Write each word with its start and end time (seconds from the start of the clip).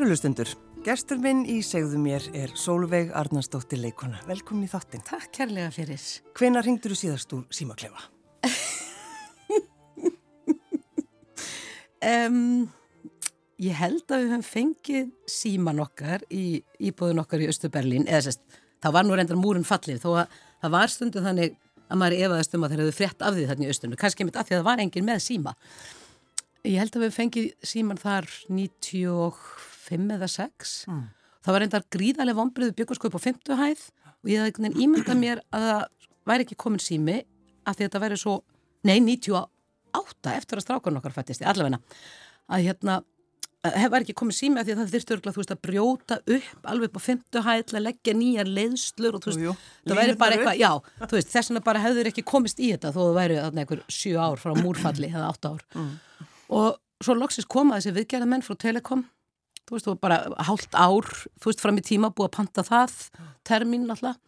Kærulustundur, 0.00 0.48
gerstur 0.80 1.18
minn 1.20 1.42
í 1.44 1.58
segðu 1.60 1.98
mér 2.00 2.24
er 2.32 2.54
Sólveig 2.56 3.10
Arnarsdóttir 3.20 3.82
leikona. 3.82 4.16
Velkomin 4.24 4.64
í 4.64 4.70
þáttinn. 4.72 5.02
Takk 5.04 5.28
kærlega 5.36 5.68
fyrir. 5.74 6.00
Hvena 6.40 6.62
ringdur 6.64 6.94
þú 6.94 6.96
síðast 7.02 7.34
úr 7.36 7.42
símaklefa? 7.52 8.06
um, 12.14 12.64
ég 13.60 13.76
held 13.76 14.08
að 14.08 14.24
við 14.24 14.32
höfum 14.32 14.48
fengið 14.48 15.12
síman 15.28 15.84
okkar 15.84 16.24
í 16.32 16.64
íbúðun 16.80 17.20
okkar 17.20 17.44
í 17.44 17.52
Östuberlín, 17.52 18.08
eða 18.08 18.30
sérst, 18.30 18.40
það 18.80 18.96
var 18.96 19.04
nú 19.04 19.20
reyndar 19.20 19.42
múrin 19.42 19.68
fallið, 19.68 20.00
þó 20.00 20.22
að 20.22 20.38
það 20.64 20.76
var 20.78 20.96
stundu 20.96 21.28
þannig 21.28 21.60
að 21.90 22.00
maður 22.00 22.22
efaðast 22.24 22.56
um 22.56 22.64
að 22.64 22.72
þeir 22.72 22.86
hefðu 22.86 23.00
frétt 23.02 23.28
af 23.28 23.36
því 23.36 23.50
þannig 23.52 23.68
í 23.68 23.76
Östunum, 23.76 24.00
kannski 24.00 24.24
mitt 24.24 24.40
af 24.40 24.48
því 24.48 24.56
að 24.56 24.62
það 24.62 24.70
var 24.72 24.80
engin 24.86 25.10
með 25.12 25.26
síma. 25.28 25.58
Ég 26.64 26.80
held 26.80 26.96
að 26.96 27.04
við 27.04 27.18
fengið 27.18 27.52
síman 27.68 28.00
þar 28.00 28.32
95 28.48 29.68
5 29.90 30.14
eða 30.16 30.30
6 30.34 30.74
mm. 30.88 31.02
það 31.44 31.56
var 31.56 31.64
reyndar 31.64 31.86
gríðarlega 31.96 32.40
vonbreiðu 32.40 32.76
byggarskaup 32.80 33.18
á 33.18 33.20
50 33.26 33.60
hæð 33.60 33.84
og 34.20 34.32
ég 34.32 34.44
hafði 34.44 34.72
ímyndað 34.86 35.20
mér 35.20 35.44
að 35.54 35.68
það 35.68 35.84
væri 36.30 36.46
ekki 36.46 36.58
komin 36.60 36.82
sími 36.82 37.20
af 37.64 37.76
því 37.76 37.84
að 37.84 37.86
þetta 37.86 38.02
væri 38.04 38.18
svo, 38.20 38.40
nei 38.86 38.98
98 39.04 40.34
eftir 40.34 40.60
að 40.60 40.66
strákan 40.66 41.00
okkar 41.00 41.14
fættist 41.14 41.44
allavegna, 41.44 41.80
að 42.50 42.68
hérna 42.68 43.00
það 43.60 43.90
væri 43.92 44.06
ekki 44.06 44.16
komin 44.16 44.36
sími 44.36 44.60
af 44.60 44.66
því 44.66 44.74
að 44.74 44.78
það 44.80 44.92
þurfti 44.94 45.14
örgulega 45.14 45.36
þú 45.36 45.42
veist 45.42 45.52
að 45.52 45.62
brjóta 45.66 46.16
upp 46.36 46.68
alveg 46.72 46.90
upp 46.90 46.96
á 46.96 47.02
50 47.06 47.44
hæð 47.46 47.64
til 47.68 47.76
að 47.76 47.84
leggja 47.86 48.14
nýjar 48.16 48.52
leiðslur 48.56 49.16
og 49.16 49.24
þú 49.24 49.30
veist, 49.30 49.42
jú, 49.42 49.50
jú. 49.52 49.90
það 49.90 50.00
væri 50.00 50.14
bara 50.22 50.36
eitthvað 50.36 50.60
já, 50.60 50.70
þú 51.02 51.18
veist, 51.18 51.32
þess 51.34 51.50
vegna 51.50 51.62
bara 51.66 51.82
hefur 51.84 52.10
ekki 52.10 52.24
komist 52.30 52.62
í 52.62 52.70
þetta 52.72 52.92
þó 52.94 53.00
það 53.02 53.18
væri 53.18 53.38
einhver 53.50 53.82
7 53.98 54.14
ár 54.16 54.40
frá 54.40 54.54
múrfalli 54.56 55.10
eða 55.12 55.28
8 55.34 55.52
ár 55.52 55.66
mm. 55.76 55.90
og 56.56 57.04
svo 57.04 57.16
loksist 57.18 57.50
komaði 57.52 57.84
þessi 57.84 57.96
viðgerða 57.98 58.30
menn 58.32 58.46
frá 58.46 58.56
Telekom 58.64 59.04
þú 59.70 59.76
veist, 59.76 59.86
þú 59.86 59.92
var 59.94 60.02
bara 60.02 60.44
hálft 60.48 60.74
ár, 60.74 61.06
þú 61.38 61.50
veist, 61.52 61.62
fram 61.62 61.78
í 61.78 61.84
tíma 61.86 62.10
búið 62.10 62.26
að 62.26 62.36
panta 62.40 62.64
það, 62.66 62.96
termin 63.46 63.86
alltaf 63.86 64.18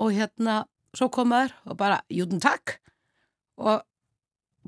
og 0.00 0.14
hérna, 0.16 0.62
svo 0.96 1.10
komaður 1.12 1.52
og 1.68 1.76
bara, 1.76 2.00
júdun 2.08 2.40
takk. 2.40 2.78
Og 3.60 3.82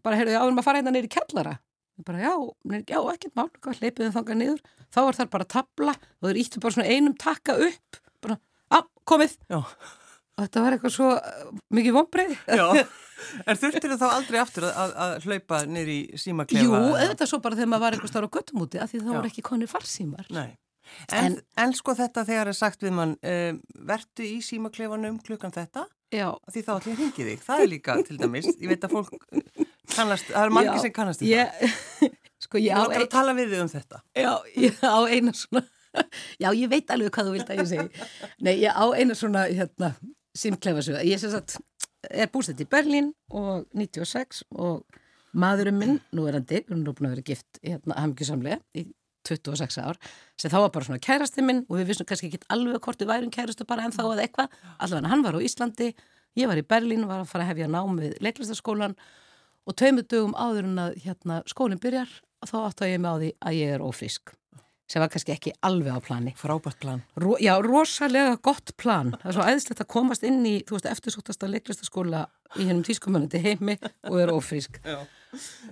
bara, 0.04 0.18
heyrðu, 0.18 0.34
áður 0.36 0.52
maður 0.52 0.62
að 0.62 0.66
fara 0.66 0.82
hérna 0.82 0.94
neyri 0.96 1.10
kellara 1.12 1.56
og 1.96 2.06
bara, 2.08 2.20
já, 2.20 2.34
neyri, 2.68 2.84
já, 2.90 2.98
ekkert 3.14 3.38
mál 3.38 3.48
hleypið 3.78 4.08
þau 4.08 4.14
þangað 4.18 4.40
niður, 4.40 4.62
þá 4.92 5.00
var 5.00 5.18
það 5.18 5.32
bara 5.32 5.48
tabla 5.54 5.96
og 5.96 6.28
þau 6.28 6.40
íttu 6.42 6.62
bara 6.62 6.76
svona 6.76 6.92
einum 6.92 7.16
takka 7.20 7.56
upp 7.68 8.00
bara, 8.24 8.38
á, 8.68 8.78
komið. 9.08 9.36
Já. 9.48 9.60
Og 10.32 10.44
þetta 10.46 10.64
var 10.64 10.76
eitthvað 10.76 10.94
svo 10.94 11.08
uh, 11.14 11.48
mikið 11.76 11.96
vonbreið 11.98 12.36
Er 13.46 13.60
þurftir 13.60 13.94
þá 14.00 14.08
aldrei 14.08 14.40
aftur 14.42 14.66
að, 14.68 14.92
að 15.04 15.14
hlaupa 15.26 15.62
í 15.66 15.98
símaklefa? 16.20 16.66
Jú, 16.66 16.74
auðvitað 16.96 17.30
svo 17.30 17.40
bara 17.44 17.58
þegar 17.58 17.72
maður 17.72 17.84
var 17.86 17.96
eitthvað 17.96 18.12
starf 18.12 18.30
á 18.30 18.34
göttumúti 18.36 18.82
af 18.82 18.92
því 18.92 19.02
þá 19.02 19.10
voru 19.12 19.32
ekki 19.32 19.44
konir 19.46 19.70
farsímar. 19.70 20.28
En, 20.32 20.54
en, 21.16 21.36
en 21.62 21.74
sko 21.78 21.94
þetta 21.96 22.24
þegar 22.28 22.52
er 22.52 22.58
sagt 22.58 22.82
við 22.84 22.96
mann 22.96 23.14
um, 23.16 23.60
vertu 23.88 24.26
í 24.26 24.40
símaklefanum 24.44 25.20
klukkan 25.24 25.54
þetta? 25.54 25.86
Já. 26.12 26.28
því 26.52 26.64
þá 26.66 26.72
allir 26.74 26.98
hengið 26.98 27.28
þig, 27.30 27.44
það 27.46 27.62
er 27.62 27.70
líka 27.72 27.94
til 28.04 28.18
dæmis 28.20 28.48
ég 28.50 28.66
veit 28.68 28.82
að 28.84 28.98
fólk 28.98 29.14
kannast 29.94 30.26
það 30.28 30.42
er 30.42 30.52
margir 30.52 30.82
sem 30.82 30.92
kannast 30.92 31.22
í 31.24 31.30
ég, 31.30 31.54
það. 31.56 32.18
Sko 32.44 32.60
ég 32.60 32.74
á 32.76 32.82
ein... 32.90 33.06
tala 33.08 33.32
við 33.38 33.54
þig 33.54 33.62
um 33.62 33.70
þetta. 33.70 34.02
Já, 34.18 34.32
ég 34.66 34.82
á 34.82 35.00
eina 35.08 35.32
svona 35.36 35.64
Já, 36.40 36.48
ég 36.56 36.70
veit 36.72 36.88
alveg 36.88 37.12
hvað 37.12 37.26
þú 37.28 37.32
vilt 37.34 37.50
að 37.52 37.58
ég 37.60 37.66
segi. 37.68 38.04
Nei, 38.40 38.54
ég 38.62 38.72
á 38.72 38.84
eina 38.96 39.16
svona 39.16 39.42
hérna 39.50 39.90
Simklefasöga. 40.32 41.02
Ég 41.04 41.20
sagt, 41.20 41.58
er 42.10 42.30
bústætt 42.32 42.62
í 42.62 42.68
Berlín 42.68 43.12
og 43.30 43.68
96 43.76 44.42
og 44.50 44.82
maðurinn 45.32 45.78
minn, 45.78 46.00
nú 46.12 46.26
er 46.28 46.36
hann 46.38 46.48
dig, 46.48 46.66
hún 46.68 46.82
er 46.82 46.96
búin 46.96 47.08
að 47.08 47.16
vera 47.16 47.26
gift 47.30 47.60
hérna 47.62 47.96
hafmyggjusamlega 48.00 48.60
í 48.76 48.86
26 49.28 49.78
ár, 49.78 49.98
sem 50.40 50.50
þá 50.50 50.58
var 50.64 50.72
bara 50.74 50.88
svona 50.88 51.02
kærasti 51.02 51.44
minn 51.46 51.62
og 51.68 51.78
við 51.78 51.92
vissum 51.92 52.08
kannski 52.08 52.32
ekki 52.32 52.42
alveg 52.52 52.82
hvort 52.82 53.00
við 53.00 53.12
værum 53.12 53.32
kærastu 53.32 53.66
bara 53.68 53.86
en 53.86 53.94
þá 53.94 54.02
eða 54.08 54.26
eitthvað. 54.26 54.58
Allavega 54.82 55.12
hann 55.12 55.22
var 55.22 55.38
á 55.38 55.46
Íslandi, 55.46 55.92
ég 56.38 56.50
var 56.50 56.58
í 56.58 56.66
Berlín 56.66 57.06
og 57.06 57.12
var 57.12 57.22
að 57.22 57.30
fara 57.30 57.46
að 57.46 57.52
hefja 57.52 57.70
námið 57.70 58.18
leiklistaskólan 58.24 58.98
og 59.62 59.78
tveimu 59.78 60.02
dögum 60.02 60.34
áður 60.34 60.66
en 60.72 60.84
að 60.88 61.00
hérna, 61.06 61.40
skólinn 61.46 61.82
byrjar 61.82 62.10
og 62.42 62.50
þá 62.50 62.56
átt 62.66 62.82
að 62.82 62.94
ég 62.96 63.02
með 63.02 63.14
á 63.14 63.20
því 63.22 63.34
að 63.38 63.58
ég 63.60 63.76
er 63.76 63.86
ófrísk 63.86 64.34
sem 64.92 65.00
var 65.00 65.08
kannski 65.12 65.32
ekki 65.32 65.54
alveg 65.64 65.96
á 65.96 66.00
plani. 66.04 66.34
Frábært 66.36 66.78
plan. 66.82 67.00
Ro, 67.16 67.36
já, 67.40 67.54
rosalega 67.64 68.36
gott 68.44 68.74
plan. 68.76 69.14
Það 69.22 69.30
er 69.30 69.36
svo 69.38 69.46
æðislegt 69.48 69.80
að 69.84 69.90
komast 69.94 70.26
inn 70.28 70.42
í, 70.44 70.58
þú 70.68 70.76
veist, 70.76 70.88
eftirsóttasta 70.90 71.48
leiklistaskóla 71.48 72.26
í 72.60 72.66
hennum 72.68 72.84
tískumunandi 72.84 73.40
heimi 73.40 73.78
og 74.10 74.18
er 74.20 74.32
ofrísk. 74.34 74.82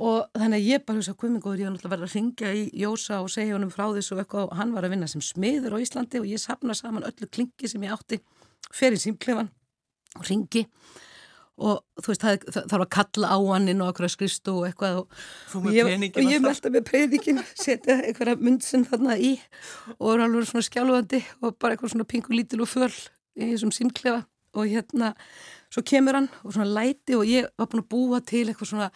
Og 0.00 0.24
þannig 0.32 0.56
að 0.56 0.68
ég 0.70 0.84
bara 0.86 1.02
hugsa, 1.02 1.12
guðmingóður, 1.20 1.60
ég 1.60 1.68
var 1.68 1.74
náttúrulega 1.74 1.96
verið 1.98 2.06
að 2.08 2.14
ringja 2.16 2.52
í 2.56 2.62
Jósa 2.80 3.20
og 3.20 3.28
segja 3.34 3.58
honum 3.58 3.72
frá 3.74 3.84
þessu 3.92 4.16
eitthvað 4.16 4.46
og 4.46 4.56
hann 4.56 4.72
var 4.72 4.88
að 4.88 4.94
vinna 4.94 5.10
sem 5.10 5.24
smiður 5.24 5.76
á 5.76 5.82
Íslandi 5.84 6.22
og 6.22 6.30
ég 6.30 6.40
sapna 6.40 6.76
saman 6.78 7.04
öllu 7.04 7.28
klingi 7.28 7.68
sem 7.68 7.84
ég 7.84 7.92
átti, 7.92 8.22
fer 8.72 8.96
í 8.96 9.02
símklefan 9.02 9.52
og 10.16 10.24
ringi 10.30 10.64
og 10.64 11.09
þú 11.60 12.08
veist, 12.08 12.22
það, 12.24 12.46
þarf 12.70 12.84
að 12.84 12.90
kalla 12.96 13.30
á 13.36 13.38
hann 13.50 13.68
inn 13.68 13.82
á 13.84 13.90
okkur 13.90 14.06
að 14.08 14.14
skristu 14.14 14.54
og 14.56 14.66
eitthvað 14.68 15.02
og, 15.02 15.18
og 15.60 15.68
ég, 15.74 15.90
og 16.08 16.24
ég 16.24 16.44
melda 16.44 16.72
með 16.72 16.86
predikin 16.88 17.42
setja 17.64 17.98
einhverja 18.00 18.38
mundsinn 18.40 18.86
þarna 18.88 19.18
í 19.20 19.34
og 19.98 20.14
er 20.14 20.24
alveg 20.24 20.48
svona 20.48 20.66
skjálfandi 20.68 21.22
og 21.42 21.58
bara 21.60 21.76
eitthvað 21.76 21.94
svona 21.94 22.08
pingu 22.08 22.36
lítil 22.36 22.62
og 22.64 22.70
föl 22.72 22.90
í 22.90 23.52
þessum 23.52 23.74
símklefa. 23.74 24.24
Og 24.58 24.66
hérna 24.66 25.12
svo 25.70 25.84
kemur 25.86 26.16
hann 26.18 26.30
og 26.42 26.56
svona 26.56 26.72
læti 26.80 27.14
og 27.14 27.28
ég 27.28 27.46
var 27.60 27.68
búin 27.70 27.84
að 27.84 27.90
búa 27.92 28.18
til 28.26 28.48
eitthvað 28.48 28.72
svona 28.72 28.90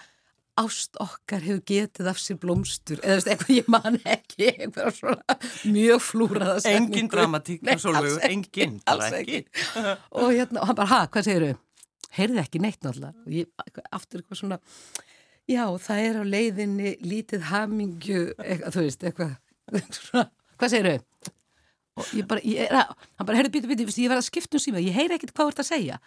ást 0.58 0.98
okkar 1.02 1.42
hefur 1.42 1.62
getið 1.66 2.08
af 2.10 2.18
sér 2.22 2.38
blómstur. 2.42 3.00
Eða 3.02 3.34
eitthvað 3.34 3.52
ég 3.56 3.70
man 3.70 3.98
ekki 4.02 4.48
eitthvað 4.52 4.98
svona 4.98 5.38
mjög 5.66 6.02
flúraða 6.08 6.56
engin 6.70 7.10
dramatík 7.10 7.62
engin, 8.30 8.80
alls 8.86 9.10
ekki. 9.18 9.44
og 10.14 10.30
hérna, 10.30 10.62
og 10.62 10.70
hann 10.70 10.78
bara, 10.78 10.90
ha, 10.92 11.00
hvað 11.10 11.28
segir 11.28 11.46
þau? 11.48 11.60
Heyrði 12.18 12.42
ekki 12.44 12.62
neitt 12.62 12.80
náttúrulega 12.84 13.14
og 13.24 13.34
ég 13.34 13.84
aftur 13.94 14.22
eitthvað 14.22 14.40
svona 14.40 14.60
já 15.50 15.64
það 15.86 16.02
er 16.08 16.20
á 16.20 16.24
leiðinni 16.24 16.94
lítið 17.04 17.48
hamingju 17.50 18.20
eitthvað, 18.38 18.76
þú 18.76 18.84
veist 18.86 19.08
eitthvað 19.08 19.32
hvað 20.58 20.72
segir 20.72 20.90
þau? 20.90 21.32
og 21.94 22.12
ég 22.18 22.28
bara, 22.28 22.42
ég 22.42 22.66
er 22.66 22.76
að 22.82 22.92
hann 23.18 23.26
bara, 23.28 23.38
heyrðu, 23.38 23.54
bíti, 23.54 23.70
bíti, 23.70 23.88
ég 24.02 24.10
verði 24.10 24.22
að 24.22 24.28
skipta 24.30 24.58
um 24.58 24.64
síma 24.64 24.82
ég 24.82 24.96
heyri 24.96 25.16
ekkert 25.16 25.34
hvað 25.34 25.50
þú 25.50 25.54
ert 25.54 25.64
að 25.64 25.70
segja 25.70 25.98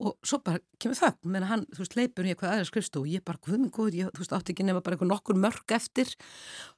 og 0.00 0.14
svo 0.24 0.38
bara 0.40 0.60
kemur 0.80 0.96
það, 0.96 1.16
menn 1.28 1.44
hann, 1.44 1.66
þú 1.74 1.82
veist, 1.82 1.96
leipur 1.98 2.24
í 2.24 2.32
eitthvað 2.32 2.54
aðra 2.54 2.68
skrifstu 2.70 3.02
og 3.02 3.08
ég 3.10 3.24
bara, 3.24 3.40
hvað 3.44 3.58
minn 3.58 3.72
góð, 3.74 3.98
ég, 3.98 4.12
þú 4.14 4.22
veist, 4.22 4.32
átti 4.36 4.54
ekki 4.54 4.64
nefna 4.64 4.84
bara 4.84 4.96
eitthvað 4.96 5.10
nokkur 5.12 5.40
mörg 5.40 5.74
eftir 5.76 6.14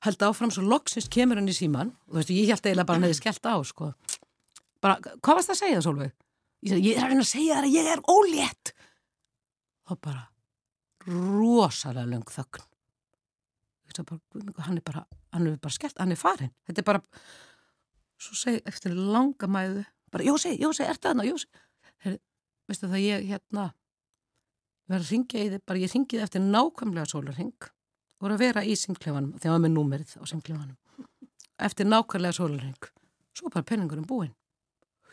held 0.06 0.24
áfram 0.26 0.50
svo 0.54 0.65
loksist 0.66 1.10
kemur 1.15 1.39
hann 1.39 1.50
í 1.50 1.54
síman 1.54 1.92
og 2.09 2.16
þú 2.16 2.18
veist, 2.18 2.33
ég 2.34 2.50
held 2.50 2.66
eiginlega 2.66 2.89
bara 2.89 2.98
hann 2.98 3.06
hefði 3.06 3.21
skellt 3.21 3.47
á, 3.47 3.54
sko 3.68 3.92
bara, 4.83 4.98
hvað 4.98 5.39
varst 5.39 5.53
það 5.53 5.54
að 5.54 5.60
segja, 5.62 5.84
Solveig? 5.86 6.16
Ég, 6.62 6.76
ég 6.78 6.97
er 6.97 7.06
að 7.06 7.14
reyna 7.14 7.24
að 7.26 7.32
segja 7.32 7.56
þér 7.59 7.68
að 7.68 7.78
ég 7.78 7.91
er 7.94 8.04
ólétt. 8.12 8.74
Þá 9.88 9.97
bara 10.09 10.28
rosalega 11.09 12.06
löng 12.09 12.28
þögn. 12.30 12.68
Hann 13.92 14.78
er 14.78 14.84
bara 14.86 15.03
hann 15.32 15.48
er 15.48 15.59
bara 15.60 15.72
skellt, 15.72 15.98
hann 16.00 16.12
er 16.12 16.20
farin 16.20 16.53
þetta 16.68 16.82
er 16.82 16.86
bara 16.86 17.03
svo 18.20 18.36
segi 18.38 18.62
eftir 18.68 18.94
langa 18.97 19.48
mæðu 19.48 19.84
bara 20.12 20.26
Jósi, 20.26 20.54
Jósi, 20.60 20.84
er 20.84 20.98
það 21.00 21.22
það? 21.22 21.30
Jósi 21.30 22.16
veistu 22.68 22.91
það 22.91 23.04
ég 23.06 23.28
hérna 23.30 23.68
verði 24.91 25.06
að 25.06 25.12
ringja 25.15 25.41
í 25.42 25.50
þið 25.54 25.65
bara 25.70 25.82
ég 25.82 25.94
ringiði 25.94 26.26
eftir 26.26 26.44
nákvæmlega 26.44 27.08
sólarring 27.10 27.68
voru 28.22 28.36
að 28.36 28.44
vera 28.44 28.65
í 28.65 28.76
syngklefanum 28.78 29.38
þegar 29.38 29.54
maður 29.54 29.65
með 29.65 29.74
númerið 29.78 30.15
á 30.20 30.24
syngklefanum 30.30 31.16
eftir 31.68 31.88
nákvæmlega 31.88 32.38
sólarring 32.38 32.91
svo 33.32 33.53
bara 33.53 33.66
penningurum 33.66 34.06
búinn 34.08 34.34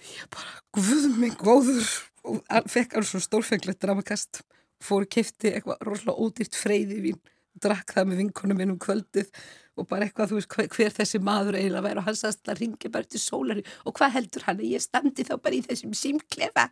ég 0.03 0.29
bara, 0.33 0.61
guð 0.75 1.09
mig 1.19 1.35
góður. 1.39 1.89
Og 2.29 2.41
fekk 2.69 2.97
alveg 2.97 3.09
svona 3.09 3.25
stórfenglegt 3.25 3.81
dramakast. 3.83 4.41
Fór 4.83 5.05
og 5.05 5.11
kefti 5.11 5.53
eitthvað 5.53 5.83
rosalega 5.87 6.23
ódýrt 6.23 6.57
freyði 6.59 7.01
vín. 7.03 7.19
Drakk 7.59 7.91
það 7.95 8.11
með 8.11 8.21
vinkonum 8.23 8.59
minn 8.59 8.73
um 8.75 8.79
kvöldið. 8.79 9.31
Og 9.79 9.87
bara 9.87 10.07
eitthvað, 10.07 10.31
þú 10.31 10.39
veist, 10.39 10.49
hver, 10.53 10.67
hver 10.75 10.95
þessi 10.95 11.21
maður 11.23 11.59
eiginlega 11.59 11.85
væri. 11.87 12.01
Og 12.01 12.07
hann 12.09 12.19
sagðist 12.19 12.51
að 12.51 12.59
ringi 12.63 12.91
bara 12.91 13.07
til 13.07 13.21
sólari 13.23 13.63
og 13.87 13.95
hvað 13.99 14.15
heldur 14.17 14.45
hann 14.47 14.59
að 14.59 14.73
ég 14.73 14.83
standi 14.83 15.25
þá 15.27 15.35
bara 15.39 15.55
í 15.55 15.63
þessum 15.67 15.95
símklefa? 15.95 16.67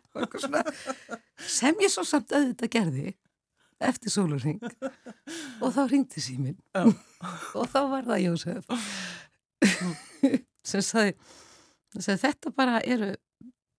Sem 1.58 1.80
ég 1.84 1.92
svo 1.92 2.04
samt 2.08 2.36
að 2.36 2.50
þetta 2.52 2.70
gerði 2.76 3.16
eftir 3.78 4.10
sólaring 4.10 4.58
og 5.62 5.70
þá 5.74 5.82
ringdi 5.90 6.22
símin 6.22 6.56
og 6.78 7.68
þá 7.70 7.80
var 7.92 8.08
það 8.08 8.24
Jósef. 8.24 8.72
Sem 10.66 10.82
sagði 10.84 11.14
Þetta 11.96 12.52
bara 12.54 12.82
eru 12.84 13.14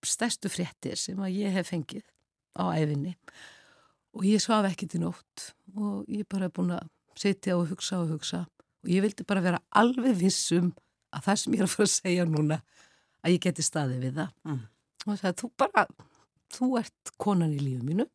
stærstu 0.05 0.49
fréttir 0.49 0.97
sem 0.97 1.19
að 1.19 1.35
ég 1.35 1.53
hef 1.53 1.69
fengið 1.73 2.05
á 2.57 2.71
æfinni 2.73 3.13
og 4.15 4.25
ég 4.25 4.41
svaf 4.41 4.65
ekki 4.69 4.87
til 4.89 5.03
nótt 5.03 5.51
og 5.75 6.07
ég 6.09 6.25
bara 6.29 6.47
er 6.47 6.53
búin 6.55 6.73
að 6.73 6.87
setja 7.19 7.57
og 7.59 7.67
hugsa 7.69 7.99
og 7.99 8.13
hugsa. 8.15 8.45
Og 8.83 8.91
ég 8.93 9.03
vildi 9.03 9.25
bara 9.27 9.43
vera 9.43 9.59
alveg 9.75 10.15
vissum 10.21 10.71
að 11.13 11.25
það 11.27 11.41
sem 11.41 11.55
ég 11.55 11.61
er 11.61 11.67
að 11.67 11.73
fara 11.73 11.89
að 11.89 11.95
segja 11.95 12.25
núna 12.29 12.59
að 13.19 13.35
ég 13.35 13.43
geti 13.43 13.65
staðið 13.65 14.05
við 14.07 14.21
það. 14.21 14.33
Mm. 14.47 14.61
og 15.05 15.19
það 15.19 15.29
er 15.29 15.37
þú 15.39 15.49
bara 15.59 15.85
þú 16.55 16.69
ert 16.79 17.11
konan 17.21 17.53
í 17.55 17.59
lífið 17.61 17.85
mínu 17.87 18.05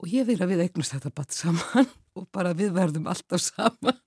og 0.00 0.08
ég 0.12 0.26
vil 0.28 0.38
að 0.40 0.52
við 0.52 0.64
eignast 0.64 0.94
þetta 0.94 1.12
bara 1.16 1.36
saman 1.36 1.90
og 2.16 2.26
bara 2.32 2.54
við 2.56 2.74
verðum 2.76 3.08
alltaf 3.10 3.42
saman. 3.44 3.98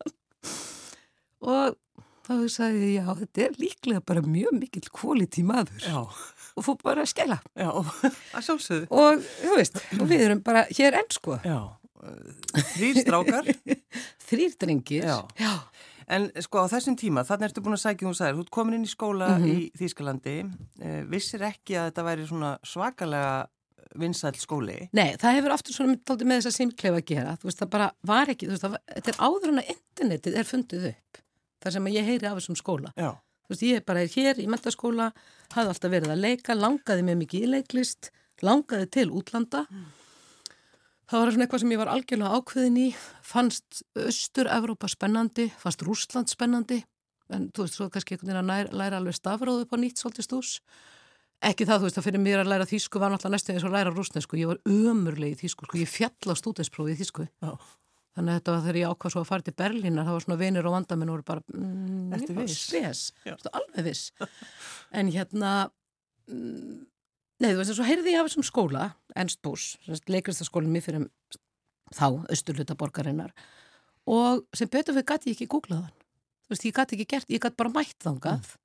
Og 1.44 1.76
þá 2.24 2.34
sagði 2.52 2.90
ég, 2.94 2.98
já, 2.98 3.16
þetta 3.20 3.46
er 3.46 3.56
líklega 3.62 4.04
bara 4.08 4.24
mjög 4.26 4.58
mikill 4.58 4.90
quality 4.94 5.44
maður 5.48 5.86
Já. 5.86 6.02
og 6.56 6.66
fór 6.66 6.78
bara 6.84 7.06
að 7.06 7.12
skella. 7.14 7.40
Já, 7.60 7.70
að 8.36 8.46
sjálfsögðu. 8.48 8.90
Og, 8.90 9.24
þú 9.42 9.56
veist, 9.60 9.80
og 10.00 10.12
við 10.12 10.26
erum 10.28 10.44
bara 10.46 10.66
hér 10.72 11.00
enn, 11.02 11.10
sko. 11.14 11.40
Já, 11.44 11.60
þrýr 12.74 13.02
strákar. 13.04 13.50
Þrýr 14.30 14.60
drengir. 14.60 15.10
En 16.14 16.28
sko 16.44 16.64
á 16.64 16.68
þessum 16.68 16.98
tíma, 17.00 17.24
þannig 17.28 17.52
ertu 17.52 17.64
búin 17.64 17.78
að 17.78 17.86
sækja 17.86 18.10
hún 18.10 18.18
sæðir, 18.18 18.38
þú 18.38 18.44
ert 18.44 18.54
komin 18.58 18.76
inn 18.78 18.88
í 18.88 18.92
skóla 18.92 19.30
mm 19.38 19.44
-hmm. 19.44 19.52
í 19.54 19.72
Þýskalandi, 19.80 20.38
eh, 20.84 21.04
vissir 21.08 21.44
ekki 21.48 21.78
að 21.80 21.90
þetta 21.90 22.08
væri 22.10 22.28
svona 22.28 22.58
svakalega 22.64 23.48
vinsæl 24.00 24.34
skóli? 24.40 24.78
Nei, 24.96 25.16
það 25.22 25.38
hefur 25.38 25.56
aftur 25.56 25.76
svona 25.76 25.96
með 25.96 26.40
þess 26.40 26.50
að 26.50 26.58
simklefa 26.58 27.02
að 27.02 27.10
gera, 27.12 27.36
þú 27.40 27.50
veist 27.50 27.62
það 27.62 27.72
bara 27.76 27.90
var 28.10 28.32
ekki, 28.34 28.50
þú 28.50 28.56
veist 28.56 28.66
það, 28.66 28.78
þetta 28.96 29.14
er 29.14 29.20
áður 29.28 29.52
en 29.52 29.62
að 29.62 29.72
internetið 29.76 30.38
er 30.40 30.50
fundið 30.50 30.88
upp, 30.92 31.22
þar 31.64 31.78
sem 31.78 31.90
ég 31.94 32.12
heyri 32.12 32.30
af 32.30 32.38
þessum 32.40 32.60
skóla. 32.60 32.94
Já. 33.00 33.16
Þú 33.44 33.56
veist 33.56 33.66
ég 33.68 33.88
bara 33.88 34.04
er 34.04 34.14
hér 34.14 34.40
í 34.40 34.48
mentaskóla, 34.52 35.10
hafði 35.56 35.74
alltaf 35.74 35.92
verið 35.92 36.14
að 36.14 36.24
leika, 36.24 36.56
langaði 36.56 37.04
með 37.08 37.20
mikið 37.24 37.48
í 37.48 37.52
leiklist, 37.58 38.14
langaði 38.44 38.88
til 39.00 39.10
útlanda 39.12 39.66
mm 39.68 39.92
Það 41.14 41.22
var 41.22 41.30
svona 41.34 41.46
eitthvað 41.46 41.62
sem 41.62 41.72
ég 41.74 41.80
var 41.82 41.90
algjörlega 41.92 42.38
ákveðin 42.40 42.78
í, 42.80 42.86
fannst 43.28 43.82
Östur-Európa 44.02 44.88
spennandi, 44.90 45.44
fannst 45.62 45.84
Rúsland 45.86 46.32
spennandi, 46.32 46.80
en 47.30 47.50
þú 47.54 47.66
veist, 47.66 47.78
svo 47.78 47.86
kannski 47.94 48.16
einhvern 48.16 48.32
veginn 48.32 48.54
að 48.56 48.74
læra 48.80 49.02
alveg 49.02 49.18
stafróðu 49.20 49.68
upp 49.68 49.76
á 49.76 49.78
nýtt 49.84 50.02
svolítið 50.02 50.26
stús. 50.26 50.54
Ekki 51.44 51.68
það, 51.70 51.84
þú 51.84 51.90
veist, 51.90 52.00
að 52.00 52.08
fyrir 52.08 52.24
mér 52.24 52.42
að 52.42 52.52
læra 52.54 52.70
þýsku 52.70 53.04
var 53.04 53.14
náttúrulega 53.14 53.36
næstu 53.36 53.54
eins 53.54 53.66
og 53.68 53.70
að 53.70 53.78
læra 53.78 53.94
rúsnesku, 53.94 54.40
ég 54.42 54.50
var 54.54 54.62
ömurlega 54.64 55.36
í 55.36 55.40
þýsku, 55.44 55.68
sko, 55.68 55.82
ég 55.84 55.92
fjall 55.92 56.34
á 56.34 56.36
stúdinsprófið 56.40 56.96
í 56.96 57.00
þýsku. 57.04 57.28
Já. 57.44 57.52
Þannig 58.14 58.30
að 58.30 58.40
þetta 58.40 58.54
var 58.54 58.64
þegar 58.64 58.78
ég 58.78 58.92
ákvað 58.94 59.14
svo 59.14 59.22
að 59.24 59.30
fara 59.30 59.46
til 59.46 59.54
Berlínar, 59.58 60.06
það 60.06 60.16
var 60.16 60.24
svona 60.28 60.40
vinir 60.44 60.68
og 60.70 60.76
vandaminn 60.76 61.10
og 61.10 61.16
voru 61.16 61.28
bara, 61.32 61.42
mm, 61.50 62.12
ég 62.14 62.34
var 62.38 62.52
spes, 62.54 63.00
alveg 63.50 63.88
viss. 63.88 64.12
En 64.94 65.10
hérna, 65.10 65.54
mm, 66.30 66.84
Nei, 67.44 67.50
þú 67.52 67.60
veist, 67.60 67.74
svo 67.76 67.86
heyrði 67.88 68.14
ég 68.14 68.22
af 68.22 68.30
þessum 68.30 68.46
skóla, 68.48 68.86
Ernst 69.20 69.42
Bús, 69.44 69.74
leikristaskólinn 70.08 70.72
mér 70.72 70.84
fyrir 70.86 71.08
þá, 71.94 72.08
austurluta 72.32 72.78
borgarinnar 72.80 73.34
og 74.10 74.44
sem 74.56 74.70
betur 74.72 74.96
fyrir 74.96 75.08
gæti 75.08 75.32
ég 75.32 75.38
ekki 75.38 75.50
googlaðan. 75.52 75.92
Þú 76.44 76.54
veist, 76.54 76.66
ég 76.68 76.76
gæti 76.76 76.98
ekki 76.98 77.08
gert, 77.14 77.32
ég 77.32 77.44
gæti 77.44 77.60
bara 77.60 77.72
mætt 77.74 77.98
þangað 78.04 78.48
mm. 78.48 78.62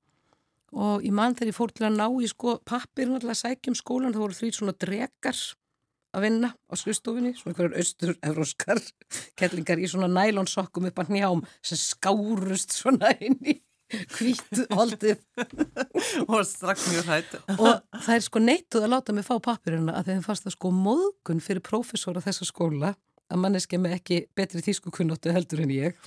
og 0.85 1.05
í 1.07 1.11
mann 1.15 1.35
þegar 1.35 1.51
ég 1.51 1.57
fór 1.57 1.73
til 1.75 1.87
að 1.89 1.97
ná 1.97 2.05
í 2.07 2.29
sko 2.31 2.57
pappirinn 2.67 3.17
alltaf 3.17 3.33
að 3.33 3.41
sækja 3.41 3.73
um 3.73 3.79
skólan, 3.79 4.15
það 4.15 4.25
voru 4.25 4.39
þrý 4.39 4.51
svona 4.55 4.75
drekar 4.85 5.43
að 6.15 6.25
vinna 6.25 6.51
á 6.53 6.73
skrifstofinni, 6.79 7.33
svona 7.37 7.53
einhverjar 7.53 7.81
austur-evróskar 7.83 8.81
kellingar 9.39 9.81
í 9.81 9.89
svona 9.89 10.09
nælonsokkum 10.11 10.89
upp 10.89 11.01
að 11.03 11.11
njám 11.15 11.43
sem 11.61 11.79
skárust 11.79 12.73
svona 12.73 13.11
inn 13.21 13.37
í 13.45 13.59
hvít 13.89 14.63
holdið. 14.73 15.21
Og 16.29 16.41
strax 16.45 16.87
mjög 16.91 17.07
hætt 17.09 17.35
og 17.55 17.81
það 18.03 18.15
er 18.15 18.25
sko 18.25 18.41
neittuð 18.43 18.85
að 18.85 18.93
láta 18.93 19.15
mig 19.17 19.25
fá 19.25 19.35
pappirina 19.41 19.95
að 19.97 20.11
þeim 20.11 20.25
fannst 20.25 20.45
það 20.45 20.55
sko 20.57 20.73
móðgun 20.75 21.41
fyrir 21.43 21.65
prófessor 21.65 22.19
á 22.19 22.25
þessa 22.25 22.47
skóla 22.47 22.93
að 23.29 23.41
manneski 23.43 23.79
með 23.81 23.97
ekki 23.99 24.19
betri 24.37 24.61
þýsku 24.65 24.93
kunnóttu 24.93 25.33
heldur 25.33 25.63
en 25.65 25.73
ég 25.73 25.97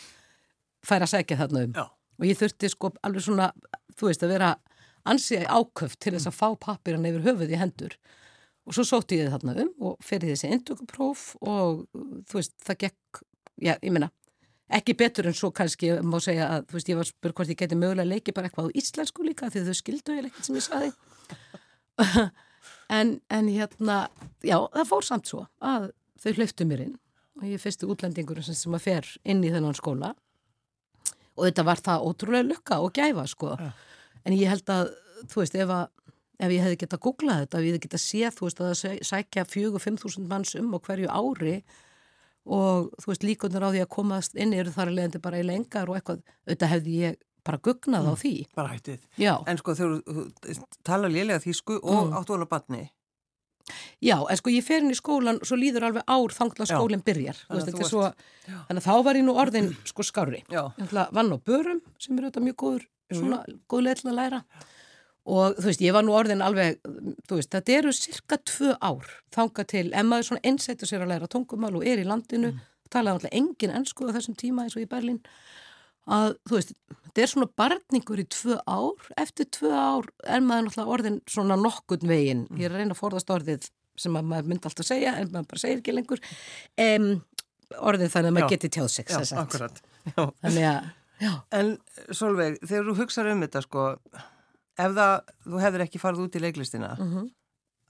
fær 0.86 1.04
að 1.04 1.14
segja 1.16 1.38
þarna 1.42 1.66
um. 1.66 1.74
Já. 1.78 1.84
og 1.90 2.28
ég 2.28 2.38
þurfti 2.38 2.70
sko 2.70 2.92
alveg 3.02 3.26
svona 3.26 3.50
þú 3.98 4.10
veist 4.10 4.26
að 4.26 4.34
vera 4.36 4.54
ansið 5.08 5.46
áköft 5.50 5.98
til 6.02 6.14
þess 6.16 6.30
að 6.30 6.38
fá 6.38 6.48
pappirina 6.68 7.10
yfir 7.10 7.26
höfuð 7.26 7.54
í 7.54 7.60
hendur 7.60 7.98
og 8.66 8.76
svo 8.76 8.84
sótti 8.86 9.20
ég 9.20 9.32
þarna 9.32 9.56
um 9.64 9.70
og 9.88 10.04
ferði 10.04 10.34
þessi 10.34 10.50
endökupróf 10.56 11.24
og 11.40 11.84
þú 12.30 12.38
veist 12.38 12.54
það 12.62 12.80
gekk, 12.86 13.22
já 13.62 13.74
ég 13.74 13.90
minna 13.90 14.10
ekki 14.72 14.96
betur 14.96 15.28
en 15.28 15.36
svo 15.36 15.50
kannski 15.52 15.90
má 16.06 16.16
segja 16.22 16.48
að 16.56 16.70
þú 16.70 16.78
veist 16.78 16.92
ég 16.92 17.00
var 17.00 17.10
spur 17.10 17.34
hvort 17.36 17.52
ég 17.52 17.60
geti 17.60 17.78
mögulega 17.78 18.08
leiki 18.08 18.34
bara 18.36 18.48
eitthvað 18.48 18.72
á 18.72 18.76
íslensku 18.78 19.26
líka 19.26 19.50
því 19.52 19.66
þau 19.66 19.78
skildu 19.80 20.16
eða 20.16 20.30
ekkert 20.30 20.48
sem 20.48 20.58
ég 20.58 20.66
saði 20.68 20.92
en, 22.98 23.18
en 23.28 23.52
hérna 23.52 23.98
já 24.46 24.56
það 24.58 24.88
fór 24.88 25.08
samt 25.10 25.28
svo 25.28 25.46
að 25.60 25.90
þau 26.22 26.32
hlöftu 26.38 26.68
mér 26.68 26.86
inn 26.86 26.98
og 27.40 27.48
ég 27.48 27.62
fyrstu 27.62 27.88
útlendingur 27.90 28.42
sem, 28.44 28.56
sem 28.56 28.74
að 28.76 28.84
fer 28.84 29.08
inn 29.24 29.42
í 29.44 29.50
þennan 29.52 29.76
skóla. 29.76 30.12
Og 31.38 31.46
þetta 31.48 31.64
var 31.64 31.80
það 31.80 32.06
ótrúlega 32.08 32.48
lukka 32.48 32.80
og 32.84 32.92
gæfa 32.96 33.24
sko. 33.30 33.54
En 34.22 34.36
ég 34.36 34.50
held 34.52 34.68
að 34.72 34.92
þú 35.30 35.40
veist 35.40 35.56
ef 35.56 35.72
að 35.72 35.86
ef 36.38 36.52
ég 36.52 36.64
hefði 36.64 36.78
gett 36.82 36.96
að 36.96 37.02
googla 37.06 37.38
þetta, 37.42 37.58
ef 37.58 37.64
ég 37.66 37.74
hefði 37.74 37.84
gett 37.86 37.98
að 37.98 38.04
sé 38.04 38.30
þú 38.36 38.46
veist 38.46 38.62
að 38.62 38.70
það 38.70 39.02
sækja 39.10 39.44
4-5 39.48 40.28
manns 40.30 40.54
um 40.58 40.72
á 40.72 40.78
hverju 40.78 41.10
ári 41.10 41.56
og 42.42 42.88
þú 43.02 43.12
veist 43.12 43.26
líkunar 43.26 43.66
á 43.68 43.72
því 43.74 43.82
að 43.84 43.92
komast 43.96 44.34
inn 44.34 44.54
eru 44.56 44.72
þar 44.74 44.90
að 44.90 44.96
leiðandi 44.98 45.22
bara 45.22 45.42
í 45.42 45.46
lengar 45.46 45.90
og 45.90 45.98
eitthvað 45.98 46.24
auðvitað 46.46 46.74
hefði 46.74 46.96
ég 47.02 47.20
bara 47.42 47.58
gugnað 47.58 48.06
mm, 48.06 48.10
á 48.10 48.14
því. 48.18 48.34
bara 48.54 48.72
hættið, 48.72 49.06
Já. 49.18 49.34
en 49.50 49.58
sko 49.58 49.74
þú 49.78 49.86
tala 50.86 51.10
lélega 51.10 51.42
þýsku 51.42 51.78
og 51.80 52.08
mm. 52.08 52.18
áttu 52.18 52.36
alveg 52.36 52.50
batni 52.50 52.82
Já, 54.02 54.16
en 54.18 54.38
sko 54.38 54.50
ég 54.50 54.64
fer 54.66 54.82
inn 54.82 54.90
í 54.90 54.98
skólan 54.98 55.38
svo 55.46 55.56
líður 55.58 55.86
alveg 55.88 56.06
ár 56.10 56.34
þangla 56.34 56.66
skólinn 56.66 57.04
byrjar 57.06 57.38
veist, 57.46 57.70
veist, 57.70 57.90
svo, 57.90 58.08
þannig 58.46 58.80
að 58.80 58.88
þá 58.88 58.94
var 59.06 59.18
ég 59.18 59.26
nú 59.26 59.36
orðin 59.38 59.70
sko 59.86 60.06
skári, 60.06 60.42
vann 60.50 61.34
á 61.34 61.38
börum 61.38 61.82
sem 62.02 62.18
er 62.18 62.26
auðvitað 62.26 62.46
mjög 62.48 62.58
góður 62.64 62.88
svona, 63.12 63.38
góð 63.70 63.84
leið 63.86 64.00
til 64.00 64.10
að 64.10 64.18
læra 64.18 64.40
og 65.22 65.58
þú 65.58 65.68
veist, 65.68 65.82
ég 65.84 65.94
var 65.94 66.04
nú 66.06 66.14
orðin 66.18 66.42
alveg, 66.42 66.80
þú 67.28 67.38
veist, 67.38 67.52
þetta 67.54 67.76
eru 67.78 67.94
cirka 67.94 68.38
tvö 68.42 68.74
ár 68.82 69.10
þanga 69.34 69.64
til, 69.70 69.86
ef 69.94 70.06
maður 70.08 70.28
svona 70.30 70.46
einsættur 70.50 70.90
sér 70.90 71.04
að 71.04 71.12
læra 71.14 71.30
tungumál 71.30 71.76
og 71.78 71.86
er 71.86 72.02
í 72.02 72.06
landinu. 72.08 72.52
Mm. 72.56 72.68
talaði 72.92 73.16
alltaf 73.16 73.36
engin 73.38 73.70
ennsku 73.72 74.04
á 74.04 74.12
þessum 74.12 74.34
tíma 74.36 74.66
eins 74.66 74.74
og 74.76 74.82
í 74.82 74.88
Berlín. 74.90 75.22
Að, 76.12 76.34
þú 76.50 76.58
veist, 76.58 76.72
þetta 77.06 77.22
er 77.22 77.30
svona 77.30 77.48
barningur 77.56 78.20
í 78.20 78.26
tvö 78.28 78.58
ár, 78.66 79.06
eftir 79.22 79.46
tvö 79.54 79.70
ár 79.70 80.08
er 80.26 80.42
maður 80.44 80.66
náttúrulega 80.66 80.96
orðin 80.96 81.20
svona 81.30 81.56
nokkun 81.56 82.04
veginn, 82.10 82.42
mm. 82.50 82.58
ég 82.58 82.68
er 82.68 82.74
að 82.74 82.82
reyna 82.82 82.96
að 82.96 83.00
forðast 83.00 83.32
orðið 83.32 83.68
sem 84.02 84.16
maður 84.16 84.50
myndi 84.50 84.68
alltaf 84.68 84.88
segja, 84.88 85.14
en 85.20 85.30
maður 85.30 85.48
bara 85.52 85.62
segir 85.62 85.78
ekki 85.78 85.94
lengur. 85.94 86.20
Um, 86.80 87.08
orðið 87.78 88.12
þannig 88.16 88.32
að 88.32 88.36
maður 88.36 88.52
geti 88.56 88.72
tjáð 88.76 88.90
sig 88.92 89.12
Já, 89.12 89.22
akkurat. 89.40 89.80
Já. 90.10 90.22
Þannig 90.42 90.68
að, 90.68 90.92
já. 91.22 91.32
En 91.60 91.72
Solveig, 92.10 92.60
þegar 92.66 92.88
þú 92.90 92.96
hugsaður 92.98 93.36
um 93.36 93.46
þetta 93.46 93.64
sko 93.64 93.86
ef 94.78 94.96
það, 94.98 95.14
þú 95.46 95.62
hefur 95.64 95.84
ekki 95.86 96.02
farið 96.02 96.24
út 96.26 96.36
í 96.36 96.42
leiklistina 96.42 96.94
mm 96.98 97.10
-hmm. 97.12 97.26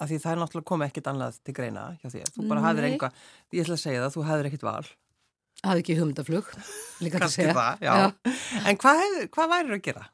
af 0.01 0.09
því 0.09 0.19
það 0.25 0.33
er 0.33 0.41
náttúrulega 0.43 0.71
komið 0.71 0.87
ekkit 0.87 1.07
annað 1.13 1.39
til 1.45 1.55
greina 1.55 1.85
hjá 2.03 2.09
þér, 2.11 2.33
þú 2.35 2.49
bara 2.49 2.61
hafðir 2.61 2.89
enga 2.91 3.13
ég 3.53 3.63
ætla 3.63 3.75
að 3.75 3.85
segja 3.85 4.03
það, 4.03 4.15
þú 4.15 4.27
hafðir 4.31 4.47
ekkit 4.47 4.63
val. 4.63 4.87
Hafði 5.63 5.79
ekki 5.79 5.99
hugmyndaflug 5.99 6.47
kannski 7.13 7.47
það, 7.53 7.79
já, 7.81 7.93
já. 8.01 8.13
en 8.67 8.77
hvað, 8.77 8.97
hef, 9.03 9.31
hvað 9.31 9.49
værir 9.49 9.75
að 9.77 9.83
gera? 9.83 10.11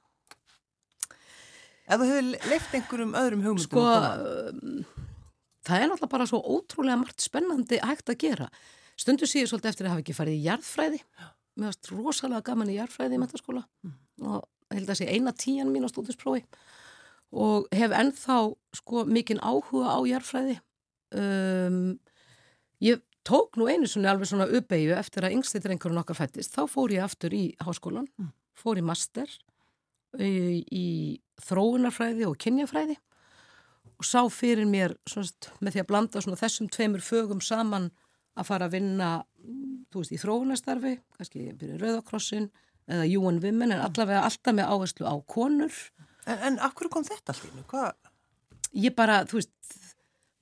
ef 1.89 2.01
þú 2.01 2.09
hefur 2.11 2.51
leift 2.53 2.77
einhverjum 2.77 3.15
öðrum 3.19 3.45
hugmyndum 3.47 3.65
sko, 3.65 3.85
um, 3.85 4.85
það 5.67 5.83
er 5.83 5.91
náttúrulega 5.91 6.13
bara 6.15 6.29
svo 6.29 6.41
ótrúlega 6.43 7.01
margt 7.01 7.25
spennandi 7.25 7.81
hægt 7.81 8.13
að 8.13 8.21
gera. 8.25 8.49
Stundu 8.99 9.29
síður 9.31 9.53
svolítið 9.53 9.73
eftir 9.73 9.89
að 9.89 9.95
hafa 9.95 10.05
ekki 10.05 10.17
farið 10.17 10.39
í 10.39 10.45
jarðfræði. 10.49 11.01
Mér 11.59 11.71
varst 11.71 11.91
rosalega 11.93 12.47
gaman 12.51 12.73
í 12.73 12.79
jarðfræði 12.79 13.19
í 13.19 13.23
metaskóla 13.23 13.65
mm. 13.87 13.95
og 14.29 14.47
held 14.75 14.91
að 14.91 15.01
sé 15.01 15.09
eina 15.09 15.33
tíjan 15.33 15.71
mín 15.73 15.87
á 15.87 15.91
stúdinsprófi 15.91 16.45
og 17.33 17.69
hef 17.77 17.93
ennþá 17.93 18.39
sko 18.77 19.05
mikinn 19.09 19.43
áhuga 19.45 19.93
á 19.93 19.99
jarfræði 20.09 20.59
um, 21.17 21.99
ég 22.85 23.03
tók 23.29 23.59
nú 23.61 23.69
einu 23.69 23.89
svona 23.89 24.15
alveg 24.15 24.31
svona 24.31 24.49
uppeyju 24.49 24.95
eftir 24.97 25.27
að 25.27 25.37
yngstitrengur 25.37 25.97
okkar 26.01 26.17
fættist, 26.17 26.55
þá 26.55 26.65
fór 26.71 26.95
ég 26.95 27.05
aftur 27.05 27.35
í 27.37 27.45
háskólan, 27.61 28.09
mm. 28.17 28.33
fór 28.57 28.81
í 28.81 28.85
master 28.85 29.29
í, 30.17 30.65
í 30.65 30.87
þróunarfræði 31.45 32.29
og 32.29 32.39
kynjafræði 32.41 32.97
og 33.99 34.07
sá 34.07 34.23
fyrir 34.33 34.69
mér 34.69 34.95
svona, 35.11 35.29
með 35.61 35.75
því 35.75 35.83
að 35.83 35.91
blanda 35.91 36.23
svona 36.25 36.41
þessum 36.41 36.71
tveimur 36.73 37.05
fögum 37.05 37.43
saman 37.45 37.91
að 38.39 38.49
fara 38.49 38.69
að 38.69 38.79
vinna 38.79 39.11
þú 39.93 40.03
veist 40.03 40.15
í 40.15 40.21
þróunastarfi, 40.23 40.95
kannski 41.17 41.51
byrja 41.59 41.81
Rauðakrossin 41.83 42.49
eða 42.89 43.07
UN 43.19 43.41
Women 43.45 43.75
en 43.77 43.85
allavega 43.85 44.25
alltaf 44.27 44.57
með 44.57 44.73
áherslu 44.73 45.09
á 45.09 45.15
konur. 45.29 45.75
En, 46.29 46.39
en 46.51 46.61
akkur 46.65 46.91
kom 46.93 47.07
þetta 47.07 47.35
allir? 47.37 47.93
Ég 48.77 48.97
bara, 48.97 49.23
þú 49.29 49.41
veist 49.41 49.79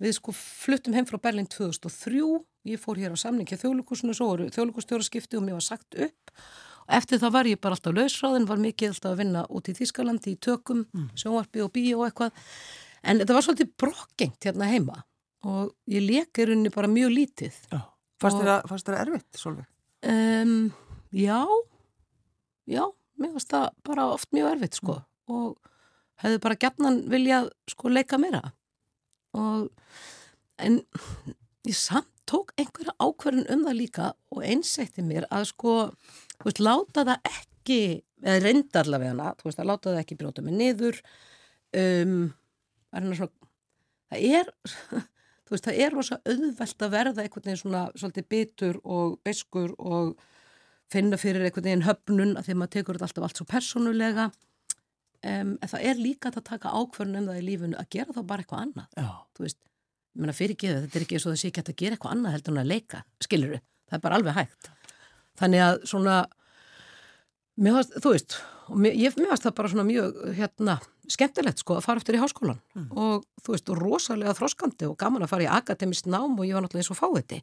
við 0.03 0.19
sko 0.19 0.35
fluttum 0.37 0.97
heim 0.97 1.07
frá 1.09 1.19
Berlin 1.23 1.49
2003 1.49 2.21
ég 2.67 2.81
fór 2.83 3.01
hér 3.01 3.15
á 3.15 3.19
samning 3.19 3.49
hjá 3.49 3.59
þjóðlukusinu 3.61 4.15
svo 4.17 4.31
voru 4.33 4.49
þjóðlukustjóra 4.53 5.07
skipti 5.07 5.39
og 5.39 5.45
mér 5.47 5.59
var 5.59 5.67
sagt 5.67 5.99
upp. 6.07 6.33
Og 6.87 6.97
eftir 6.99 7.21
það 7.23 7.35
var 7.35 7.51
ég 7.51 7.61
bara 7.63 7.77
alltaf 7.79 7.95
lausráðin 7.95 8.49
var 8.49 8.63
mikið 8.63 8.93
alltaf 8.93 9.13
að 9.13 9.21
vinna 9.23 9.45
út 9.51 9.71
í 9.71 9.75
Þískalandi 9.75 10.35
í 10.35 10.41
tökum, 10.43 10.85
mm. 10.87 11.07
sjónvarpi 11.19 11.63
og 11.65 11.73
bíó 11.75 12.01
og 12.01 12.09
eitthvað. 12.09 12.43
En 13.07 13.23
þetta 13.23 13.37
var 13.37 13.47
svolítið 13.47 13.73
brokkengt 13.83 14.49
hérna 14.49 14.71
heima. 14.71 15.01
Og 15.47 15.73
ég 15.91 16.03
lekir 16.03 16.51
henni 16.51 16.71
bara 16.75 16.91
mjög 16.91 17.15
lítið. 17.15 17.59
Já. 17.73 17.81
Fannst 18.23 18.87
þetta 18.87 19.01
erfitt, 19.03 19.29
Solveig? 19.39 19.67
Um, 20.07 20.71
já 21.15 21.43
já, 22.71 22.83
mér 23.17 23.33
finnst 23.35 23.53
það 23.53 23.71
bara 23.87 24.11
oft 24.15 24.33
mjög 24.37 24.53
erfitt 24.55 24.81
sko. 24.81 25.01
Mm. 25.01 25.35
og 25.37 25.73
hefði 26.23 26.43
bara 26.45 26.59
gætnan 26.61 27.01
viljað 27.13 27.49
sko 27.71 27.91
leika 27.93 28.19
meira. 28.21 28.43
Og 29.37 29.67
en 30.63 30.79
ég 31.67 31.77
samt 31.77 32.13
tók 32.27 32.53
einhverja 32.59 32.95
ákverðin 32.99 33.51
um 33.55 33.65
það 33.67 33.79
líka 33.79 34.07
og 34.35 34.45
einsætti 34.47 35.05
mér 35.07 35.29
að 35.31 35.49
sko, 35.53 35.75
þú 36.41 36.49
veist, 36.49 36.63
láta 36.63 37.05
það 37.07 37.29
ekki 37.31 37.81
eða 38.25 38.39
reynda 38.43 38.83
allavega 38.83 39.13
hana, 39.13 39.35
þú 39.39 39.49
veist, 39.49 39.61
að 39.63 39.71
láta 39.71 39.93
það 39.93 40.01
ekki 40.03 40.19
brjóta 40.19 40.43
mig 40.43 40.57
niður. 40.57 40.99
Um, 41.77 42.17
er 42.97 43.07
svona, 43.13 43.31
það 44.11 44.27
er 44.41 44.51
þú 45.47 45.55
veist, 45.55 45.69
það 45.69 45.83
er 45.85 45.95
rosa 45.95 46.19
auðvelt 46.25 46.87
að 46.87 46.97
verða 46.97 47.27
einhvern 47.27 47.47
veginn 47.47 47.63
svona 47.63 47.85
svolítið 47.95 48.29
bitur 48.33 48.81
og 48.83 49.19
beskur 49.27 49.77
og 49.79 50.17
finna 50.93 51.19
fyrir 51.21 51.45
einhvern 51.45 51.67
veginn 51.67 51.87
höfnun 51.87 52.35
að 52.37 52.47
því 52.47 52.55
að 52.55 52.61
maður 52.61 52.75
tekur 52.77 52.99
þetta 52.99 53.09
alltaf 53.09 53.27
allt 53.27 53.41
svo 53.41 53.47
persónulega. 53.51 54.31
Um, 55.27 55.55
en 55.59 55.71
það 55.73 55.87
er 55.91 56.01
líka 56.01 56.31
að 56.31 56.45
taka 56.47 56.75
ákvörnum 56.77 57.25
um 57.25 57.31
það 57.31 57.41
í 57.41 57.47
lífunu 57.47 57.79
að 57.81 57.89
gera 57.97 58.15
þá 58.15 58.21
bara 58.29 58.45
eitthvað 58.45 58.65
annað. 58.67 58.89
Já. 58.95 59.09
þú 59.35 59.47
veist, 59.47 59.61
ég 60.15 60.23
menna 60.23 60.37
fyrir 60.37 60.57
ekki 60.57 60.73
þetta 60.75 60.99
er 60.99 61.07
ekki 61.07 61.19
eins 61.19 61.27
og 61.27 61.39
sé 61.41 61.51
ekki 61.51 61.65
að 61.65 61.79
gera 61.81 61.97
eitthvað 61.97 62.17
annað 62.17 62.37
heldur 62.37 62.55
en 62.55 62.63
að 62.63 62.71
leika 62.71 63.01
skiluru, 63.25 63.63
það 63.89 63.99
er 63.99 64.05
bara 64.05 64.21
alveg 64.21 64.37
hægt. 64.37 64.69
Þannig 65.41 65.65
að 65.65 65.79
svona 65.91 66.19
varst, 67.57 67.97
þú 68.05 68.13
veist 68.13 68.39
mér, 68.75 68.97
ég, 68.99 69.17
mér 69.19 69.33
varst 69.33 69.47
það 69.47 69.57
bara 69.59 69.73
svona 69.73 69.87
mjög 69.89 70.17
hérna, 70.37 70.79
skemmtilegt 71.13 71.63
sko 71.63 71.79
að 71.79 71.87
fara 71.87 72.03
eftir 72.03 72.19
í 72.19 72.23
háskólan 72.23 72.59
mm. 72.77 72.89
og 72.93 73.27
þú 73.45 73.55
veist, 73.55 73.71
rosalega 73.81 74.35
þroskandi 74.37 74.89
og 74.91 74.97
gaman 75.01 75.27
að 75.27 75.33
fara 75.33 75.47
í 75.47 75.53
akademist 75.59 76.09
nám 76.11 76.37
og 76.37 76.47
ég 76.49 76.57
var 76.57 76.67
náttúrulega 76.67 76.85
eins 76.85 76.93
og 76.95 77.01
fáiði 77.01 77.43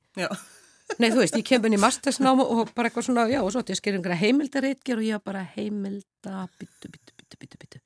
Nei, 1.00 1.10
þú 1.10 1.24
veist, 1.24 1.38
ég 1.40 1.46
kem 1.48 1.63
inn 1.68 1.78
í 1.78 1.82
mastersnám 1.82 2.42
og 2.44 2.72
bara 2.75 2.90
eitthvað 2.90 3.08
svona, 3.08 3.25
já, 3.32 3.40
og 3.42 3.50
svo 3.54 3.63
ég 3.66 3.80
sker 3.80 3.96
einhverja 3.98 4.20
heimildareitger 4.20 5.00
og 5.00 5.08
ég 5.08 5.24
bara 5.25 5.42
heimilda, 5.56 6.44
byttu, 6.60 6.92
byttu, 6.92 7.16
byttu, 7.18 7.40
byttu, 7.42 7.60
byttu, 7.62 7.82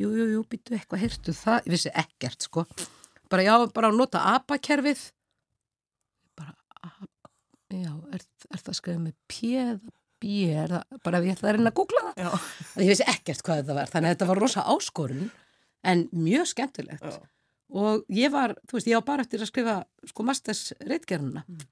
jú, 0.00 0.10
jú, 0.16 0.26
jú, 0.34 0.42
byttu, 0.50 0.74
eitthvað, 0.74 1.02
heyrtu 1.04 1.34
það, 1.36 1.60
ég 1.68 1.74
vissi 1.76 1.94
ekkert, 2.02 2.48
sko, 2.48 2.66
bara, 3.30 3.46
já, 3.46 3.54
bara 3.76 3.92
að 3.92 4.00
nota 4.00 4.24
apakerfið, 4.32 5.06
bara, 6.40 6.56
já, 7.70 7.94
er, 8.18 8.28
er 8.50 8.64
það 8.66 8.78
skriðið 8.80 9.02
með 9.06 9.18
pjeða, 9.30 9.96
bjér, 10.20 10.78
bara 11.06 11.24
ég 11.24 11.36
ætlaði 11.36 11.52
að 11.52 11.58
reyna 11.58 11.70
að 11.70 11.78
googla 11.78 12.06
það, 12.08 12.22
já. 12.24 12.30
ég 12.82 12.94
vissi 12.94 13.10
ekkert 13.14 13.44
hvað 13.46 13.62
þetta 13.62 13.76
var, 13.78 13.92
þannig 13.94 14.10
að 14.10 14.16
þetta 14.16 14.32
var 14.32 14.42
rosa 14.42 14.70
áskorun, 14.74 15.28
en 15.86 16.08
mjög 16.12 16.50
skemmtilegt. 16.50 17.04
Já. 17.06 17.20
og 17.70 18.02
ég 18.12 18.32
var, 18.34 18.56
þú 18.66 18.76
veist, 18.76 18.88
ég 18.90 18.98
á 18.98 19.02
bara 19.06 19.24
eftir 19.24 19.44
að 19.44 19.52
skrifa, 19.52 19.82
sko, 20.10 20.26
mastersreitgerðuna, 20.26 21.46
mm 21.46 21.68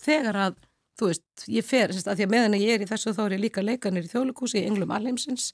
þegar 0.00 0.40
að, 0.46 0.58
þú 0.98 1.10
veist, 1.10 1.26
ég 1.52 1.66
fer 1.66 1.94
sérst, 1.94 2.08
að 2.10 2.20
því 2.20 2.26
að 2.26 2.34
meðan 2.34 2.58
ég 2.60 2.74
er 2.76 2.84
í 2.84 2.88
þessu 2.90 3.14
þá 3.16 3.22
er 3.26 3.36
ég 3.36 3.44
líka 3.46 3.64
leikanir 3.64 4.06
í 4.06 4.12
þjóðlugúsi 4.12 4.60
í 4.60 4.66
Englum 4.68 4.94
Alheimsins 4.96 5.52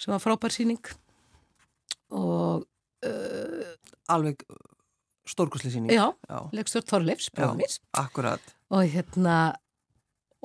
sem 0.00 0.12
var 0.14 0.22
frábær 0.22 0.54
síning 0.54 0.92
og 2.10 2.64
uh, 3.06 3.72
Alveg 4.10 4.42
stórkusli 5.30 5.70
síning 5.70 5.92
Já, 5.94 6.08
já. 6.26 6.38
leikstjórn 6.56 6.88
Þorleifs, 6.88 7.30
bráðum 7.34 7.60
mís 7.60 7.78
Akkurat. 7.96 8.42
Og 8.72 8.86
hérna 8.90 9.54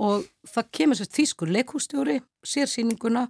og 0.02 0.26
það 0.50 0.72
kemur 0.76 1.00
sérst 1.00 1.16
þýskur 1.16 1.52
leikústjóri 1.56 2.20
sér 2.46 2.68
síninguna 2.70 3.30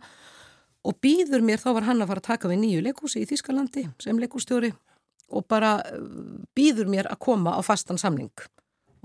og 0.86 0.98
býður 1.02 1.46
mér, 1.46 1.62
þá 1.62 1.72
var 1.78 1.88
hann 1.88 2.02
að 2.04 2.12
fara 2.12 2.22
að 2.22 2.30
taka 2.30 2.50
við 2.50 2.62
nýju 2.62 2.82
leikúsi 2.86 3.22
í 3.22 3.30
Þýskalandi 3.30 3.88
sem 4.02 4.20
leikústjóri 4.22 4.74
og 5.34 5.46
bara 5.50 5.78
uh, 5.82 6.42
býður 6.58 6.90
mér 6.92 7.10
að 7.10 7.22
koma 7.26 7.56
á 7.58 7.62
fastan 7.66 8.02
samling 8.02 8.34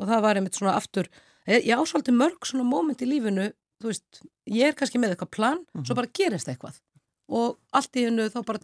og 0.00 0.08
það 0.08 0.24
var 0.24 0.40
einmitt 0.40 0.56
svona 0.56 0.78
aftur 0.80 1.10
ég 1.50 1.76
ásvaldi 1.76 2.14
mörg 2.14 2.46
svona 2.48 2.64
móment 2.64 3.02
í 3.04 3.08
lífinu 3.08 3.50
þú 3.80 3.90
veist, 3.90 4.22
ég 4.50 4.70
er 4.70 4.76
kannski 4.76 5.00
með 5.00 5.14
eitthvað 5.14 5.32
plan 5.36 5.58
mm 5.58 5.66
-hmm. 5.72 5.86
svo 5.86 5.94
bara 5.94 6.12
gerist 6.18 6.48
eitthvað. 6.48 6.80
Og 7.28 7.58
allt 7.72 7.96
í 7.96 8.04
hennu 8.04 8.28
þá 8.28 8.44
bara, 8.44 8.60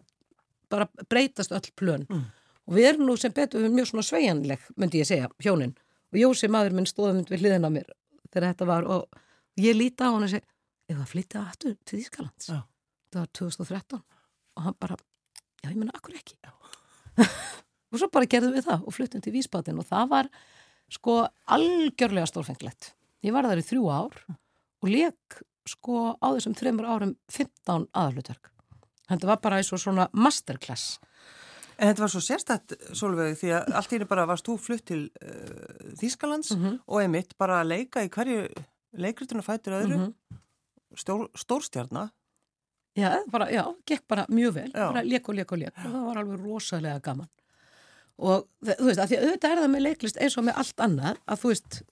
bara 0.69 0.89
breytast 1.09 1.53
öll 1.53 1.71
plön. 1.77 2.07
Mm. 2.09 2.25
og 2.67 2.75
við 2.75 2.85
erum 2.89 3.07
nú 3.07 3.17
sem 3.17 3.33
betur 3.33 3.63
við 3.63 3.71
mjög 3.71 3.87
svona 3.87 4.03
sveianleg 4.03 4.61
myndi 4.77 4.99
ég 4.99 5.07
segja, 5.07 5.29
hjónin. 5.39 5.77
Og 6.13 6.19
Jósi 6.19 6.49
maður 6.49 6.73
minn 6.73 6.87
stóðum 6.87 7.25
við 7.25 7.41
hliðin 7.41 7.65
á 7.65 7.71
mér 7.71 7.87
þegar 8.33 8.49
þetta 8.49 8.67
var 8.67 8.85
og 8.85 9.09
ég 9.57 9.77
líti 9.77 10.03
á 10.03 10.11
hann 10.11 10.23
og 10.23 10.31
segi, 10.31 10.47
ég 10.89 10.97
var 10.97 11.07
að 11.07 11.13
flytja 11.13 11.41
aftur 11.41 11.77
til 11.85 11.99
Ískalands 11.99 12.49
ja. 12.49 12.67
það 13.13 13.21
var 13.21 13.29
2013 13.33 14.03
og 14.57 14.63
hann 14.63 14.75
bara, 14.81 14.97
já 15.63 15.71
ég 15.71 15.77
menna, 15.77 15.93
akkur 15.95 16.15
ekki? 16.15 16.37
Og 17.93 17.99
svo 17.99 18.09
bara 18.11 18.27
gerðum 18.27 18.53
við 18.53 18.65
það 18.67 18.83
og 18.87 18.95
flyttum 18.95 19.23
til 19.23 19.33
Vísbatin 19.33 19.79
og 19.79 19.87
það 19.87 20.09
var 20.09 20.29
sko 20.93 21.25
algjörlega 21.53 22.27
stórfenglegt. 22.31 22.93
Ég 23.27 23.35
var 23.35 23.49
þar 23.49 23.63
í 23.63 23.67
þrjú 23.67 23.89
ár 23.91 24.19
og 24.83 24.91
leik 24.91 25.41
sko 25.67 26.15
á 26.15 26.27
þessum 26.37 26.55
þreymur 26.59 26.87
árum 26.87 27.17
15 27.33 27.89
aðalutverk. 27.91 28.53
Þetta 29.07 29.31
var 29.31 29.43
bara 29.43 29.61
eins 29.61 29.73
og 29.75 29.83
svona 29.83 30.09
masterclass. 30.15 30.97
En 31.77 31.91
þetta 31.91 32.05
var 32.05 32.13
svo 32.13 32.23
sérstætt, 32.25 32.75
Solveig, 32.97 33.37
því 33.37 33.51
að 33.59 33.75
allt 33.77 33.93
í 33.93 33.99
því 33.99 34.09
bara 34.09 34.27
varst 34.31 34.47
þú 34.49 34.57
flutt 34.63 34.87
til 34.89 35.03
uh, 35.21 35.93
Þýskalands 36.01 36.55
mm 36.55 36.63
-hmm. 36.63 36.79
og 36.87 37.03
emitt 37.03 37.37
bara 37.39 37.61
að 37.61 37.69
leika 37.75 38.05
í 38.05 38.09
hverju 38.09 38.47
leikrituna 38.97 39.43
fætur 39.43 39.77
öðru, 39.83 39.97
mm 39.97 40.05
-hmm. 40.07 40.43
Stór, 40.97 41.29
stórstjarnar. 41.35 42.09
Já, 42.97 43.21
bara, 43.29 43.51
já, 43.51 43.75
gekk 43.85 44.07
bara 44.09 44.27
mjög 44.29 44.53
vel, 44.55 44.73
já. 44.73 44.93
bara 44.93 45.03
leik 45.03 45.29
og 45.29 45.35
leik 45.35 45.53
og 45.53 45.59
leik 45.59 45.75
og 45.77 45.93
það 45.93 46.07
var 46.07 46.19
alveg 46.19 46.41
rosalega 46.41 46.99
gaman 47.01 47.29
og 48.17 48.47
þú 48.65 48.87
veist, 48.89 49.01
að 49.03 49.11
því 49.11 49.19
að 49.19 49.27
auðvitað 49.27 49.51
er 49.53 49.61
það 49.61 49.73
með 49.75 49.85
leiklist 49.85 50.21
eins 50.23 50.39
og 50.39 50.47
með 50.47 50.63
allt 50.63 50.87
annað 50.87 51.21
að 51.27 51.43
þú 51.43 51.51
veist, 51.53 51.83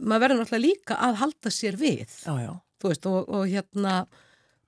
maður 0.00 0.24
verður 0.24 0.40
náttúrulega 0.40 0.64
líka 0.64 0.96
að 1.06 1.20
halda 1.20 1.52
sér 1.54 1.78
við. 1.78 2.16
Já, 2.24 2.32
já. 2.40 2.50
þú 2.82 2.90
veist, 2.90 3.06
og, 3.10 3.30
og 3.30 3.46
hérna 3.50 3.94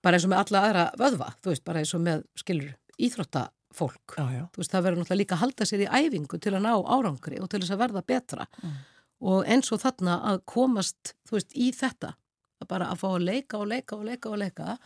bara 0.02 0.18
eins 0.18 0.26
og 0.26 0.32
með 0.32 0.44
alla 0.44 0.62
aðra 0.68 0.86
vöðva 1.00 1.28
þú 1.40 1.52
veist, 1.52 1.64
bara 1.66 1.82
eins 1.82 1.94
og 1.96 2.04
með, 2.06 2.24
skilur, 2.38 2.70
íþróttafólk. 3.02 4.16
Já, 4.18 4.46
þú 4.54 4.62
veist, 4.62 4.72
það 4.72 4.86
verður 4.86 5.02
náttúrulega 5.02 5.22
líka 5.22 5.38
að 5.38 5.44
halda 5.44 5.68
sér 5.68 5.84
í 5.84 5.90
æfingu 5.90 6.42
til 6.42 6.54
að 6.54 6.64
ná 6.66 6.72
árangri 6.76 7.42
og 7.42 7.50
til 7.50 7.62
þess 7.62 7.74
að 7.74 7.84
verða 7.86 8.06
betra. 8.14 8.48
Mm. 8.62 8.80
og 9.22 9.44
eins 9.46 9.70
og 9.70 9.78
þarna 9.78 10.16
að 10.32 10.40
komast, 10.50 11.12
þú 11.30 11.36
veist, 11.38 11.52
í 11.54 11.70
þetta 11.78 12.16
að 12.62 12.70
bara 12.70 12.88
að 12.90 13.02
fá 13.02 13.08
að 13.12 13.26
leika 13.28 13.60
og 13.60 13.68
leika 13.70 13.98
og 13.98 14.06
leika 14.08 14.30
og 14.32 14.40
leika 14.42 14.76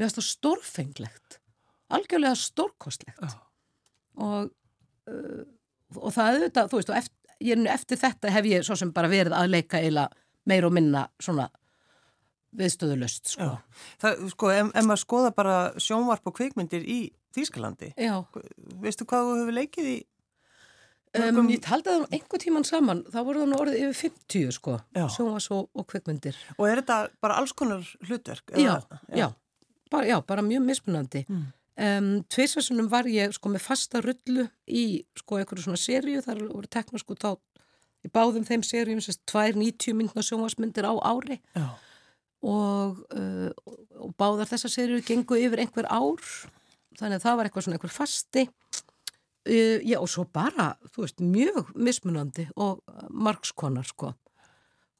mér 0.00 0.06
finnst 0.06 0.18
það 0.20 0.28
stórfenglegt. 0.28 1.38
Algjörlega 1.90 2.38
stórkostlegt. 2.38 3.34
Og 4.20 4.50
uh, 5.10 5.42
og 5.96 6.12
það 6.14 6.34
auðvitað, 6.34 6.68
þú 6.70 6.80
veist, 6.80 6.92
og 6.92 7.00
eftir, 7.00 7.38
ég, 7.50 7.64
eftir 7.74 8.00
þetta 8.00 8.34
hef 8.34 8.50
ég 8.50 8.66
svo 8.66 8.76
sem 8.78 8.92
bara 8.96 9.10
verið 9.12 9.36
að 9.36 9.54
leika 9.54 9.80
eila 9.80 10.08
meir 10.48 10.66
og 10.68 10.74
minna 10.74 11.06
svona 11.22 11.48
viðstöðulöst, 12.58 13.34
sko. 13.36 13.46
Já. 13.46 13.82
Það, 14.02 14.22
sko, 14.32 14.52
ef 14.52 14.70
maður 14.82 15.02
skoða 15.04 15.34
bara 15.36 15.56
sjónvarp 15.78 16.26
og 16.26 16.38
kvikmyndir 16.38 16.82
í 16.82 17.00
Þýskalandi, 17.30 17.92
veistu 18.82 19.06
hvað 19.06 19.28
þú 19.28 19.34
hefur 19.38 19.54
leikið 19.54 19.90
í? 19.92 19.98
Um, 21.10 21.48
ég 21.50 21.62
taldi 21.62 21.90
það 21.90 22.04
einhver 22.14 22.42
tíman 22.42 22.66
saman, 22.66 23.04
þá 23.10 23.18
voru 23.26 23.40
það 23.42 23.48
nú 23.50 23.58
orðið 23.58 23.84
yfir 23.84 24.10
50, 24.10 24.50
sko, 24.54 24.74
sjónvars 25.14 25.48
og, 25.54 25.68
og 25.74 25.86
kvikmyndir. 25.90 26.38
Og 26.56 26.66
er 26.68 26.82
þetta 26.82 26.98
bara 27.22 27.38
alls 27.38 27.54
konar 27.54 27.86
hlutverk? 28.06 28.52
Já, 28.54 28.76
já, 28.78 29.00
já, 29.18 29.26
bara, 29.90 30.06
já, 30.06 30.16
bara 30.26 30.44
mjög 30.46 30.66
mismunandi. 30.68 31.24
Mm. 31.30 31.48
Um, 31.80 32.18
Tveisvarsunum 32.28 32.90
var 32.92 33.06
ég 33.08 33.32
sko 33.32 33.48
með 33.48 33.62
fasta 33.64 34.02
rullu 34.04 34.44
í 34.68 35.00
sko 35.16 35.38
einhverju 35.40 35.64
svona 35.64 35.80
sériu, 35.80 36.20
þar 36.20 36.42
voru 36.50 36.68
tekna 36.68 37.00
sko 37.00 37.14
þá 37.16 37.30
í 38.04 38.10
báðum 38.12 38.44
þeim 38.44 38.64
sérium, 38.66 39.00
sérst 39.00 39.22
tvær 39.30 39.56
90 39.56 39.96
myndna 39.96 40.24
sjónvarsmyndir 40.24 40.84
á 40.84 40.92
ári. 41.00 41.38
Og, 42.44 42.98
uh, 43.16 43.76
og 43.96 44.12
báðar 44.20 44.50
þessa 44.50 44.68
sériu 44.72 45.00
gengu 45.04 45.38
yfir 45.40 45.62
einhver 45.64 45.88
ár, 45.88 46.20
þannig 46.98 47.16
að 47.16 47.24
það 47.24 47.38
var 47.38 47.48
eitthvað 47.48 47.66
svona 47.66 47.78
einhver 47.78 47.94
fasti. 47.94 48.44
Uh, 49.48 49.78
já 49.80 49.96
og 50.02 50.10
svo 50.12 50.26
bara, 50.28 50.74
þú 50.92 51.06
veist, 51.06 51.22
mjög 51.24 51.70
mismunandi 51.80 52.44
og 52.60 52.82
margskonar 53.08 53.88
sko. 53.88 54.12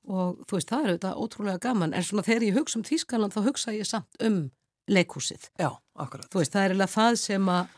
Og 0.08 0.40
þú 0.48 0.56
veist, 0.56 0.72
það 0.72 0.86
er 0.86 0.94
auðvitað 0.94 1.20
ótrúlega 1.26 1.64
gaman, 1.68 1.92
en 1.92 2.08
svona 2.08 2.24
þegar 2.24 2.48
ég 2.48 2.56
hugsa 2.56 2.80
um 2.80 2.86
Þýskaland 2.88 3.36
þá 3.36 3.42
hugsa 3.50 3.76
ég 3.76 3.88
samt 3.88 4.24
um 4.24 4.46
leikhúsið. 4.90 5.50
Já, 5.60 5.70
akkurat. 5.94 6.28
Þú 6.32 6.42
veist, 6.42 6.54
það 6.54 6.64
er 6.64 6.74
eiginlega 6.74 6.94
það 6.94 7.20
sem 7.22 7.52
að 7.54 7.76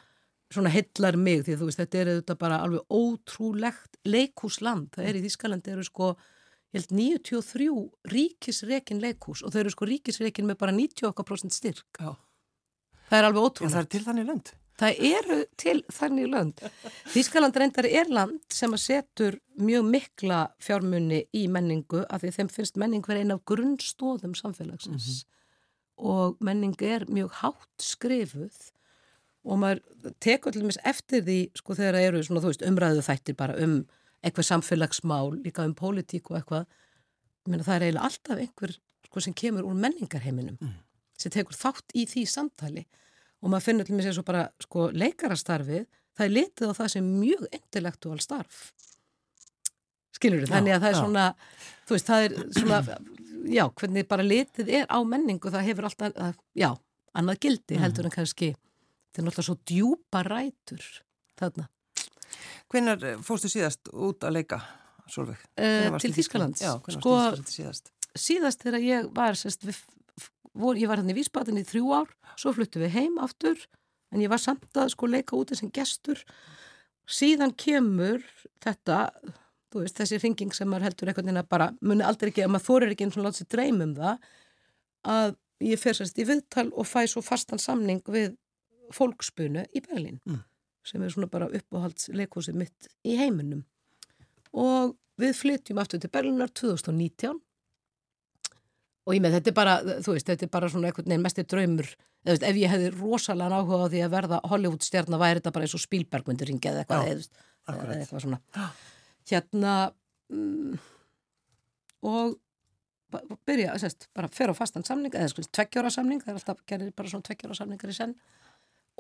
svona 0.53 0.73
hillar 0.73 1.17
mig 1.17 1.45
því 1.47 1.59
þú 1.59 1.69
veist, 1.69 1.81
þetta 1.81 2.01
er 2.01 2.11
auðvitað 2.13 2.41
bara 2.43 2.61
alveg 2.65 2.97
ótrúlegt 2.99 4.01
leikhúsland. 4.09 4.91
Það 4.97 5.09
er 5.09 5.19
í 5.19 5.23
Þískaland 5.27 5.71
eru 5.73 5.87
sko, 5.87 6.11
ég 6.73 6.81
held 6.81 6.97
93 6.99 7.69
ríkisreikin 8.13 9.03
leikhús 9.03 9.45
og 9.45 9.55
þau 9.55 9.63
eru 9.65 9.75
sko 9.75 9.89
ríkisreikin 9.89 10.49
með 10.49 10.61
bara 10.65 10.75
98% 10.77 11.57
styrk. 11.57 12.01
Já. 12.01 12.13
Það 13.09 13.19
er 13.19 13.29
alveg 13.29 13.47
ótrúlegt. 13.47 13.73
Já, 13.73 13.77
það 13.77 13.87
er 13.87 13.95
til 13.95 14.05
þannig 14.09 14.29
lönd. 14.31 14.53
Það 14.83 15.03
eru 15.07 15.39
til 15.61 15.79
þannig 15.93 16.31
lönd. 16.33 16.63
Þískaland 17.15 17.59
reyndar 17.61 17.89
er 17.89 18.09
land 18.13 18.41
sem 18.53 18.73
að 18.73 18.85
setur 18.87 19.37
mjög 19.61 19.85
mikla 19.89 20.47
fjármunni 20.65 21.27
í 21.37 21.45
menningu 21.53 22.07
af 22.09 22.25
því 22.25 22.33
þeim 22.39 22.51
finnst 22.53 22.81
menning 22.81 23.05
verið 23.07 23.27
einn 23.27 23.37
af 23.37 23.45
grunnstóðum 23.49 24.35
samfélagsins. 24.39 24.97
Mm 24.97 25.13
-hmm 25.13 25.29
og 26.03 26.39
menning 26.43 26.75
er 26.83 27.07
mjög 27.07 27.35
hátt 27.41 27.85
skrifuð 27.85 28.71
og 29.43 29.59
maður 29.59 29.83
tekur 30.23 30.55
til 30.55 30.63
og 30.63 30.71
meins 30.71 30.81
eftir 30.87 31.25
því 31.27 31.39
sko 31.59 31.77
þegar 31.79 31.99
það 31.99 32.07
eru 32.09 32.23
svona 32.27 32.43
þú 32.43 32.53
veist 32.53 32.65
umræðu 32.67 33.05
þættir 33.09 33.39
bara 33.39 33.59
um 33.63 33.77
eitthvað 34.23 34.49
samfélagsmál 34.49 35.35
líka 35.43 35.67
um 35.67 35.75
pólitík 35.79 36.31
og 36.31 36.41
eitthvað 36.41 36.67
Meina, 37.43 37.65
það 37.67 37.75
er 37.75 37.85
eiginlega 37.89 38.07
alltaf 38.07 38.39
einhver 38.39 38.73
sko, 39.09 39.23
sem 39.25 39.35
kemur 39.35 39.67
úr 39.67 39.79
menningarheiminum 39.83 40.61
mm. 40.63 40.75
sem 41.19 41.33
tekur 41.35 41.57
þátt 41.59 41.95
í 41.99 42.05
því 42.07 42.23
samtali 42.31 42.85
og 43.43 43.51
maður 43.51 43.65
finnur 43.67 43.89
til 43.89 43.97
og 43.97 43.99
meins 43.99 44.11
eins 44.13 44.21
og 44.23 44.27
bara 44.29 44.45
sko, 44.63 44.85
leikarastarfið, 44.95 45.89
það 46.15 46.29
er 46.29 46.35
litið 46.37 46.71
á 46.71 46.79
það 46.79 46.93
sem 46.95 47.09
mjög 47.19 47.49
intellektuál 47.59 48.21
starf 48.23 48.61
skilur 50.15 50.45
þú, 50.45 50.53
þannig 50.53 50.77
að 50.77 50.85
það 50.85 50.93
er 50.93 50.95
já. 50.95 51.01
svona 51.01 51.27
þú 51.89 51.97
veist, 51.97 52.13
það 52.13 52.27
er 52.29 52.37
svona 52.61 52.81
já, 53.49 53.65
hvernig 53.79 54.09
bara 54.11 54.27
litið 54.27 54.71
er 54.83 54.91
á 54.91 54.99
menningu, 55.07 55.51
það 55.53 55.69
hefur 55.71 55.89
alltaf, 55.89 56.37
já, 56.59 56.71
annað 57.17 57.41
gildi 57.47 57.77
mm. 57.77 57.83
heldur 57.85 58.09
en 58.09 58.15
kannski 58.15 58.53
þetta 58.55 59.21
er 59.21 59.27
náttúrulega 59.27 59.49
svo 59.49 59.57
djúpa 59.69 60.23
rætur 60.25 60.85
þarna. 61.41 61.67
Hvernig 62.73 63.05
eh, 63.05 63.19
fórstu 63.27 63.51
síðast 63.53 63.91
út 63.93 64.25
að 64.25 64.39
leika, 64.39 64.63
Solveig? 65.11 65.43
Uh, 65.61 65.93
til 66.01 66.13
Þískalands. 66.17 66.63
Já, 66.65 66.79
hvernig 66.81 67.03
sko, 67.03 67.17
síðast? 67.53 67.93
Síðast 68.17 68.65
þegar 68.65 68.87
ég 68.87 69.11
var, 69.13 69.37
sérst, 69.37 69.67
við, 69.69 69.83
vor, 70.57 70.81
ég 70.81 70.89
var 70.89 71.03
hérna 71.03 71.13
í 71.13 71.19
Vísbatin 71.19 71.61
í 71.61 71.67
þrjú 71.69 71.93
ár, 71.99 72.15
svo 72.41 72.55
fluttu 72.57 72.81
við 72.81 72.97
heim 72.97 73.21
aftur, 73.21 73.61
en 74.13 74.25
ég 74.25 74.33
var 74.33 74.41
samt 74.41 74.81
að 74.81 74.95
sko 74.95 75.11
leika 75.11 75.37
úti 75.37 75.59
sem 75.59 75.69
gestur. 75.73 76.21
Síðan 77.09 77.53
kemur 77.61 78.25
þetta, 78.65 79.11
þú 79.73 79.83
veist, 79.85 79.99
þessi 79.99 80.21
ringing 80.23 80.55
sem 80.57 80.71
maður 80.71 80.89
heldur 80.91 81.11
einhvern 81.11 81.29
veginn 81.31 81.43
að 81.43 81.51
bara 81.55 81.69
muni 81.81 82.07
aldrei 82.07 82.31
ekki, 82.31 82.45
að 82.45 82.55
maður 82.55 82.69
þorir 82.69 82.95
ekki 82.95 83.09
eins 83.09 83.19
og 83.19 83.27
láta 83.27 83.41
sér 83.41 83.51
dreym 83.55 83.83
um 83.85 83.95
það, 83.99 84.31
að 85.13 85.35
ég 85.67 85.83
fer 85.83 85.99
sérst 85.99 86.19
í 86.21 86.27
viðtal 86.29 86.69
og 86.71 86.89
fæ 86.89 87.03
svo 87.11 87.23
fastan 87.25 87.63
samning 87.63 88.03
við 88.11 88.35
fólkspunu 88.93 89.65
í 89.73 89.83
Berlín 89.85 90.19
mm. 90.29 90.43
sem 90.87 91.03
er 91.03 91.13
svona 91.15 91.31
bara 91.33 91.51
uppáhaldsleikosið 91.53 92.59
mitt 92.59 92.91
í 93.07 93.17
heiminum. 93.21 93.65
Og 94.53 94.97
við 95.21 95.35
flytjum 95.39 95.81
aftur 95.81 96.03
til 96.03 96.13
Berlínar 96.13 96.53
2019 96.53 97.41
og 99.03 99.17
ég 99.17 99.23
með 99.23 99.39
þetta 99.39 99.51
er 99.51 99.57
bara, 99.57 99.77
þú 100.05 100.15
veist, 100.15 100.29
þetta 100.29 100.47
er 100.47 100.51
bara 100.53 100.71
svona 100.71 100.91
einhvern 100.91 101.09
veginn 101.09 101.25
mestir 101.25 101.47
draumur, 101.51 101.89
veist, 102.29 102.45
ef 102.47 102.59
ég 102.61 102.71
hefði 102.71 102.91
rosalega 102.95 103.59
áhuga 103.59 103.89
á 103.89 103.93
því 103.93 104.03
að 104.07 104.13
verða 104.15 104.41
Hollywood 104.53 104.87
stjarnar 104.87 105.23
væri 105.23 105.41
þetta 105.41 105.55
bara 105.57 105.67
eins 105.67 105.77
og 105.79 105.83
Spielberg 105.83 106.29
myndi 106.31 106.49
ringja 106.49 106.73
eða 106.73 106.85
eitthvað, 106.85 107.09
eða, 107.11 107.79
eða 107.79 107.97
eitthvað 107.99 108.27
svona 108.27 108.41
hérna 109.31 109.75
um, 110.33 110.79
og 112.03 112.39
byrja, 113.47 113.77
sérst, 113.79 114.09
bara 114.17 114.31
fer 114.33 114.51
á 114.51 114.55
fastan 114.57 114.87
samning 114.87 115.13
eða 115.13 115.31
sko 115.31 115.45
tveggjóra 115.45 115.91
samning, 115.93 116.23
það 116.23 116.33
er 116.33 116.39
alltaf 116.41 116.63
gerir 116.67 116.95
bara 116.97 117.13
svona 117.13 117.27
tveggjóra 117.29 117.59
samningar 117.59 117.93
í 117.93 117.97
senn 117.97 118.15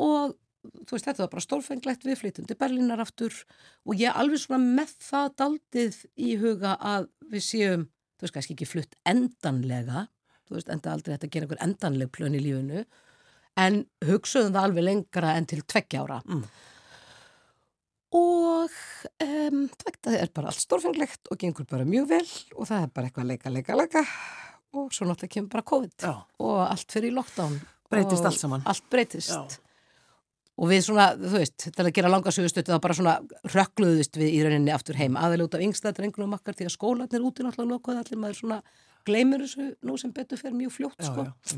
og 0.00 0.36
þú 0.62 0.94
veist 0.94 1.08
þetta 1.08 1.24
var 1.24 1.32
bara 1.32 1.44
stórfenglegt 1.44 2.04
við 2.06 2.18
flyttum 2.20 2.46
til 2.46 2.58
Berlínar 2.58 3.02
aftur 3.02 3.34
og 3.88 3.98
ég 3.98 4.14
alveg 4.14 4.42
svona 4.44 4.76
með 4.78 4.94
það 5.02 5.30
daldið 5.42 5.98
í 6.14 6.34
huga 6.42 6.76
að 6.78 7.08
við 7.32 7.46
séum 7.48 7.86
þú 7.88 8.26
veist 8.26 8.36
kannski 8.36 8.56
ekki 8.56 8.68
flutt 8.70 8.98
endanlega 9.08 10.06
þú 10.46 10.58
veist 10.58 10.70
enda 10.72 10.92
aldrei 10.92 11.14
þetta 11.14 11.28
að 11.28 11.34
gera 11.34 11.48
einhver 11.48 11.64
endanleg 11.66 12.12
plön 12.14 12.38
í 12.38 12.42
lífinu 12.44 12.84
en 13.62 13.80
hugsaðum 14.06 14.54
það 14.54 14.68
alveg 14.68 14.86
lengra 14.86 15.34
enn 15.38 15.48
til 15.50 15.62
tveggjára 15.64 16.20
mm. 16.24 16.44
Og 18.12 18.72
um, 19.24 19.66
það 20.04 20.16
er 20.18 20.30
bara 20.34 20.50
allt 20.52 20.62
stórfenglegt 20.62 21.30
og 21.32 21.40
gengur 21.40 21.66
bara 21.68 21.86
mjög 21.88 22.10
vel 22.10 22.26
og 22.58 22.68
það 22.68 22.86
er 22.86 22.94
bara 22.94 23.08
eitthvað 23.08 23.28
leika, 23.30 23.52
leika, 23.52 23.76
leika. 23.78 24.04
Og 24.72 24.92
svo 24.92 25.04
náttúrulega 25.04 25.34
kemur 25.34 25.52
bara 25.52 25.68
COVID 25.68 26.04
Já. 26.04 26.14
og 26.44 26.60
allt 26.64 26.94
fyrir 26.94 27.12
í 27.12 27.16
lockdown 27.16 27.58
breytist 27.92 28.28
allt 28.28 28.40
saman. 28.40 28.64
allt 28.68 28.88
breytist. 28.92 29.32
Já. 29.32 29.60
Og 30.62 30.68
við 30.68 30.82
svona, 30.84 31.06
þú 31.16 31.32
veist, 31.32 31.56
þetta 31.64 31.80
er 31.80 31.88
að 31.88 31.94
gera 31.96 32.12
langa 32.12 32.32
sögustötu 32.36 32.72
þá 32.74 32.80
bara 32.84 32.96
svona 32.96 33.14
rökkluðust 33.54 34.18
við 34.20 34.34
í 34.36 34.40
rauninni 34.44 34.72
aftur 34.74 34.98
heim, 35.00 35.16
aðeins 35.16 35.46
út 35.46 35.56
af 35.56 35.64
yngsta 35.64 35.92
drengunum 35.96 36.36
okkar 36.36 36.56
því 36.58 36.68
að 36.68 36.74
skólanir 36.74 37.24
úti 37.24 37.46
náttúrulega 37.46 37.72
lokuð 37.72 38.00
allir 38.02 38.20
maður 38.20 38.38
svona 38.40 38.58
gleymur 39.08 39.46
þessu 39.46 39.70
nú 39.88 39.96
sem 39.98 40.12
betur 40.14 40.40
fer 40.40 40.52
mjög 40.56 40.74
fljótt 40.76 41.06
sko. 41.08 41.24
já, 41.24 41.56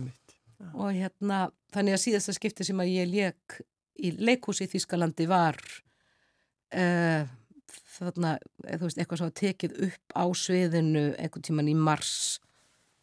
og 0.72 0.94
hérna, 0.94 1.40
þannig 1.74 1.96
að 1.96 2.04
síðasta 2.06 2.36
skipti 2.38 2.66
sem 2.66 2.80
að 2.80 2.92
ég 2.94 3.10
leik 3.10 3.58
í 3.98 4.14
leikhúsi 4.18 4.66
í 4.66 4.72
Þískalandi 4.72 5.26
var 5.30 5.58
uh, 6.72 7.26
þarna, 7.94 8.36
þú 8.64 8.86
veist, 8.86 8.98
eitthvað 8.98 9.22
svo 9.22 9.30
tekið 9.42 9.76
upp 9.88 10.16
á 10.16 10.24
sviðinu 10.38 11.04
einhvern 11.18 11.46
tíman 11.46 11.70
í 11.70 11.76
mars 11.78 12.14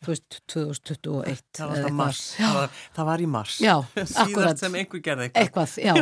þú 0.01 0.11
veist, 0.11 0.37
2021 0.51 1.41
það 1.57 1.71
var, 1.71 1.93
mars, 1.95 2.21
það 2.37 2.55
var, 2.57 2.77
það 2.95 3.07
var 3.09 3.21
í 3.21 3.27
mars. 3.29 3.57
Já, 3.61 3.73
síðast 4.15 4.63
sem 4.63 4.77
einhver 4.79 5.03
gerði 5.05 5.27
eitthvað, 5.29 5.43
eitthvað 5.43 5.75
já. 5.81 5.93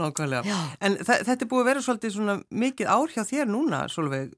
Já, 0.00 0.50
já. 0.50 0.58
en 0.86 0.96
þetta 1.06 1.36
er 1.36 1.50
búið 1.52 1.62
að 1.62 1.68
vera 1.70 1.84
svolítið 1.86 2.14
svona 2.16 2.36
mikið 2.64 2.90
ár 2.90 3.14
hjá 3.14 3.22
þér 3.28 3.52
núna 3.52 3.82
Solveig 3.92 4.34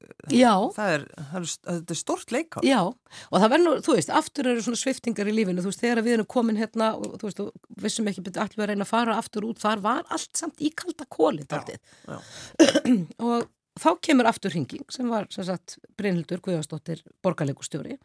það 0.75 0.93
er, 0.97 1.07
það 1.31 1.95
er 1.95 1.99
stort 2.03 2.35
leikár. 2.35 2.67
Já, 2.67 2.81
og 2.85 3.43
það 3.43 3.55
verður, 3.55 3.81
þú 3.87 3.97
veist, 3.97 4.13
aftur 4.21 4.51
eru 4.53 4.65
svona 4.67 4.81
sviftingar 4.83 5.31
í 5.31 5.35
lífinu, 5.39 5.65
þú 5.65 5.73
veist, 5.73 5.83
þegar 5.83 6.05
við 6.05 6.17
erum 6.19 6.29
komin 6.35 6.61
hérna 6.61 6.93
og 6.99 7.17
þú 7.17 7.29
veist, 7.29 7.43
og 7.43 7.81
vissum 7.83 8.09
ekki 8.11 8.25
allir 8.29 8.65
að 8.65 8.71
reyna 8.73 8.85
að 8.85 8.93
fara 8.93 9.17
aftur 9.17 9.49
út, 9.49 9.61
þar 9.63 9.83
var 9.83 10.05
allt 10.13 10.37
samt 10.37 10.61
í 10.63 10.71
kalda 10.77 11.09
kóli 11.09 11.45
og 13.25 13.49
þá 13.79 13.89
kemur 14.05 14.29
aftur 14.29 14.53
hringing 14.53 14.85
sem 14.93 15.09
var, 15.09 15.27
sem 15.33 15.45
sagt, 15.47 15.77
Brynhildur 15.97 16.41
Guðarsdóttir 16.43 17.01
borgarleikustjóri 17.25 17.97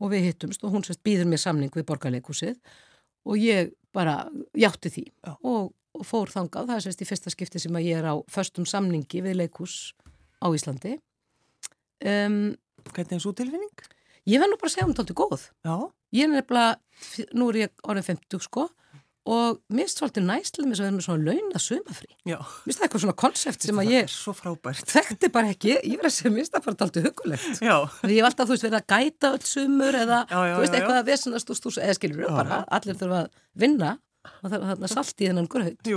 og 0.00 0.12
við 0.12 0.30
hittumst 0.30 0.64
og 0.64 0.74
hún 0.74 0.84
sérst 0.86 1.02
býður 1.06 1.30
mér 1.30 1.42
samning 1.42 1.72
við 1.74 1.86
borgarleikusið 1.88 2.56
og 3.26 3.40
ég 3.40 3.72
bara 3.96 4.26
hjátti 4.56 4.92
því 4.92 5.04
og, 5.40 5.72
og 5.96 6.06
fór 6.06 6.32
þangað, 6.32 6.70
það 6.70 6.76
er 6.76 6.86
sérst 6.86 7.02
í 7.02 7.08
fyrsta 7.08 7.32
skipti 7.32 7.62
sem 7.62 7.78
að 7.78 7.88
ég 7.88 8.00
er 8.02 8.10
á 8.12 8.14
förstum 8.32 8.68
samningi 8.68 9.22
við 9.24 9.40
leikus 9.40 9.94
á 10.42 10.46
Íslandi 10.52 10.98
um, 12.04 12.54
Hvernig 12.86 13.16
er 13.16 13.22
svo 13.22 13.32
tilfinning? 13.34 13.86
Ég 14.30 14.38
verð 14.38 14.52
nú 14.52 14.58
bara 14.60 14.70
að 14.70 14.74
segja 14.76 14.86
um 14.86 14.94
þetta 14.94 15.16
góð 15.18 15.46
Já. 15.66 15.76
Ég 16.14 16.28
er 16.28 16.30
nefnilega, 16.30 16.76
nú 17.34 17.48
er 17.50 17.60
ég 17.64 17.72
árið 17.82 18.12
50 18.12 18.44
sko 18.46 18.68
og 19.26 19.58
mér 19.74 19.88
er 19.88 19.92
svolítið 19.92 20.26
næstlið 20.26 20.68
með 20.70 20.80
svona, 20.80 21.02
svona 21.04 21.30
launa 21.30 21.60
sumafrí 21.62 22.10
mér 22.28 22.42
finnst 22.62 22.80
það 22.80 22.86
eitthvað 22.86 23.04
svona 23.04 23.16
konsept 23.22 23.66
sem 23.66 23.80
að 23.82 23.92
ég 23.92 24.14
þekkti 24.92 25.30
bara 25.34 25.52
ekki, 25.54 25.74
ég 25.76 25.98
verði 25.98 26.10
að 26.10 26.16
segja 26.16 26.32
mér 26.32 26.42
finnst 26.42 26.56
það 26.56 26.66
bara 26.66 26.86
alltaf 26.86 27.08
hugulegt 27.08 27.62
ég 27.66 28.16
hef 28.16 28.28
alltaf 28.30 28.46
þú 28.48 28.56
veist 28.56 28.66
verið 28.68 28.78
að 28.80 28.88
gæta 28.94 29.32
öll 29.34 29.44
sumur 29.50 30.00
eða 30.02 30.20
já, 30.30 30.38
já, 30.38 30.54
þú 30.54 30.62
veist 30.62 30.72
já, 30.72 30.78
eitthvað 30.80 31.00
að 31.00 31.10
vesenast 31.10 31.52
og 31.52 31.60
stúsa 31.60 31.86
eða 31.86 31.98
skilur 31.98 32.22
við 32.22 32.38
bara, 32.38 32.62
allir 32.78 33.00
þurfa 33.02 33.22
að 33.24 33.42
vinna 33.66 33.92
og 34.26 34.48
það 34.48 34.56
er 34.58 34.70
þarna 34.70 34.92
salt 34.94 35.20
í 35.20 35.30
þennan 35.30 35.50
gröð 35.50 35.92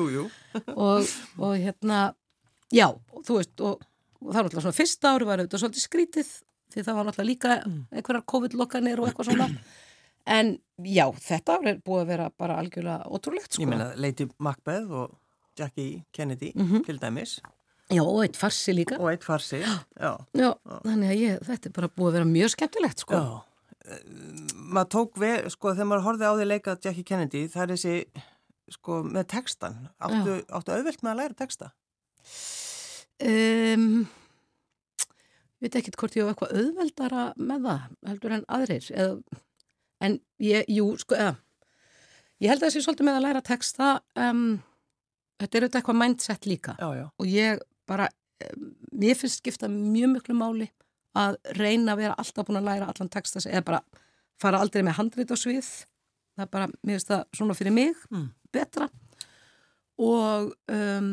og, 0.74 1.16
og 1.38 1.56
hérna 1.58 2.04
já, 2.74 2.88
þú 3.26 3.40
veist 3.40 3.66
og, 3.66 3.88
og 4.22 4.30
það 4.30 4.40
var 4.40 4.50
alltaf 4.50 4.66
svona 4.66 4.80
fyrsta 4.80 5.14
ári 5.14 5.30
var 5.30 5.42
auðvitað 5.42 5.64
svolítið 5.66 5.86
skrítið 5.86 6.38
því 6.74 6.86
það 6.86 6.98
var 6.98 7.12
alltaf 7.12 7.28
líka 7.28 7.54
mm. 7.60 7.80
einhverjar 7.94 8.26
COVID-lokkanir 8.30 9.02
og 9.02 9.10
eitthvað 9.10 9.32
svona. 9.32 9.48
En 10.30 10.52
já, 10.86 11.06
þetta 11.20 11.58
er 11.64 11.80
búið 11.86 12.04
að 12.04 12.12
vera 12.14 12.30
bara 12.38 12.60
algjörlega 12.62 13.10
ótrúlegt 13.10 13.56
sko. 13.56 13.64
Ég 13.64 13.72
meina, 13.72 13.92
Lady 14.00 14.30
Macbeth 14.38 14.92
og 14.92 15.18
Jackie 15.60 16.04
Kennedy 16.12 16.52
mm 16.56 16.68
-hmm. 16.68 16.86
til 16.86 17.00
dæmis. 17.02 17.40
Já, 17.90 18.04
og 18.06 18.24
eitt 18.24 18.38
farsi 18.38 18.74
líka. 18.74 19.00
Og 19.00 19.12
eitt 19.12 19.24
farsi, 19.24 19.58
já. 19.58 19.80
Já, 20.00 20.18
já 20.34 20.54
þannig 20.86 21.10
að 21.10 21.18
ég, 21.18 21.40
þetta 21.48 21.70
er 21.70 21.72
bara 21.74 21.88
búið 21.88 22.08
að 22.08 22.14
vera 22.14 22.26
mjög 22.26 22.50
skemmtilegt 22.50 23.00
sko. 23.00 23.14
Já, 23.14 23.42
uh, 23.92 23.98
maður 24.54 24.90
tók 24.90 25.18
við, 25.18 25.50
sko, 25.50 25.74
þegar 25.74 25.90
maður 25.90 26.06
horfið 26.06 26.30
á 26.30 26.34
því 26.38 26.46
leika 26.46 26.78
Jackie 26.84 27.04
Kennedy, 27.04 27.48
það 27.48 27.64
er 27.64 27.74
þessi, 27.74 28.24
sko, 28.70 29.04
með 29.04 29.26
textan. 29.34 29.90
Áttu, 30.00 30.46
áttu 30.50 30.72
auðvelt 30.72 31.02
með 31.02 31.12
að 31.12 31.18
læra 31.18 31.34
texta? 31.34 31.72
Um, 33.20 34.08
ég 35.60 35.66
veit 35.66 35.76
ekki 35.76 35.92
hvort 35.98 36.16
ég 36.16 36.24
hef 36.24 36.30
eitthvað 36.36 36.56
auðveldara 36.62 37.34
með 37.36 37.66
það, 37.66 37.82
heldur 38.08 38.36
en 38.38 38.46
aðrir, 38.48 38.92
eða 38.94 39.40
en 40.06 40.18
ég, 40.44 40.66
jú, 40.72 40.92
sko, 41.02 41.18
eða 41.18 41.36
ég 42.40 42.52
held 42.52 42.62
að 42.62 42.68
það 42.68 42.76
sé 42.76 42.84
svolítið 42.86 43.10
með 43.10 43.20
að 43.20 43.26
læra 43.28 43.44
texta 43.46 43.92
um, 44.16 44.44
þetta 45.40 45.58
er 45.58 45.66
auðvitað 45.66 45.82
eitthvað 45.82 46.02
mindset 46.02 46.50
líka 46.50 46.76
já, 46.80 46.88
já. 47.00 47.06
og 47.10 47.32
ég 47.32 47.64
bara 47.90 48.10
mér 48.96 49.18
finnst 49.20 49.42
skipta 49.42 49.70
mjög 49.72 50.14
mjög 50.16 50.36
máli 50.38 50.70
að 51.18 51.40
reyna 51.58 51.96
að 51.96 52.04
vera 52.04 52.18
alltaf 52.22 52.48
búin 52.48 52.60
að 52.62 52.70
læra 52.70 52.90
allan 52.92 53.12
texta 53.12 53.42
eða 53.44 53.66
bara 53.72 53.82
fara 54.40 54.62
aldrei 54.64 54.84
með 54.86 55.00
handrið 55.00 55.34
á 55.36 55.38
svið 55.40 55.70
það 56.40 56.46
er 56.46 56.52
bara, 56.54 56.70
mér 56.84 56.98
finnst 56.98 57.12
það 57.12 57.24
svona 57.40 57.58
fyrir 57.58 57.76
mig 57.76 58.06
mm. 58.12 58.28
betra 58.56 58.88
og 60.00 60.54
um, 60.72 61.12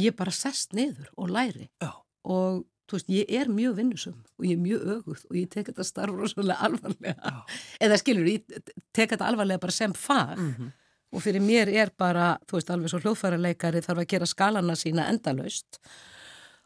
ég 0.00 0.16
bara 0.18 0.34
sest 0.34 0.74
niður 0.74 1.10
og 1.16 1.30
læri 1.30 1.68
já. 1.82 1.92
og 2.26 2.64
þú 2.90 2.98
veist, 2.98 3.10
ég 3.14 3.32
er 3.40 3.50
mjög 3.52 3.78
vinnusum 3.78 4.18
og 4.18 4.46
ég 4.46 4.56
er 4.56 4.62
mjög 4.64 4.84
öguð 4.96 5.24
og 5.28 5.38
ég 5.38 5.48
tek 5.52 5.70
þetta 5.70 5.86
starf 5.86 6.16
rosalega 6.18 6.58
alvarlega 6.66 7.32
Já. 7.32 7.40
eða 7.86 7.98
skilur, 8.02 8.28
ég 8.30 8.60
tek 8.96 9.14
þetta 9.14 9.28
alvarlega 9.30 9.62
bara 9.62 9.76
sem 9.76 9.94
fag 9.94 10.38
mm 10.38 10.54
-hmm. 10.58 10.70
og 11.12 11.22
fyrir 11.22 11.42
mér 11.42 11.68
er 11.68 11.90
bara, 11.98 12.38
þú 12.46 12.58
veist, 12.58 12.70
alveg 12.70 12.90
svo 12.90 13.00
hljóðfærarleikari 13.00 13.84
þarf 13.86 13.98
að 13.98 14.10
gera 14.12 14.26
skalana 14.26 14.76
sína 14.76 15.08
endalaust 15.08 15.80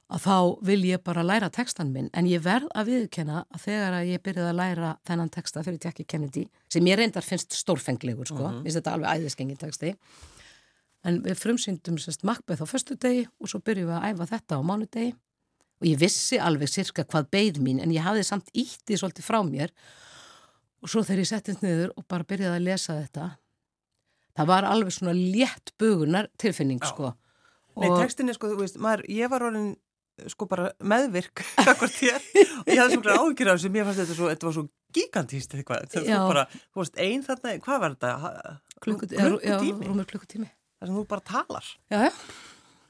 að 0.09 0.21
þá 0.21 0.59
vil 0.63 0.85
ég 0.85 1.03
bara 1.03 1.23
læra 1.23 1.51
textan 1.51 1.93
minn, 1.93 2.11
en 2.13 2.27
ég 2.27 2.43
verð 2.43 2.69
að 2.75 2.87
viðkenna 2.87 3.45
að 3.51 3.61
þegar 3.61 3.93
að 3.93 4.07
ég 4.07 4.23
byrjaði 4.23 4.51
að 4.51 4.57
læra 4.57 4.97
þennan 5.07 5.31
texta 5.31 5.63
fyrir 5.63 5.79
Jackie 5.85 6.05
Kennedy, 6.05 6.49
sem 6.69 6.87
ég 6.87 6.97
reyndar 6.97 7.23
finnst 7.23 7.53
stórfenglegur, 7.53 8.27
sko, 8.27 8.35
mm 8.35 8.53
-hmm. 8.53 8.63
minnst 8.63 8.77
þetta 8.77 8.93
alveg 8.93 9.11
æðiskengin 9.11 9.57
texti 9.57 9.97
en 11.05 11.21
við 11.25 11.39
frumsyndum 11.41 11.99
sérst 12.01 12.25
Macbeth 12.25 12.65
á 12.65 12.67
förstu 12.69 12.97
degi 12.97 13.27
og 13.41 13.51
svo 13.51 13.61
byrjum 13.65 13.91
við 13.91 13.99
að 13.99 14.07
æfa 14.11 14.29
þetta 14.33 14.59
á 14.59 14.61
mánudegi 14.65 15.13
og 15.81 15.89
ég 15.89 16.01
vissi 16.01 16.39
alveg 16.41 16.71
cirka 16.71 17.05
hvað 17.05 17.31
beigð 17.35 17.61
mín 17.65 17.81
en 17.83 17.93
ég 17.95 18.05
hafði 18.05 18.25
samt 18.27 18.51
ítti 18.55 18.99
svolítið 19.01 19.27
frá 19.27 19.41
mér 19.47 19.73
og 20.85 20.91
svo 20.93 21.05
þegar 21.05 21.25
ég 21.25 21.31
settist 21.31 21.65
niður 21.65 21.95
og 21.97 22.07
bara 22.11 22.29
byrjaði 22.29 22.61
að 22.61 22.69
lesa 22.69 22.99
þetta 23.01 23.31
það 24.35 24.51
var 24.53 24.69
alveg 24.69 24.97
svona 24.97 25.17
létt 25.17 25.75
bugunar 25.81 26.31
tilfinning 26.41 26.83
Já. 26.83 26.91
sko 26.93 27.15
Nei, 27.75 27.89
tekstin 27.91 28.31
er 28.31 28.37
sko, 28.37 28.53
þú 28.53 28.61
veist, 28.61 28.77
maður, 28.79 29.01
ég 29.11 29.31
var 29.33 29.43
orðin 29.43 29.73
sko 30.31 30.47
bara 30.47 30.69
meðvirk 30.79 31.43
og 31.83 31.97
ég 31.99 32.79
hafði 32.79 33.01
svona 33.01 33.17
áhyggjur 33.19 33.51
af 33.51 33.59
þessu 33.59 33.71
mér 33.75 33.89
fannst 33.89 34.05
þetta 34.05 34.15
svo, 34.15 34.29
þetta 34.31 34.47
var 34.47 34.55
svo 34.55 34.65
gigantíst 34.95 35.57
eitthvað 35.59 35.89
þú 35.91 36.05
bara, 36.31 36.45
þú 36.71 36.85
veist, 36.85 37.01
einn 37.03 37.25
þarna, 37.27 37.57
hvað 37.65 37.83
var 37.83 37.97
þetta? 37.97 38.55
klukkutími. 38.85 40.05
Klukkutími. 40.11 40.51
Það 40.79 40.91
sem 40.91 40.99
þú 40.99 41.05
bara 41.11 41.25
talar. 41.25 41.71
Já, 41.93 41.99
já. 42.07 42.11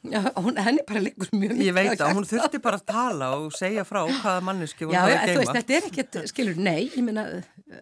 Já, 0.05 0.21
hún, 0.37 0.59
henni 0.61 0.83
bara 0.85 1.01
liggur 1.01 1.31
mjög 1.33 1.55
mikið. 1.55 1.65
Ég 1.65 1.75
veit 1.77 2.03
að 2.05 2.11
hún 2.19 2.27
þurfti 2.29 2.59
bara 2.65 2.77
að 2.77 2.89
tala 2.91 3.29
og 3.39 3.55
segja 3.57 3.87
frá 3.89 4.03
hvaða 4.05 4.43
manneski 4.45 4.85
hún 4.85 4.93
að 5.01 5.07
geima. 5.09 5.15
Já, 5.15 5.31
þú 5.31 5.41
veist, 5.41 5.55
þetta 5.57 5.77
er 5.77 5.87
ekkert, 5.89 6.19
skilur, 6.29 6.59
nei, 6.61 6.81
ég 6.91 7.05
meina, 7.07 7.25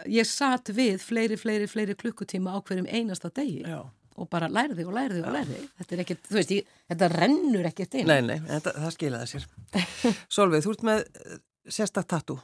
ég 0.06 0.28
satt 0.30 0.70
við 0.76 1.02
fleiri, 1.02 1.38
fleiri, 1.40 1.66
fleiri 1.70 1.96
klukkutíma 1.98 2.54
á 2.54 2.58
hverjum 2.62 2.86
einasta 2.86 3.30
degi 3.34 3.64
Já. 3.66 3.80
og 4.14 4.28
bara 4.30 4.46
lærði 4.54 4.86
og 4.86 4.94
lærði 4.94 5.24
og 5.26 5.34
lærði. 5.34 5.58
Þetta 5.80 5.96
er 5.96 6.02
ekkert, 6.04 6.28
þú 6.28 6.38
veist, 6.38 6.52
ég, 6.54 6.76
þetta 6.92 7.08
rennur 7.16 7.70
ekkert 7.72 7.96
einu. 7.98 8.06
Nei, 8.12 8.20
nei, 8.28 8.36
þetta, 8.52 8.74
það 8.84 8.94
skiljaði 8.96 9.30
sér. 9.32 9.48
Solveig, 10.38 10.62
þú 10.62 10.76
ert 10.76 10.84
með 10.86 11.02
eh, 11.02 11.40
sérstak 11.78 12.06
tattoo. 12.12 12.38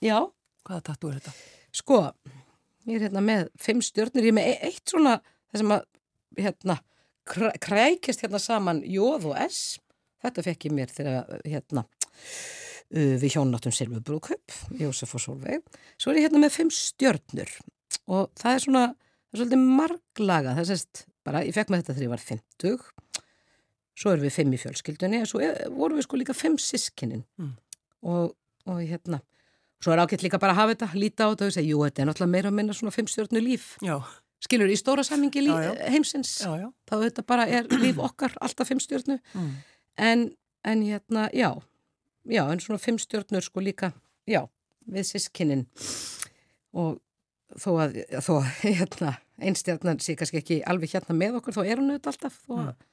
Já. 0.00 0.16
Hvaða 0.64 0.86
tattoo 0.88 1.12
er 1.12 1.20
þetta? 1.20 1.34
Sko, 1.82 1.98
ég 2.88 2.96
er 2.96 3.10
hérna 3.10 3.24
með 3.28 3.52
fimm 3.60 3.84
stjórnir, 3.84 4.24
ég 4.24 4.32
er 4.32 4.38
með 4.40 4.48
e- 4.54 4.70
eitt 4.70 4.94
svona, 4.94 5.18
hérna, 6.38 6.78
krækist 7.26 8.24
hérna 8.24 8.40
saman 8.42 8.82
Jóð 8.86 9.30
og 9.32 9.38
S 9.46 9.78
þetta 10.22 10.46
fekk 10.46 10.68
ég 10.68 10.74
mér 10.76 10.92
þegar 10.92 11.42
hérna 11.44 11.84
uh, 11.84 13.14
við 13.22 13.28
hjónnátum 13.36 13.74
Silvi 13.74 14.02
Brúköp 14.04 14.54
Jósef 14.78 15.14
og 15.18 15.24
Solveig 15.24 15.78
svo 15.96 16.12
er 16.12 16.22
ég 16.22 16.28
hérna 16.28 16.42
með 16.42 16.56
fimm 16.58 16.72
stjörnur 16.74 17.52
og 18.10 18.30
það 18.38 18.54
er 18.54 18.64
svona, 18.64 18.84
það 18.92 19.34
er 19.34 19.42
svolítið 19.42 19.64
marglaga. 19.80 20.54
Það 20.58 20.70
sést 20.70 21.04
bara, 21.26 21.42
ég 21.46 21.56
fekk 21.56 21.72
með 21.72 21.82
þetta 21.82 21.96
þegar 21.96 22.06
ég 22.06 22.12
var 22.12 22.24
50 22.26 22.86
svo 24.02 24.14
erum 24.14 24.24
við 24.24 24.34
fimm 24.38 24.54
í 24.56 24.58
fjölskyldunni 24.60 25.20
og 25.22 25.28
svo 25.28 25.42
er, 25.44 25.58
vorum 25.76 26.00
við 26.00 26.06
sko 26.06 26.18
líka 26.18 26.34
fimm 26.34 26.56
sískinin 26.60 27.26
mm. 27.38 27.52
og, 28.08 28.32
og 28.66 28.80
hérna 28.80 29.20
svo 29.82 29.92
er 29.92 30.00
ágætt 30.00 30.24
líka 30.24 30.40
bara 30.40 30.54
að 30.56 30.62
hafa 30.62 30.74
þetta, 30.74 30.88
líta 30.96 31.26
á 31.28 31.30
þetta 31.34 31.48
og 31.50 31.54
segja, 31.54 31.68
jú, 31.68 31.82
þetta 31.84 32.02
er 32.02 32.08
náttúrulega 32.08 32.32
meira 32.32 32.50
að 32.52 32.56
minna 32.56 32.76
svona 32.78 32.94
fimm 32.94 33.10
stjörnu 33.10 33.42
líf. 33.44 33.74
Já 33.84 33.98
skilur 34.42 34.70
í 34.72 34.78
stóra 34.78 35.04
samingi 35.06 35.44
heimsins 35.92 36.34
já, 36.42 36.50
já. 36.64 36.68
þá 36.88 36.94
þetta 37.06 37.26
bara 37.28 37.46
er 37.48 37.68
líf 37.82 38.00
okkar 38.02 38.34
alltaf 38.42 38.70
fimm 38.70 38.82
stjórnu 38.82 39.18
mm. 39.18 39.52
en, 40.08 40.26
en 40.66 40.84
hérna, 40.86 41.28
já 41.36 41.50
já, 42.24 42.44
en 42.46 42.60
svona 42.62 42.82
fimm 42.82 43.00
stjórnur 43.02 43.44
sko 43.44 43.62
líka 43.62 43.92
já, 44.28 44.44
við 44.86 45.08
sískinnin 45.12 45.66
og 46.72 47.00
þó 47.58 47.70
að 47.84 47.98
þó 48.22 48.32
að, 48.38 48.48
hérna, 48.80 49.16
einstjárnan 49.42 50.00
sé 50.02 50.16
kannski 50.18 50.40
ekki 50.42 50.62
alveg 50.68 50.96
hérna 50.96 51.16
með 51.18 51.40
okkur, 51.40 51.58
þá 51.58 51.62
er 51.66 51.82
hún 51.82 51.92
auðvitað 51.92 52.14
alltaf 52.14 52.40
þó 52.46 52.56
að, 52.58 52.72
mm. 52.72 52.88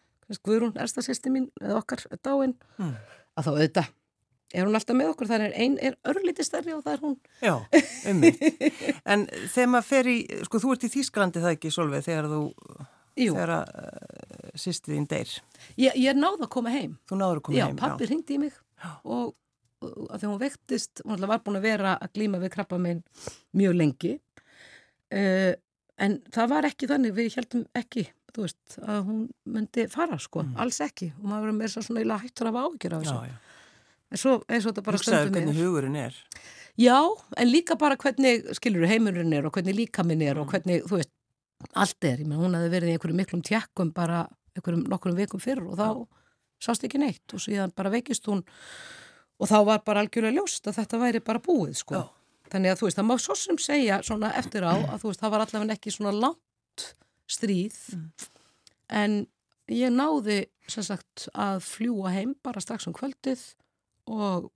Guðrún, 0.45 0.75
ersta 0.77 1.01
sýsti 1.01 1.31
mín 1.33 1.47
eða 1.57 1.79
okkar 1.79 2.03
dáin, 2.21 2.51
mm. 2.77 2.91
að 3.33 3.47
þá 3.47 3.49
auðvitað 3.55 3.95
er 4.53 4.65
hún 4.65 4.77
alltaf 4.77 4.97
með 4.97 5.11
okkur, 5.13 5.29
það 5.29 5.43
er 5.45 5.57
einn 5.63 5.75
er 5.89 5.97
örlítið 6.09 6.47
stærri 6.47 6.73
og 6.73 6.85
það 6.85 6.95
er 6.95 7.03
hún. 7.03 7.17
Já, 7.45 7.55
ummitt 8.09 8.39
En 9.05 9.25
þegar 9.53 9.73
maður 9.73 9.89
fer 9.89 10.09
í, 10.09 10.15
sko 10.47 10.61
þú 10.63 10.71
ert 10.75 10.85
í 10.87 10.93
Þýskalandi 10.95 11.43
það 11.43 11.57
ekki 11.57 11.73
Solveig 11.73 12.07
þegar 12.07 12.29
þú 12.31 12.41
Jú. 13.19 13.35
þegar 13.35 13.53
að 13.57 13.73
uh, 13.83 14.49
sýstið 14.59 14.95
þín 14.95 15.07
deyr? 15.11 15.35
Ég, 15.75 15.99
ég 15.99 16.17
náði 16.17 16.45
að 16.45 16.51
koma 16.55 16.73
heim. 16.73 16.95
Þú 17.09 17.19
náður 17.19 17.41
að 17.41 17.45
koma 17.47 17.59
já, 17.59 17.65
heim 17.67 17.79
pappi 17.79 17.89
já, 17.89 17.93
pappi 17.93 18.09
ringdi 18.09 18.37
í 18.37 18.41
mig 18.45 18.59
og, 19.03 19.33
og 19.83 19.97
að 20.09 20.21
þegar 20.21 20.31
hún 20.31 20.43
vektist 20.43 21.03
hún 21.05 21.27
var 21.31 21.43
búin 21.45 21.59
að 21.59 21.67
vera 21.67 21.95
að 21.97 22.13
glíma 22.17 22.41
við 22.41 22.53
krabba 22.55 22.79
minn 22.81 23.03
mjög 23.59 23.75
lengi. 23.81 24.15
Uh, 25.09 25.53
en 25.99 26.21
það 26.31 26.55
var 26.55 26.69
ekki 26.69 26.89
þannig 26.89 27.15
við 27.17 27.35
heldum 27.35 27.67
ekki, 27.75 28.07
þú 28.33 28.45
veist 28.45 28.79
að 28.85 28.99
hún 29.09 29.21
myndi 29.51 29.85
fara 29.91 30.19
sko, 30.21 30.45
mm. 30.45 30.57
alls 30.63 30.79
ekki. 30.85 31.11
Og 31.19 31.27
maður 31.27 31.49
verið 31.49 31.59
með 31.59 31.75
svona 31.75 32.05
íla 32.05 32.19
en 34.09 34.21
svo 34.21 34.39
eins 34.47 34.65
og 34.65 34.73
þetta 34.73 34.85
bara 34.85 35.01
stöndum 35.01 35.13
mér. 35.13 35.27
Hugsaðu 35.27 35.37
hvernig 35.37 35.61
hugurinn 35.61 35.99
er. 35.99 36.19
Já, 36.79 36.99
en 37.37 37.49
líka 37.49 37.75
bara 37.79 37.97
hvernig, 37.99 38.45
skilur, 38.55 38.87
heimurinn 38.87 39.33
er 39.35 39.47
og 39.47 39.55
hvernig 39.55 39.75
líkaminn 39.75 40.21
er 40.23 40.37
mm. 40.37 40.43
og 40.43 40.53
hvernig, 40.53 40.83
þú 40.87 41.01
veist, 41.01 41.11
allt 41.75 42.07
er. 42.07 42.21
Ég 42.23 42.29
menn, 42.29 42.39
hún 42.39 42.55
hefði 42.55 42.71
verið 42.75 42.91
í 42.91 42.95
einhverjum 42.95 43.19
miklum 43.19 43.43
tjekkum 43.45 43.91
bara 43.95 44.23
einhverjum 44.55 44.85
nokkurum 44.91 45.19
vikum 45.19 45.43
fyrir 45.43 45.67
og 45.67 45.79
þá 45.79 45.89
sást 46.63 46.85
ekki 46.87 47.01
neitt 47.01 47.35
og 47.35 47.43
síðan 47.43 47.73
bara 47.75 47.91
veikist 47.91 48.27
hún 48.31 48.43
og 49.39 49.47
þá 49.47 49.57
var 49.67 49.83
bara 49.87 50.03
algjörlega 50.03 50.35
ljóst 50.35 50.67
að 50.67 50.81
þetta 50.81 50.99
væri 50.99 51.21
bara 51.23 51.43
búið, 51.43 51.77
sko. 51.79 51.99
Ja. 51.99 52.07
Þannig 52.49 52.73
að 52.73 52.79
þú 52.79 52.87
veist, 52.87 52.97
það 52.97 53.07
má 53.07 53.15
svo 53.21 53.35
sem 53.37 53.59
segja 53.61 53.99
svona 54.03 54.31
eftir 54.39 54.65
á 54.65 54.73
að 54.73 55.03
þú 55.03 55.11
veist, 55.11 55.21
það 55.21 55.33
var 55.35 55.43
allavega 55.45 55.75
ekki 55.77 55.93
svona 55.93 56.15
langt 56.15 56.85
stríð 57.29 57.77
mm. 57.95 58.07
en 58.99 59.17
ég 59.69 59.93
náði, 59.93 60.39
sem 60.67 60.85
sagt, 60.85 61.27
að 61.37 61.61
fljúa 61.67 62.13
heim 62.15 62.33
bara 62.43 62.63
strax 62.63 62.89
um 62.89 62.95
kvöldið 62.97 63.43
og 64.09 64.49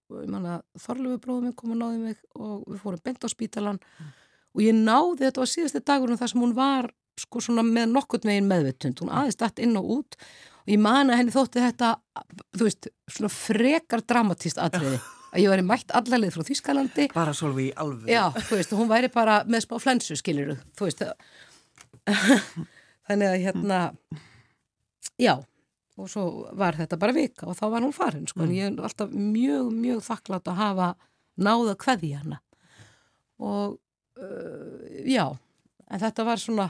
þorluðu 0.82 1.20
bróðum 1.22 1.48
minn 1.48 1.56
kom 1.58 1.76
og 1.76 1.80
náði 1.80 2.02
mig 2.02 2.20
og 2.34 2.66
við 2.68 2.82
fórum 2.82 3.04
bent 3.06 3.26
á 3.26 3.30
spítalan 3.32 3.80
mm. 3.80 4.12
og 4.58 4.66
ég 4.66 4.78
náði 4.78 5.28
þetta 5.28 5.46
á 5.46 5.52
síðusti 5.54 5.84
dagur 5.86 6.16
þar 6.18 6.34
sem 6.34 6.44
hún 6.44 6.56
var 6.58 6.90
sko 7.20 7.42
svona 7.44 7.64
með 7.66 7.92
nokkurt 7.94 8.26
megin 8.26 8.50
meðvittund, 8.50 9.02
hún 9.04 9.14
aðeins 9.14 9.38
dætt 9.38 9.62
inn 9.62 9.78
og 9.78 9.90
út 10.00 10.18
og 10.64 10.72
ég 10.74 10.82
man 10.82 11.12
að 11.12 11.22
henni 11.22 11.36
þótti 11.36 11.62
þetta 11.62 11.92
þú 12.56 12.66
veist, 12.66 12.90
svona 13.12 13.32
frekar 13.34 14.02
dramatíst 14.08 14.62
atriði, 14.62 14.98
að 15.34 15.44
ég 15.44 15.54
væri 15.54 15.66
mætt 15.68 15.94
allarleið 15.94 16.38
frá 16.38 16.48
Þýskalandi. 16.48 17.08
Bara 17.14 17.34
svolvi 17.38 17.68
í 17.70 17.74
alveg. 17.84 18.10
Já, 18.10 18.24
þú 18.34 18.60
veist, 18.60 18.76
hún 18.80 18.90
væri 18.90 19.12
bara 19.14 19.42
með 19.46 19.68
smá 19.68 19.78
flensu, 19.84 20.18
skiliru, 20.18 20.58
þú 20.78 20.90
veist 20.90 21.04
þannig 23.08 23.30
að 23.30 23.42
hérna 23.44 23.80
já 25.20 25.36
og 26.00 26.10
svo 26.10 26.26
var 26.58 26.78
þetta 26.78 26.98
bara 27.02 27.16
vika 27.16 27.48
og 27.50 27.58
þá 27.58 27.66
var 27.76 27.86
hún 27.86 27.96
farin 27.96 28.28
sko, 28.30 28.42
mm. 28.42 28.46
en 28.48 28.56
ég 28.56 28.70
er 28.72 28.86
alltaf 28.88 29.14
mjög, 29.14 29.72
mjög 29.78 30.06
þakklátt 30.08 30.50
að 30.50 30.60
hafa 30.62 30.90
náða 31.44 31.76
hverði 31.84 32.14
hana. 32.18 32.40
Og 33.44 33.76
uh, 34.22 35.04
já, 35.10 35.26
en 35.90 36.02
þetta 36.02 36.26
var 36.28 36.42
svona 36.42 36.70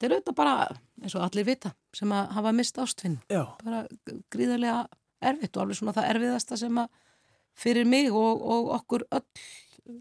þetta 0.00 0.08
er 0.08 0.16
auðvitað 0.16 0.36
bara, 0.40 0.56
eins 1.00 1.16
og 1.16 1.24
allir 1.24 1.48
vita 1.48 1.72
sem 1.96 2.12
að 2.16 2.34
hafa 2.36 2.52
mist 2.56 2.78
ástfinn 2.80 3.18
bara 3.28 3.82
gríðarlega 4.32 4.84
erfitt 5.30 5.56
og 5.56 5.64
alveg 5.64 5.80
svona 5.80 5.96
það 5.96 6.12
erfiðasta 6.14 6.60
sem 6.60 6.78
að 6.80 7.00
fyrir 7.60 7.88
mig 7.88 8.08
og, 8.12 8.40
og 8.40 8.70
okkur 8.78 9.04
öll 9.12 9.24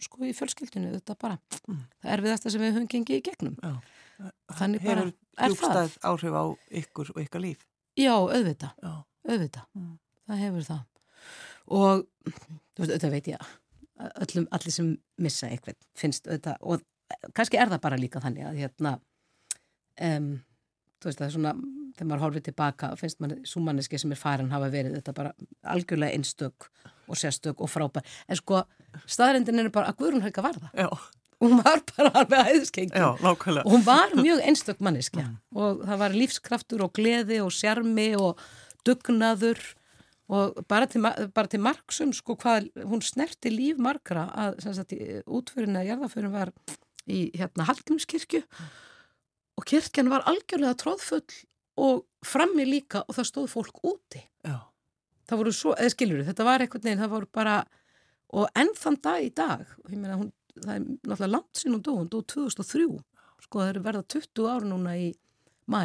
sko 0.04 0.28
í 0.28 0.36
fjölskyldinu, 0.38 0.92
þetta 1.00 1.16
bara 1.20 1.40
mm. 1.66 1.82
það 2.04 2.14
erfiðasta 2.18 2.54
sem 2.54 2.64
við 2.64 2.76
höfum 2.76 2.92
gengið 2.92 3.20
í 3.20 3.24
gegnum. 3.26 3.56
Já. 3.64 3.74
þannig 4.60 4.84
bara 4.86 5.08
er 5.40 5.56
það. 5.56 5.98
áhrif 6.04 6.36
á 6.36 6.44
ykkur 6.84 7.12
og 7.16 7.22
ykkar 7.24 7.44
líf 7.48 7.69
Já, 8.00 8.14
auðvita, 8.16 8.72
auðvita, 9.28 9.66
mm. 9.76 9.96
það 10.30 10.44
hefur 10.46 10.68
það. 10.70 10.86
Og 11.70 12.06
veist, 12.30 12.46
auðvitað 12.80 13.16
veit 13.16 13.32
ég 13.34 13.50
öllum, 14.00 14.48
allir 14.56 14.74
sem 14.74 14.94
missa 15.20 15.50
eitthvað 15.52 15.76
finnst 16.00 16.30
auðvitað 16.30 16.62
og 16.64 16.86
kannski 17.36 17.60
er 17.60 17.72
það 17.74 17.84
bara 17.84 18.00
líka 18.00 18.22
þannig 18.24 18.48
að 18.48 18.62
hérna 18.62 18.94
um, 20.08 20.32
þú 21.02 21.10
veist, 21.10 21.20
það 21.20 21.28
er 21.28 21.36
svona 21.36 21.54
þegar 21.98 22.10
maður 22.10 22.24
horfið 22.24 22.46
tilbaka, 22.48 22.90
finnst 23.00 23.20
mann 23.20 23.38
súmanniski 23.48 24.00
sem 24.00 24.14
er 24.16 24.20
farin 24.20 24.52
hafa 24.54 24.72
verið 24.72 25.00
þetta 25.00 25.16
bara 25.18 25.34
algjörlega 25.74 26.16
einstök 26.16 26.70
og 27.10 27.18
sérstök 27.20 27.64
og 27.66 27.72
frábær. 27.72 28.06
En 28.30 28.40
sko, 28.40 28.62
staðrindin 29.10 29.60
er 29.66 29.72
bara 29.74 29.92
að 29.92 30.00
Guðrún 30.00 30.24
Helga 30.24 30.46
var 30.46 30.62
það. 30.62 30.86
Já 30.86 31.19
hún 31.40 31.60
var 31.64 31.82
bara 31.96 32.12
alveg 32.24 32.48
og 33.64 33.72
hún 33.72 33.84
var 33.86 34.16
mjög 34.18 34.42
einstök 34.44 34.82
manniska 34.84 35.24
mm. 35.24 35.36
og 35.56 35.84
það 35.88 36.02
var 36.04 36.16
lífskraftur 36.22 36.84
og 36.84 36.94
gleði 36.96 37.40
og 37.44 37.54
sjarmi 37.56 38.12
og 38.20 38.42
dugnaður 38.88 39.62
og 40.30 40.60
bara 40.70 40.86
til, 40.90 41.02
bara 41.02 41.50
til 41.50 41.62
marksum 41.64 42.12
sko 42.14 42.36
hvað 42.40 42.70
hún 42.86 43.02
snerti 43.02 43.52
líf 43.54 43.80
margra 43.82 44.28
að 44.36 44.60
sagt, 44.68 44.94
útfyrin 45.26 45.80
að 45.80 45.90
jarðaförin 45.94 46.36
var 46.36 46.54
í 47.10 47.30
hérna 47.34 47.66
Hallgrímskirkju 47.70 48.44
mm. 48.44 48.74
og 49.58 49.70
kirkjan 49.70 50.12
var 50.12 50.28
algjörlega 50.30 50.78
tróðfull 50.78 51.40
og 51.80 52.04
frammi 52.26 52.68
líka 52.68 53.06
og 53.08 53.16
það 53.16 53.30
stóð 53.32 53.52
fólk 53.54 53.84
úti 53.88 54.22
Já. 54.44 54.60
það 55.30 55.42
voru 55.42 55.56
svo, 55.56 55.76
eða 55.80 55.96
skiljur 55.96 56.26
þetta 56.28 56.48
var 56.48 56.66
eitthvað 56.66 56.90
neina, 56.90 57.06
það 57.06 57.16
voru 57.16 57.32
bara 57.40 57.56
og 58.30 58.52
enn 58.60 58.76
þann 58.78 59.00
dag 59.02 59.24
í 59.24 59.32
dag 59.34 59.64
ég 59.88 59.96
meina 59.96 60.20
hún 60.20 60.34
það 60.58 60.74
er 60.76 60.84
náttúrulega 60.84 61.32
langt 61.36 61.62
sín 61.62 61.78
og 61.78 61.84
dó, 61.86 61.94
hún 62.00 62.10
dó 62.12 62.20
2003 62.24 62.90
sko 63.46 63.62
það 63.62 63.72
eru 63.74 63.86
verða 63.86 64.04
20 64.16 64.50
ár 64.52 64.68
núna 64.68 64.98
í 65.00 65.08
mæ 65.70 65.84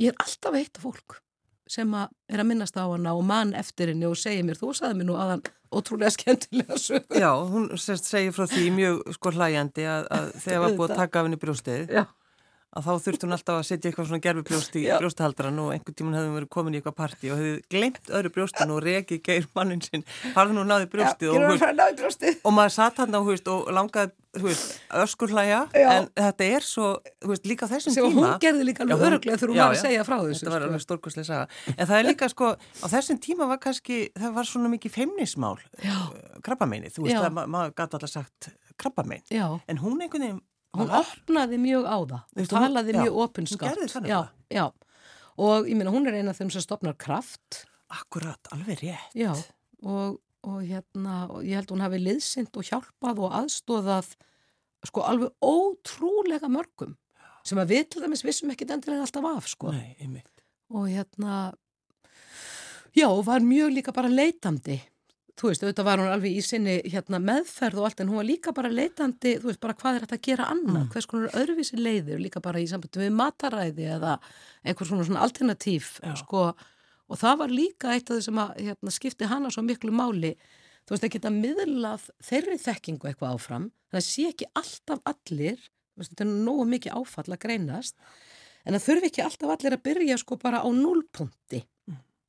ég 0.00 0.10
er 0.12 0.24
alltaf 0.24 0.58
eitt 0.58 0.80
af 0.80 0.86
fólk 0.86 1.20
sem 1.70 1.94
að 1.96 2.10
er 2.28 2.42
að 2.42 2.48
minnast 2.50 2.76
á 2.76 2.84
hana 2.84 3.14
og 3.16 3.24
mann 3.24 3.54
eftir 3.56 3.92
henni 3.92 4.06
og 4.08 4.18
segja 4.20 4.44
mér, 4.44 4.58
þú 4.60 4.74
sagði 4.76 4.98
mér 5.00 5.08
nú 5.08 5.16
aðan 5.16 5.44
ótrúlega 5.74 6.12
skemmtilega 6.12 6.76
sögur 6.80 7.22
Já, 7.22 7.30
hún 7.50 7.70
sérst 7.80 8.10
segir 8.10 8.34
frá 8.36 8.44
því 8.50 8.66
mjög 8.76 9.00
sko 9.16 9.32
hlæjandi 9.34 9.86
að, 9.88 10.10
að 10.12 10.28
þegar 10.44 10.62
var 10.64 10.76
búið 10.78 10.92
að 10.92 11.00
taka 11.00 11.20
af 11.20 11.28
henni 11.28 11.40
brjóstið. 11.40 11.88
Já 11.88 12.04
að 12.74 12.86
þá 12.88 13.04
þurfti 13.04 13.26
hún 13.26 13.36
alltaf 13.36 13.58
að 13.60 13.66
setja 13.68 13.90
eitthvað 13.90 14.08
svona 14.10 14.24
gerfi 14.24 14.44
brjóst 14.48 14.78
í 14.78 14.82
brjóstahaldran 14.90 15.60
og 15.62 15.70
einhvern 15.74 15.96
tíman 15.98 16.16
hefði 16.18 16.30
hún 16.30 16.38
verið 16.38 16.50
komin 16.56 16.74
í 16.74 16.80
eitthvað 16.80 16.96
parti 16.98 17.30
og 17.30 17.40
hefði 17.40 17.54
glemt 17.74 18.10
öðru 18.10 18.32
brjóstin 18.34 18.74
og 18.74 18.80
regi 18.84 19.20
geir 19.24 19.46
mannin 19.54 19.82
sinn, 19.84 20.04
farði 20.34 20.58
hún 20.58 20.70
náði 20.72 20.90
brjóstið 20.92 21.30
Já, 21.30 21.34
og, 21.38 21.64
hufst, 22.02 22.28
og 22.42 22.56
maður 22.56 22.74
satt 22.74 23.00
hann 23.02 23.14
á 23.14 23.20
hufst, 23.22 23.50
og 23.52 23.70
langaði 23.74 24.12
öskurhlæja 25.04 25.60
en 25.78 26.08
þetta 26.18 26.48
er 26.56 26.66
svo 26.66 26.88
hufst, 27.22 27.46
líka 27.46 27.68
þessum 27.70 27.94
tíma 27.94 28.10
hún 28.16 28.40
gerði 28.42 28.66
líka 28.66 28.82
alveg 28.82 29.04
öruglega 29.08 29.38
þegar 29.38 29.52
hún 29.52 29.60
var 29.60 29.76
að 29.76 29.82
segja 29.84 30.06
frá 30.08 30.16
þessu 30.24 30.40
þetta 30.40 30.54
var 30.54 30.64
sko. 30.64 30.70
alveg 30.70 30.84
stórkoslega 30.84 31.28
saga. 31.28 31.46
En 31.76 31.86
það 31.90 32.00
er 32.00 32.08
líka 32.08 32.30
sko, 32.32 32.50
á 32.58 32.86
þessum 32.90 33.20
tíma 33.22 33.48
var 33.52 33.60
kannski 33.62 34.00
það 34.18 34.34
var 34.40 34.50
svona 34.50 34.72
mikið 34.72 34.96
feimnismál 34.96 35.54
eh, 35.78 36.02
krabbameini, 36.42 36.90
þú 36.94 37.06
veist, 37.06 37.30
maður 37.38 37.76
gæti 37.78 38.00
alltaf 38.00 38.10
sagt 38.10 38.50
krabbamein, 38.80 39.22
en 39.30 39.82
hún 39.84 40.02
einhvern 40.02 40.26
veginn 40.26 40.42
hún 40.74 40.90
Aha. 40.90 41.02
opnaði 41.02 41.60
mjög 41.62 41.86
á 41.86 41.98
það. 42.10 42.20
Og 42.34 42.50
talaði 42.50 42.94
já, 42.94 43.00
mjög 43.02 43.20
opinskátt 43.24 43.78
og 45.34 45.66
ég 45.66 45.74
minna 45.74 45.90
hún 45.90 46.06
er 46.06 46.20
eina 46.20 46.30
af 46.30 46.38
þeim 46.38 46.52
sem 46.54 46.62
stopnar 46.62 46.94
kraft. 47.00 47.64
Akkurat, 47.90 48.52
alveg 48.54 48.84
rétt. 48.84 49.16
Já, 49.18 49.32
og, 49.82 50.20
og 50.46 50.60
hérna 50.62 51.24
og 51.30 51.42
ég 51.42 51.58
held 51.58 51.72
hún 51.74 51.82
hafi 51.82 52.00
liðsind 52.02 52.54
og 52.54 52.68
hjálpað 52.68 53.22
og 53.26 53.34
aðstóðað 53.40 54.14
sko 54.84 55.04
alveg 55.08 55.32
ótrúlega 55.42 56.50
mörgum 56.52 56.94
sem 57.44 57.60
að 57.60 57.74
við 57.74 57.84
til 57.92 58.04
dæmis 58.04 58.24
vissum 58.24 58.52
ekki 58.52 58.66
endilega 58.68 59.04
alltaf 59.04 59.28
af 59.28 59.50
sko. 59.50 59.72
Nei, 59.74 60.22
og 60.72 60.88
hérna 60.88 61.52
já, 62.96 63.08
var 63.26 63.44
mjög 63.44 63.74
líka 63.74 63.92
bara 63.92 64.08
leitandi 64.08 64.78
þú 65.38 65.50
veist, 65.50 65.64
auðvitað 65.64 65.86
var 65.88 66.00
hún 66.02 66.12
alveg 66.14 66.36
í 66.38 66.42
sinni 66.44 66.74
hérna, 66.90 67.18
meðferð 67.22 67.80
og 67.80 67.88
allt 67.88 68.02
en 68.02 68.10
hún 68.10 68.20
var 68.20 68.28
líka 68.28 68.54
bara 68.54 68.70
leitandi 68.70 69.34
þú 69.42 69.50
veist, 69.50 69.60
bara 69.62 69.76
hvað 69.78 69.96
er 69.98 70.04
þetta 70.04 70.18
að 70.18 70.26
gera 70.28 70.48
annað? 70.52 70.80
Mm. 70.84 70.90
hvers 70.94 71.08
konar 71.10 71.38
öðruvísi 71.40 71.78
leiðir, 71.80 72.20
líka 72.22 72.42
bara 72.44 72.62
í 72.62 72.68
samband 72.70 72.98
við 73.00 73.14
mataræði 73.18 73.88
eða 73.96 74.16
einhver 74.62 74.90
svona, 74.90 75.06
svona 75.08 75.24
alternatív 75.26 75.90
sko, 76.20 76.44
og 76.54 77.20
það 77.20 77.40
var 77.42 77.54
líka 77.54 77.94
eitt 77.94 78.10
af 78.10 78.20
því 78.20 78.26
sem 78.28 78.42
að 78.44 78.52
hérna, 78.60 78.94
skipti 78.94 79.30
hana 79.30 79.50
svo 79.52 79.64
miklu 79.66 79.94
máli. 79.94 80.34
Þú 80.84 80.94
veist, 80.94 81.06
að 81.08 81.14
geta 81.16 81.32
miðlað 81.32 82.08
þeirri 82.22 82.60
þekkingu 82.60 83.10
eitthvað 83.10 83.34
áfram, 83.34 83.70
það 83.90 84.06
sé 84.06 84.28
ekki 84.30 84.50
alltaf 84.60 85.02
allir, 85.08 85.58
veist, 85.98 86.12
þetta 86.12 86.26
er 86.26 86.34
nógu 86.46 86.68
mikið 86.70 86.98
áfall 87.00 87.30
að 87.32 87.42
greinast 87.46 87.98
en 88.64 88.76
það 88.76 88.86
þurfi 88.86 89.10
ekki 89.10 89.24
alltaf 89.24 89.54
allir 89.54 89.76
að 89.76 89.84
byrja 89.84 90.18
sko 90.20 90.38
bara 90.40 90.62
á 90.64 90.68
núlpunkti 90.72 91.62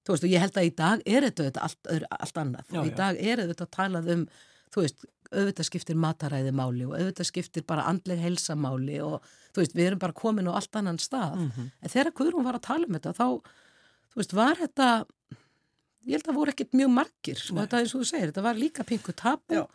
Þú 0.06 0.14
veist 0.14 0.26
og 0.28 0.34
ég 0.34 0.44
held 0.44 0.58
að 0.60 0.68
í 0.68 0.74
dag 0.78 1.04
er 1.10 1.26
þetta 1.26 1.66
allt, 1.66 1.90
allt 2.14 2.38
annað. 2.38 2.74
Já, 2.76 2.82
í 2.86 2.94
dag 2.94 3.18
er 3.18 3.42
þetta 3.50 3.66
talað 3.74 4.12
um, 4.14 4.26
þú 4.74 4.84
veist, 4.84 5.06
auðvitað 5.32 5.68
skiptir 5.70 5.98
mataræði 6.00 6.52
máli 6.56 6.86
og 6.86 6.94
auðvitað 6.98 7.30
skiptir 7.32 7.66
bara 7.68 7.88
andleg 7.90 8.22
helsamáli 8.22 9.00
og 9.04 9.24
þú 9.56 9.64
veist, 9.64 9.76
við 9.76 9.90
erum 9.90 10.02
bara 10.04 10.18
komin 10.18 10.50
á 10.52 10.54
allt 10.54 10.78
annan 10.78 11.00
stað. 11.02 11.40
Mm 11.40 11.52
-hmm. 11.56 11.72
En 11.82 11.90
þegar 11.90 12.14
Guðrún 12.20 12.46
var 12.46 12.56
að 12.56 12.68
tala 12.68 12.86
um 12.88 12.94
þetta, 12.94 13.14
þá, 13.14 13.28
þú 14.12 14.16
veist, 14.22 14.34
var 14.34 14.56
þetta, 14.56 15.06
ég 16.06 16.14
held 16.14 16.24
að 16.24 16.30
það 16.30 16.40
voru 16.40 16.52
ekkit 16.52 16.74
mjög 16.74 16.90
margir. 16.90 17.40
Þetta 17.40 17.80
eins 17.80 17.96
og 17.96 18.02
þú 18.02 18.06
segir, 18.06 18.28
þetta 18.30 18.42
var 18.42 18.56
líka 18.56 18.84
pingu 18.84 19.14
tapu 19.14 19.68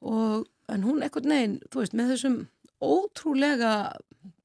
og, 0.00 0.46
en 0.68 0.82
hún 0.82 1.02
ekkert 1.02 1.24
neginn, 1.24 1.60
þú 1.70 1.78
veist, 1.80 1.92
með 1.92 2.08
þessum 2.12 2.48
ótrúlega 2.80 3.92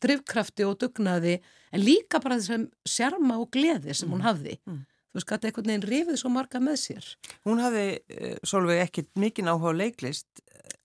drivkrafti 0.02 0.66
og 0.66 0.78
dugnaði 0.78 1.42
en 1.72 1.82
líka 1.82 2.20
bara 2.20 2.38
þessum 2.38 2.70
sjarma 2.86 3.40
og 3.40 3.50
gleði 3.52 3.94
sem 3.94 4.10
hún 4.10 4.20
mhm. 4.20 4.28
hafði. 4.28 4.60
Mm 4.66 4.86
þú 5.18 5.24
veist, 5.24 5.30
gæti 5.32 5.50
einhvern 5.50 5.72
veginn 5.72 5.88
rifið 5.90 6.22
svo 6.22 6.30
marga 6.30 6.62
með 6.62 6.78
sér. 6.84 7.10
Hún 7.48 7.62
hafði, 7.64 7.86
uh, 7.98 8.38
Solveig, 8.46 8.84
ekkit 8.86 9.10
mikinn 9.18 9.50
áhuga 9.50 9.74
á 9.74 9.80
leiklist. 9.82 10.28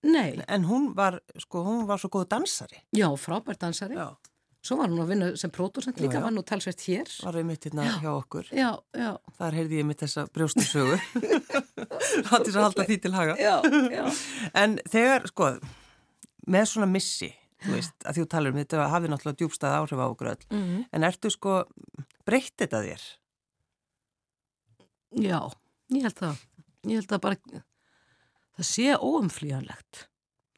Nei. 0.03 0.41
En 0.49 0.65
hún 0.67 0.93
var, 0.97 1.21
sko, 1.39 1.63
hún 1.63 1.85
var 1.87 2.01
svo 2.01 2.09
góð 2.09 2.31
dansari. 2.33 2.81
Já, 2.95 3.07
frábær 3.19 3.59
dansari. 3.59 3.95
Já. 3.95 4.15
Svo 4.63 4.77
var 4.79 4.87
hún 4.87 5.01
að 5.03 5.09
vinna 5.11 5.29
sem 5.35 5.51
pródusent 5.51 5.97
líka, 5.99 6.15
já, 6.15 6.21
já. 6.21 6.23
var 6.23 6.31
nú 6.31 6.41
talsvert 6.47 6.81
hér. 6.87 7.09
Var 7.25 7.35
við 7.35 7.47
mitt 7.49 7.65
hérna 7.67 7.87
hjá 7.99 8.11
okkur. 8.13 8.49
Já, 8.55 8.69
já. 8.95 9.09
Þar 9.35 9.57
heyrði 9.59 9.79
ég 9.81 9.87
mitt 9.89 9.99
þessa 9.99 10.23
brjóstusögu. 10.31 10.99
Hatt 12.29 12.45
þess 12.47 12.55
að 12.55 12.61
halda 12.63 12.85
því 12.87 12.97
til 13.03 13.11
haga. 13.15 13.35
Já, 13.43 13.57
já. 13.91 14.05
En 14.63 14.77
þegar, 14.87 15.27
sko, 15.33 15.49
með 16.55 16.69
svona 16.71 16.87
missi, 16.87 17.33
þú 17.65 17.75
veist, 17.75 17.97
að 18.07 18.21
þú 18.21 18.25
talar 18.31 18.55
um 18.55 18.61
þetta 18.61 18.87
hafði 18.93 19.11
náttúrulega 19.11 19.41
djúbstað 19.43 19.75
áhrif 19.81 19.99
á 19.99 20.07
okkur 20.07 20.31
öll. 20.31 20.47
Mm 20.47 20.63
-hmm. 20.63 20.87
En 20.95 21.07
ertu 21.11 21.33
sko, 21.35 21.57
breytt 22.23 22.55
þetta 22.55 22.83
þér? 22.87 23.03
Já, 25.13 25.39
ég 25.93 26.07
held 26.07 26.17
það. 26.17 26.41
Ég 26.89 26.99
held 26.99 27.09
það 27.11 27.21
bara, 27.23 27.61
það 28.57 28.67
sé 28.69 28.87
óumflíjanlegt. 28.97 30.07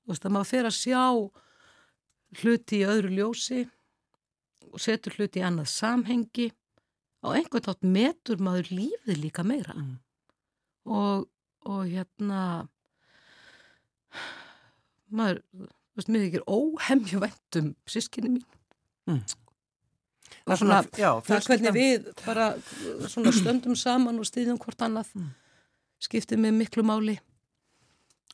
Þú 0.02 0.14
veist 0.14 0.28
að 0.28 0.36
maður 0.36 0.52
fer 0.52 0.70
að 0.70 0.78
sjá 0.78 1.04
hluti 2.42 2.80
í 2.82 2.88
öðru 2.88 3.12
ljósi 3.16 3.64
og 4.72 4.82
setur 4.84 5.16
hluti 5.18 5.42
í 5.42 5.46
annað 5.46 5.72
samhengi. 5.74 6.50
Á 7.26 7.28
einhvern 7.34 7.66
tátt 7.66 7.86
metur 7.86 8.42
maður 8.44 8.72
lífið 8.80 9.22
líka 9.22 9.46
meira. 9.48 9.74
Mm. 9.74 9.96
Og, 10.86 11.26
og 11.66 11.88
hérna, 11.90 12.42
maður, 15.10 15.42
þú 15.56 16.00
veist, 16.00 16.12
mér 16.14 16.28
ekki 16.28 16.42
er 16.42 16.52
óhemju 16.52 17.24
vendum 17.24 17.72
sískinni 17.90 18.36
mín. 18.36 18.46
Mm. 19.10 19.24
Það 20.44 20.54
er 20.54 20.62
svona, 20.62 20.82
já, 21.00 21.10
það 21.26 21.38
er 21.38 21.48
hvernig 21.50 21.76
við 21.76 22.10
bara 22.26 22.50
svona 23.10 23.34
stöndum 23.34 23.78
saman 23.80 24.20
og 24.22 24.28
stýðum 24.30 24.60
hvort 24.62 24.84
annað 24.86 25.14
mm. 25.16 25.32
skiptið 26.06 26.44
með 26.44 26.60
miklu 26.60 26.86
máli 26.86 27.16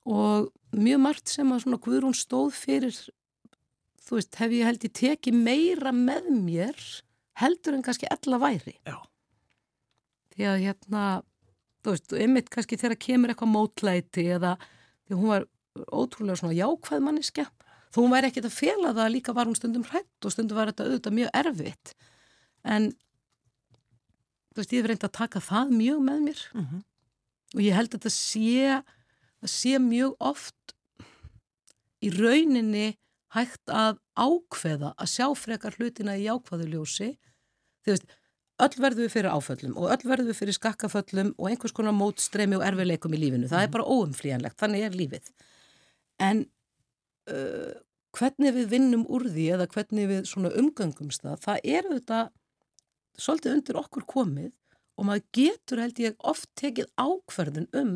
og 0.10 0.50
mjög 0.76 1.02
margt 1.04 1.32
sem 1.32 1.52
að 1.54 1.66
svona 1.66 1.82
Guðrún 1.84 2.18
stóð 2.18 2.56
fyrir 2.58 2.96
þú 4.02 4.18
veist, 4.18 4.36
hef 4.40 4.54
ég 4.56 4.68
held 4.68 4.86
ég 4.88 4.96
tekið 4.98 5.40
meira 5.46 5.94
með 5.96 6.30
mér 6.42 6.86
heldur 7.42 7.78
en 7.78 7.86
kannski 7.86 8.10
ella 8.12 8.40
væri 8.42 8.76
já. 8.84 8.98
því 10.36 10.48
að 10.50 10.64
hérna 10.66 11.06
þú 11.82 11.96
veist, 11.96 12.14
einmitt 12.14 12.52
kannski 12.54 12.80
þegar 12.82 13.02
kemur 13.08 13.34
eitthvað 13.34 13.54
mótlæti 13.54 14.28
eða 14.36 14.56
því 15.08 15.18
hún 15.18 15.34
var 15.34 15.48
ótrúlega 15.88 16.42
svona 16.42 16.58
jákvæð 16.58 17.06
manniska 17.06 17.48
hún 17.98 18.14
væri 18.14 18.30
ekkit 18.32 18.48
að 18.48 18.58
fela 18.58 18.94
það 18.98 19.14
líka 19.16 19.36
var 19.36 19.50
hún 19.50 19.58
stundum 19.58 19.88
hrætt 19.88 20.26
og 20.26 20.34
stundum 20.34 20.60
var 20.60 20.72
þetta 20.72 20.88
auðvitað 20.88 21.18
mjög 21.18 21.34
erfitt 21.42 21.94
en 22.64 22.92
þú 24.52 24.62
veist 24.62 24.74
ég 24.76 24.82
hef 24.82 24.90
reyndið 24.92 25.10
að 25.10 25.18
taka 25.18 25.44
það 25.44 25.76
mjög 25.82 26.00
með 26.08 26.24
mér 26.28 26.42
mm 26.54 26.66
-hmm. 26.66 26.84
og 27.56 27.62
ég 27.62 27.76
held 27.76 27.90
að 27.90 27.98
þetta 27.98 28.14
sé 28.16 28.84
það 29.42 29.52
sé 29.58 29.74
mjög 29.80 30.16
oft 30.20 30.76
í 32.02 32.10
rauninni 32.10 32.88
hægt 33.36 33.68
að 33.70 34.00
ákveða 34.16 34.94
að 34.98 35.12
sjá 35.16 35.28
frekar 35.36 35.76
hlutina 35.78 36.18
í 36.18 36.28
ákvaðuljósi 36.28 37.18
þú 37.84 37.94
veist 37.94 38.08
öll 38.62 38.82
verður 38.82 39.06
við 39.06 39.14
fyrir 39.16 39.34
áföllum 39.34 39.76
og 39.80 39.92
öll 39.94 40.08
verður 40.10 40.32
við 40.32 40.40
fyrir 40.40 40.58
skakkaföllum 40.58 41.34
og 41.38 41.50
einhvers 41.50 41.74
konar 41.76 41.96
mótstremi 41.98 42.58
og 42.60 42.66
erfileikum 42.66 43.16
í 43.16 43.22
lífinu. 43.22 43.50
Það 43.50 43.64
er 43.64 43.70
mhm. 43.70 43.76
bara 43.76 43.88
óumflíjanlegt, 43.96 44.58
þannig 44.62 44.86
er 44.86 44.98
lífið. 44.98 45.32
En 46.22 46.44
uh, 47.32 47.74
hvernig 48.17 48.56
við 48.56 48.72
vinnum 48.76 49.04
úr 49.08 49.28
því 49.32 49.48
eða 49.56 49.67
hvernig 49.72 50.10
við 50.10 50.26
svona 50.30 50.52
umgöngumst 50.60 51.24
það, 51.24 51.38
það 51.46 51.70
er 51.76 51.88
auðvitað 51.89 52.32
svolítið 53.22 53.56
undir 53.56 53.80
okkur 53.82 54.08
komið 54.10 54.52
og 55.00 55.08
maður 55.08 55.28
getur 55.38 55.82
held 55.82 56.02
ég 56.04 56.28
oft 56.28 56.50
tekið 56.60 56.89
ákverðun 57.00 57.70
um 57.78 57.96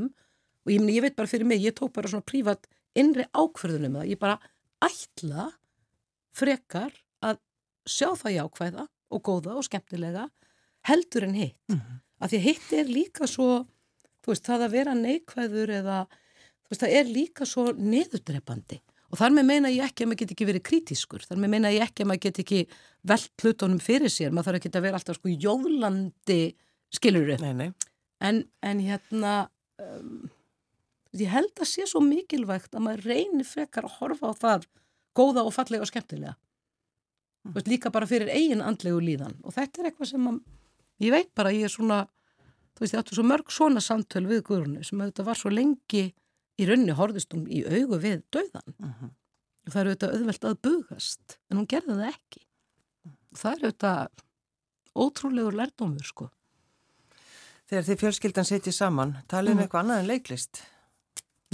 og 0.65 0.71
ég, 0.73 0.81
meni, 0.81 0.95
ég 0.97 1.05
veit 1.05 1.17
bara 1.17 1.29
fyrir 1.29 1.47
mig, 1.47 1.61
ég 1.61 1.75
tók 1.77 1.93
bara 1.93 2.09
svona 2.09 2.25
prívat 2.25 2.65
innri 2.97 3.27
ákverðun 3.35 3.89
um 3.89 3.99
það, 3.99 4.09
ég 4.13 4.21
bara 4.21 4.39
ætla 4.85 5.49
frekar 6.35 6.95
að 7.23 7.39
sjá 7.87 8.09
það 8.17 8.37
jákvæða 8.39 8.87
og 9.13 9.23
góða 9.23 9.59
og 9.59 9.67
skemmtilega 9.67 10.29
heldur 10.89 11.27
en 11.27 11.37
hitt 11.37 11.69
mm 11.69 11.77
-hmm. 11.77 12.01
af 12.19 12.31
því 12.31 12.37
að 12.37 12.47
hitt 12.47 12.73
er 12.73 12.85
líka 12.85 13.27
svo 13.27 13.65
þú 14.23 14.33
veist, 14.33 14.45
það 14.45 14.65
að 14.65 14.75
vera 14.75 14.93
neikvæður 14.97 15.69
eða 15.79 15.97
þú 16.09 16.69
veist, 16.69 16.81
það 16.81 16.95
er 16.99 17.05
líka 17.05 17.45
svo 17.45 17.71
neðudrepandi 17.73 18.81
Og 19.13 19.19
þar 19.19 19.35
með 19.35 19.47
meina 19.49 19.71
ég 19.71 19.85
ekki 19.85 20.05
að 20.05 20.11
maður 20.11 20.21
get 20.21 20.31
ekki 20.33 20.47
verið 20.49 20.63
kritískur, 20.65 21.25
þar 21.27 21.41
með 21.41 21.51
meina 21.53 21.73
ég 21.73 21.85
ekki 21.85 22.03
að 22.03 22.09
maður 22.09 22.23
get 22.25 22.39
ekki 22.41 22.61
veld 23.05 23.43
hlutunum 23.43 23.81
fyrir 23.83 24.11
sér, 24.11 24.31
maður 24.33 24.49
þarf 24.49 24.61
ekki 24.61 24.71
að 24.71 24.87
vera 24.87 24.99
alltaf 24.99 25.19
sko 25.19 25.33
jóðlandi 25.33 26.39
skiluru. 26.95 27.37
Nei, 27.43 27.53
nei. 27.59 27.69
En, 28.25 28.41
en 28.65 28.81
hérna, 28.81 29.35
um, 29.81 30.25
ég 31.15 31.29
held 31.31 31.53
að 31.61 31.69
sé 31.69 31.85
svo 31.89 32.01
mikilvægt 32.03 32.73
að 32.73 32.87
maður 32.87 33.11
reynir 33.11 33.47
frekar 33.47 33.87
að 33.87 33.99
horfa 33.99 34.33
á 34.33 34.35
það 34.41 34.67
góða 35.15 35.45
og 35.45 35.53
fallega 35.55 35.85
og 35.85 35.91
skemmtilega. 35.91 36.35
Mm. 37.45 37.55
Veist, 37.55 37.69
líka 37.69 37.93
bara 37.93 38.09
fyrir 38.09 38.31
eigin 38.33 38.63
andlegu 38.65 38.99
líðan. 39.03 39.37
Og 39.45 39.53
þetta 39.55 39.81
er 39.81 39.91
eitthvað 39.91 40.11
sem 40.11 40.29
að, 40.31 40.41
ég 41.05 41.13
veit 41.13 41.31
bara, 41.37 41.53
ég 41.53 41.69
er 41.69 41.73
svona, 41.73 42.01
þú 42.73 42.83
veist, 42.83 42.95
ég 42.95 43.03
áttu 43.03 43.17
svo 43.19 43.27
mörg 43.27 43.53
svona 43.53 43.83
samtöl 43.83 44.25
við 44.31 44.45
Guðrunu 44.49 44.85
sem 44.85 45.01
að 45.01 45.13
þetta 45.13 45.27
var 45.29 45.39
svo 45.39 45.53
lengi 45.53 46.07
í 46.59 46.67
rauninni 46.69 46.95
horðist 46.95 47.33
hún 47.35 47.45
í 47.51 47.63
augu 47.65 47.99
við 48.01 48.23
döðan 48.33 48.75
uh. 48.75 48.91
-huh. 48.99 49.11
það 49.69 49.81
er 49.81 49.89
auðvitað 49.89 50.15
auðvelt 50.15 50.47
að 50.49 50.61
bugast 50.67 51.37
en 51.49 51.59
hún 51.59 51.69
gerði 51.69 51.99
það 51.99 52.13
ekki. 52.13 52.45
Það 53.35 53.51
er 53.51 53.65
auðvitað 53.65 54.25
ótrúlegur 54.95 55.59
lærdomur 55.59 56.07
sko. 56.07 56.29
Þegar 57.65 57.87
þið 57.87 58.01
fjölskyldan 58.03 58.47
setjið 58.47 58.77
saman 58.77 59.15
talið 59.27 59.55
um 59.55 59.57
mm. 59.57 59.65
eitthvað 59.65 59.83
annað 59.83 60.01
en 60.03 60.09
leiklist? 60.11 60.61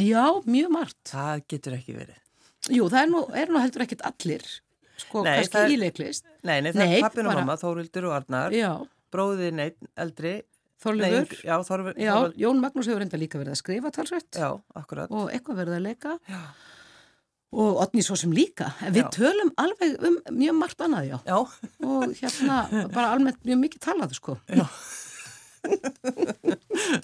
Já, 0.02 0.26
mjög 0.46 0.74
margt. 0.74 1.00
Það 1.08 1.44
getur 1.54 1.78
ekki 1.78 1.96
verið. 1.96 2.20
Jú, 2.70 2.88
það 2.92 3.02
er 3.02 3.10
nú, 3.10 3.22
er 3.42 3.52
nú 3.52 3.62
heldur 3.62 3.86
ekkit 3.86 4.04
allir 4.06 4.44
sko, 5.02 5.24
nei, 5.26 5.34
kannski 5.40 5.62
er, 5.62 5.72
í 5.74 5.78
leiklist. 5.82 6.28
Nei, 6.44 6.60
nei 6.62 6.72
það 6.74 6.84
nei, 6.84 6.96
er 6.98 7.06
pappin 7.08 7.30
og 7.30 7.38
mamma, 7.40 7.56
Þórildur 7.58 8.10
og 8.10 8.18
Arnar. 8.20 8.58
Bróðið 9.12 9.56
neitt, 9.58 9.80
eldri 10.00 10.36
Þorleifur, 10.82 11.42
já, 11.46 11.56
Þorleifur, 11.68 11.98
já, 12.02 12.12
Þorleifur. 12.16 12.38
Jón 12.42 12.62
Magnús 12.64 12.90
hefur 12.90 13.06
enda 13.06 13.22
líka 13.22 13.42
verið 13.42 13.54
að 13.56 13.62
skrifa 13.62 13.92
talsvett 13.94 14.40
já, 14.42 14.50
akkurat. 14.80 15.12
Og 15.14 15.30
eitthvað 15.34 15.62
verið 15.62 15.78
að 15.78 15.86
leika. 15.86 16.16
Já. 16.32 16.42
og 17.52 17.82
Otni 17.84 18.06
svo 18.06 18.18
sem 18.18 18.34
líka. 18.34 18.72
En 18.82 18.96
við 18.96 19.10
tölum 19.14 19.52
alveg 19.62 19.96
um 20.08 20.18
mjög 20.40 20.58
margt 20.58 20.82
annað 20.82 21.12
já. 21.12 21.18
Og 21.92 22.16
hérna 22.18 22.64
bara 22.94 23.12
almennt 23.14 23.42
mjög 23.46 23.64
mikið 23.66 23.86
talað 23.86 24.18
sko. 24.18 24.40
Já. 24.50 24.66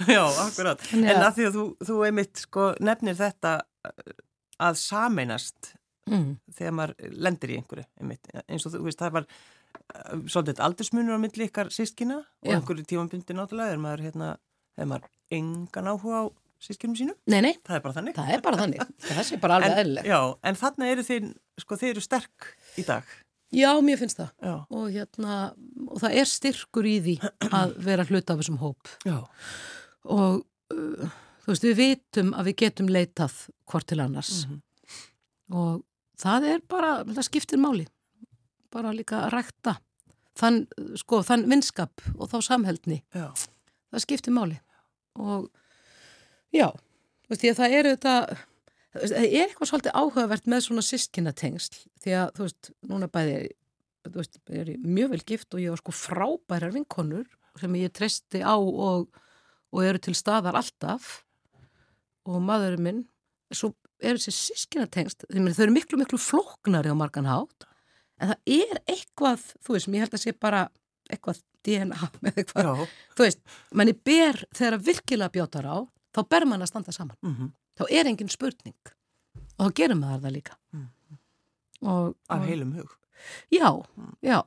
Já, 0.08 0.24
akkurat. 0.26 0.82
En 0.98 1.22
að 1.22 1.36
því 1.36 1.44
að 1.46 1.58
þú, 1.58 1.66
þú 1.86 1.98
einmitt 2.08 2.40
sko 2.42 2.72
nefnir 2.82 3.18
þetta 3.20 3.52
að 4.58 4.80
sameinast 4.82 5.76
mm. 6.10 6.32
þegar 6.58 6.76
maður 6.80 7.14
lendir 7.28 7.54
í 7.54 7.60
einhverju 7.60 7.86
einmitt. 8.02 8.32
eins 8.48 8.66
og 8.66 8.74
þú 8.74 8.84
veist, 8.88 9.02
það 9.02 9.20
var 9.20 9.28
uh, 9.28 9.36
svolítið 10.28 10.64
aldursmunur 10.64 11.18
á 11.18 11.20
milli 11.22 11.48
ykkar 11.48 11.72
sískina 11.74 12.20
og 12.22 12.52
einhverju 12.54 12.86
tímanbundi 12.88 13.36
náttúrulega 13.36 13.76
er 13.76 13.82
maður 13.82 14.04
hérna, 14.08 14.34
hefur 14.78 14.92
maður 14.92 15.08
engan 15.38 15.90
áhuga 15.94 16.20
á 16.22 16.24
sískinum 16.64 16.98
sínum. 16.98 17.18
Nei, 17.30 17.40
nei. 17.46 17.54
Það 17.66 17.78
er 17.78 17.84
bara 17.86 17.96
þannig. 17.98 18.18
Það 18.18 18.34
er 18.34 18.44
bara 18.46 18.60
þannig. 18.62 18.92
Það 19.06 19.24
sé 19.30 19.40
bara 19.42 19.58
alveg 19.60 19.80
eðlileg. 19.84 20.10
Já, 20.10 20.20
en 20.50 20.60
þarna 20.60 20.92
eru 20.92 21.06
þeir, 21.06 21.32
sko, 21.62 21.80
þeir 21.80 21.92
eru 21.94 22.04
sterk 22.04 22.52
í 22.78 22.86
dag. 22.88 23.16
Já, 23.56 23.70
mér 23.86 24.00
finnst 24.02 24.20
það. 24.20 24.32
Já. 24.44 24.56
Og 24.76 24.88
hérna, 24.92 25.36
og 25.88 26.02
það 26.04 26.18
er 26.22 26.30
styrkur 26.32 26.88
í 26.90 26.96
því 27.06 27.18
að 27.48 27.76
vera 27.86 28.06
hluta 28.10 28.34
af 28.34 28.42
þessum 28.42 28.60
hóp. 28.64 28.94
Já. 29.08 29.20
Og 30.18 30.42
uh, 30.74 31.20
þú 31.46 31.54
veist, 31.54 31.68
við 31.68 31.78
vitum 31.80 32.34
að 32.36 32.50
við 32.50 32.58
getum 32.64 32.90
leitað 32.92 33.38
hvort 33.70 33.88
til 33.88 34.02
annars. 34.04 34.34
Mm 34.46 34.56
-hmm. 34.56 34.64
Og 35.62 35.86
það 36.20 36.50
er 36.56 36.66
bara, 36.68 36.92
það 37.06 37.30
skiptir 37.30 37.62
máli. 37.62 37.88
Bara 38.74 38.96
líka 38.96 39.24
að 39.26 39.34
rækta 39.38 39.78
þann, 40.38 40.66
sko, 41.00 41.22
þann 41.26 41.48
vinskap 41.52 42.04
og 42.18 42.30
þá 42.32 42.38
samhældni. 42.52 43.02
Já. 43.16 43.32
Það 43.94 44.04
skiptir 44.04 44.36
máli. 44.36 44.60
Og 45.18 45.48
Já, 46.56 46.72
veist, 47.28 47.44
að 47.44 47.60
það 47.60 47.76
eru 47.78 47.94
þetta, 47.96 48.16
það 48.96 49.16
er 49.18 49.38
eitthvað 49.44 49.72
svolítið 49.72 49.98
áhugavert 50.00 50.50
með 50.50 50.64
svona 50.66 50.84
sískinatengsl 50.86 51.82
því 52.04 52.16
að 52.22 52.30
þú 52.38 52.46
veist, 52.48 52.70
núna 52.88 53.10
bæði, 53.12 53.38
þú 54.08 54.16
veist, 54.22 54.40
ég 54.54 54.64
er 54.64 54.72
mjög 54.86 55.14
vel 55.14 55.24
gift 55.34 55.58
og 55.58 55.64
ég 55.64 55.74
var 55.74 55.82
sko 55.82 55.96
frábærar 55.96 56.76
vinkonur 56.76 57.28
sem 57.60 57.78
ég 57.80 57.94
treysti 57.96 58.44
á 58.46 58.56
og, 58.56 59.10
og 59.74 59.84
eru 59.84 60.02
til 60.02 60.16
staðar 60.18 60.58
alltaf 60.60 61.22
og 62.28 62.40
maðurinn 62.44 62.86
minn, 62.86 63.04
svo 63.52 63.74
eru 64.04 64.20
þessi 64.22 64.54
sískinatengsl, 64.54 65.28
þau 65.28 65.64
eru 65.66 65.74
miklu, 65.74 66.00
miklu 66.00 66.20
flóknari 66.22 66.94
á 66.94 66.96
margan 66.96 67.28
hátt 67.28 67.68
en 68.18 68.34
það 68.34 68.54
er 68.58 68.82
eitthvað, 68.86 69.46
þú 69.64 69.78
veist, 69.78 69.90
mér 69.92 70.06
held 70.06 70.18
að 70.18 70.24
sé 70.24 70.34
bara 70.34 70.66
eitthvað 71.12 71.42
DNA 71.68 72.10
með 72.24 72.38
eitthvað, 72.42 72.70
Já. 72.70 72.90
þú 73.18 73.28
veist, 73.28 73.42
manni 73.72 73.96
ber 74.10 74.44
þegar 74.56 74.84
virkilega 74.90 75.36
bjótar 75.38 75.70
á 75.70 75.78
þá 76.16 76.22
ber 76.34 76.48
mann 76.50 76.66
að 76.66 76.72
standa 76.72 76.96
saman 76.96 77.18
mm 77.22 77.34
-hmm. 77.36 77.50
þá 77.78 77.84
er 77.90 78.12
engin 78.12 78.30
spurning 78.30 78.94
og 79.58 79.68
þá 79.68 79.74
gerum 79.80 80.00
maður 80.02 80.22
það 80.26 80.38
líka 80.38 80.58
mm 80.74 80.86
-hmm. 80.86 81.18
og, 81.90 82.16
af 82.30 82.46
heilum 82.46 82.74
hug 82.74 82.98
já, 83.52 83.70
mm. 83.96 84.14
já 84.22 84.44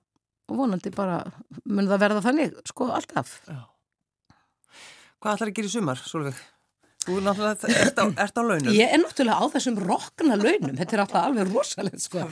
og 0.49 0.57
vonandi 0.57 0.91
bara 0.91 1.33
mun 1.65 1.87
það 1.87 2.01
verða 2.01 2.23
þannig 2.23 2.57
sko 2.67 2.91
alltaf 2.91 3.41
já. 3.47 3.67
Hvað 5.21 5.35
ætlar 5.35 5.49
að 5.49 5.55
gera 5.55 5.69
í 5.69 5.71
sumar, 5.71 5.97
Solveig? 5.97 6.39
Þú 7.01 7.15
er 7.17 7.23
náttúrulega, 7.25 7.69
ert 7.81 7.97
á, 7.97 8.05
ert 8.27 8.37
á 8.37 8.43
launum. 8.45 8.75
Ég 8.77 8.91
er 8.93 9.01
náttúrulega 9.01 9.41
á 9.41 9.45
þessum 9.55 9.79
rokna 9.81 10.37
launum. 10.37 10.75
Þetta 10.77 10.97
er 10.97 11.03
alltaf 11.07 11.23
alveg 11.25 11.49
rosalega 11.49 12.01
sko. 12.03 12.25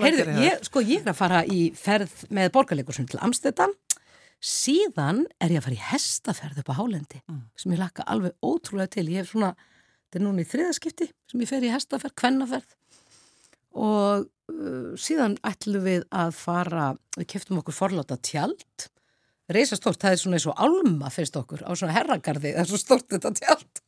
Heyrðu, 0.00 0.36
ég, 0.40 0.62
sko 0.64 0.80
ég 0.80 1.02
er 1.02 1.10
að 1.12 1.18
fara 1.18 1.42
í 1.44 1.58
ferð 1.76 2.14
með 2.32 2.48
borgarleikursun 2.54 3.08
til 3.10 3.20
Amsterdam. 3.26 3.74
Síðan 4.40 5.26
er 5.36 5.52
ég 5.52 5.60
að 5.60 5.66
fara 5.66 5.76
í 5.76 5.84
hestaferð 5.90 6.62
upp 6.62 6.70
á 6.72 6.78
Hálendi 6.78 7.20
mm. 7.20 7.42
sem 7.60 7.74
ég 7.74 7.82
lakka 7.82 8.06
alveg 8.08 8.32
ótrúlega 8.40 8.94
til. 8.96 9.04
Ég 9.12 9.26
hef 9.26 9.34
svona, 9.34 9.50
þetta 10.06 10.20
er 10.20 10.24
núna 10.24 10.40
í 10.40 10.48
þriðaskipti 10.54 11.08
sem 11.28 11.42
ég 11.44 11.50
fer 11.50 11.66
í 11.66 11.72
hestaferð, 11.74 12.14
kvennaferð. 12.22 12.76
Og 13.76 14.24
uh, 14.24 14.94
síðan 14.96 15.36
ætlum 15.44 15.84
við 15.84 16.06
að 16.16 16.32
fara 16.38 16.94
við 17.18 17.28
keftum 17.34 17.60
okkur 17.60 17.76
forláta 17.76 18.16
tjald. 18.24 18.88
Reysastórt, 19.52 20.00
það 20.00 20.16
er 20.16 20.22
svona 20.22 20.40
eins 20.40 20.48
og 20.48 20.64
alma 20.64 21.12
fyrst 21.12 21.36
okkur 21.40 21.66
á 21.68 21.72
svona 21.76 21.96
herragarði, 21.96 22.54
það 22.54 22.64
er 22.64 22.70
svo 22.72 22.80
stórt 22.80 23.12
þetta 23.12 23.34
tjald 23.36 23.84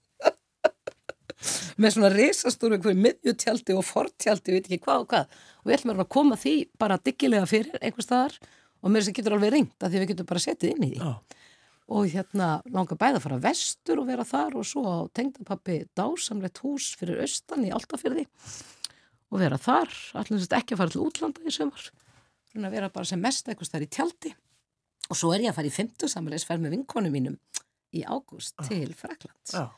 með 1.80 1.94
svona 1.94 2.10
reysastóru 2.12 2.76
einhverju 2.76 3.00
miðjutjaldi 3.00 3.76
og 3.76 3.86
fortjaldi, 3.88 4.52
við 4.52 4.58
veit 4.58 4.66
ekki 4.68 4.84
hvað 4.84 5.04
og 5.04 5.10
hvað 5.12 5.36
og 5.60 5.68
við 5.68 5.76
ætlum 5.76 6.02
að 6.02 6.10
koma 6.16 6.38
því 6.40 6.54
bara 6.80 6.98
diggilega 7.00 7.48
fyrir 7.48 7.78
einhver 7.80 8.06
staðar 8.06 8.36
og 8.80 8.92
mér 8.92 9.06
sem 9.06 9.16
getur 9.16 9.36
alveg 9.36 9.54
ringt 9.54 9.84
að 9.84 9.94
því 9.94 10.02
við 10.02 10.12
getum 10.12 10.28
bara 10.30 10.42
setið 10.44 10.74
inn 10.74 10.84
í 10.84 10.90
því 10.94 11.06
oh. 11.06 11.16
og 11.96 12.10
hérna 12.12 12.50
langar 12.72 13.00
bæða 13.00 13.20
að 13.20 13.24
fara 13.26 13.40
vestur 13.46 14.02
og 14.02 14.10
vera 14.10 14.26
þar 14.28 14.58
og 14.60 14.68
svo 14.68 14.84
á 14.84 14.98
tengdapappi 15.16 15.78
dásamlegt 15.96 16.60
hús 16.64 16.92
fyrir 17.00 17.24
austan 17.24 17.64
í 17.64 17.72
Altafjörði 17.76 18.26
og 19.30 19.40
vera 19.40 19.60
þar, 19.62 19.90
allir 20.18 20.44
ekki 20.58 20.74
að 20.74 20.82
fara 20.82 20.92
til 20.92 21.04
útlanda 21.04 21.44
í 21.46 21.54
sömur, 21.54 21.90
að 22.58 22.72
vera 22.74 22.90
bara 22.92 23.06
sem 23.06 23.20
mest 23.22 23.48
eitthvað 23.48 23.76
þar 23.76 23.86
í 23.86 23.90
tjaldi 23.96 24.32
og 25.10 25.18
svo 25.18 25.32
er 25.34 25.44
ég 25.44 25.52
að 25.52 25.60
fara 25.60 25.70
í 25.70 25.74
50 25.74 26.12
samleisferð 26.12 26.64
með 26.64 26.76
vinkonu 26.76 27.12
mínum 27.12 27.36
í 27.94 28.04
ágúst 28.06 28.56
oh. 28.58 28.66
til 28.68 28.92
Fraklands 28.94 29.54
oh. 29.58 29.70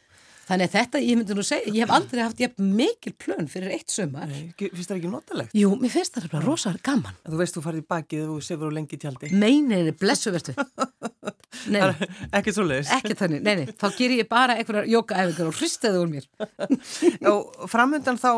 Þannig 0.48 0.68
að 0.68 0.74
þetta, 0.74 1.00
ég 1.06 1.18
myndi 1.18 1.36
nú 1.38 1.44
segja, 1.46 1.70
ég 1.70 1.84
hef 1.84 1.94
aldrei 1.94 2.22
haft 2.24 2.40
ég 2.42 2.56
mikil 2.58 3.14
plön 3.14 3.48
fyrir 3.50 3.76
eitt 3.76 3.94
sumar. 3.94 4.26
Nei, 4.30 4.50
finnst 4.58 4.90
það 4.90 4.98
ekki 4.98 5.12
notalegt? 5.12 5.54
Jú, 5.56 5.72
mér 5.78 5.94
finnst 5.94 6.18
það 6.18 6.28
bara 6.34 6.48
rosalega 6.48 6.86
gaman. 6.90 7.18
Þú 7.28 7.40
veist, 7.40 7.56
þú 7.56 7.64
farið 7.68 7.84
í 7.84 7.88
bakið 7.94 8.32
og 8.34 8.44
sefur 8.46 8.72
á 8.74 8.76
lengi 8.76 8.98
tjaldi. 8.98 9.30
Nei, 9.36 9.60
nei, 9.62 9.84
nei, 9.86 9.94
blessu 9.94 10.34
verstu. 10.34 10.56
Ekki 12.38 12.54
svo 12.54 12.64
leiðis. 12.66 12.90
Ekki 12.96 13.16
þannig, 13.18 13.42
nei, 13.44 13.52
nei, 13.60 13.74
þá 13.78 13.86
ger 13.98 14.14
ég 14.16 14.28
bara 14.30 14.56
einhverjar 14.58 14.88
jókaæfingar 14.92 15.50
og 15.50 15.58
hristiði 15.58 16.00
úr 16.00 16.10
mér. 16.10 16.28
Já, 17.24 17.32
framöndan 17.70 18.20
þá, 18.20 18.30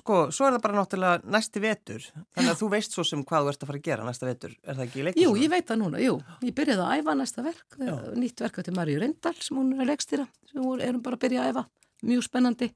sko, 0.00 0.18
svo 0.34 0.48
er 0.48 0.56
það 0.56 0.64
bara 0.66 0.78
náttúrulega 0.80 1.32
næsti 1.36 1.62
vetur. 1.62 2.10
Þannig 2.36 2.52
að 2.52 2.60
þú 2.62 2.70
veist 2.74 2.98
svo 2.98 3.06
sem 3.06 3.24
hvað 3.26 3.46
þú 3.46 3.54
ert 3.54 3.64
að 3.64 3.72
fara 3.72 3.82
að 3.82 3.88
gera 3.90 4.08
næsta 4.08 4.28
vetur. 4.28 4.58
Er 4.66 4.78
það 4.78 4.84
ekki 4.88 5.02
í 5.02 5.06
leikast? 5.06 5.22
Jú, 5.22 5.32
ég 5.42 5.54
veit 5.54 5.70
það 5.70 5.82
núna, 5.84 6.02
jú. 6.02 6.18
Ég 6.42 6.58
byrjaði 6.58 6.86
að 6.86 7.00
æfa 7.00 7.16
næsta 7.22 7.46
verk, 7.46 7.80
Já. 7.80 7.94
nýtt 8.18 8.44
verk 8.46 8.62
til 8.66 8.76
Marju 8.76 9.00
Reyndal 9.02 9.36
sem 9.40 9.58
hún 9.62 9.74
er 9.76 9.90
leikstýra, 9.92 10.28
sem 10.50 10.62
hún 10.62 10.82
erum 10.84 11.02
bara 11.04 11.18
að 11.18 11.26
byrja 11.26 11.46
að 11.46 11.54
æfa 11.54 11.66
mjög 12.06 12.26
spennandi 12.26 12.70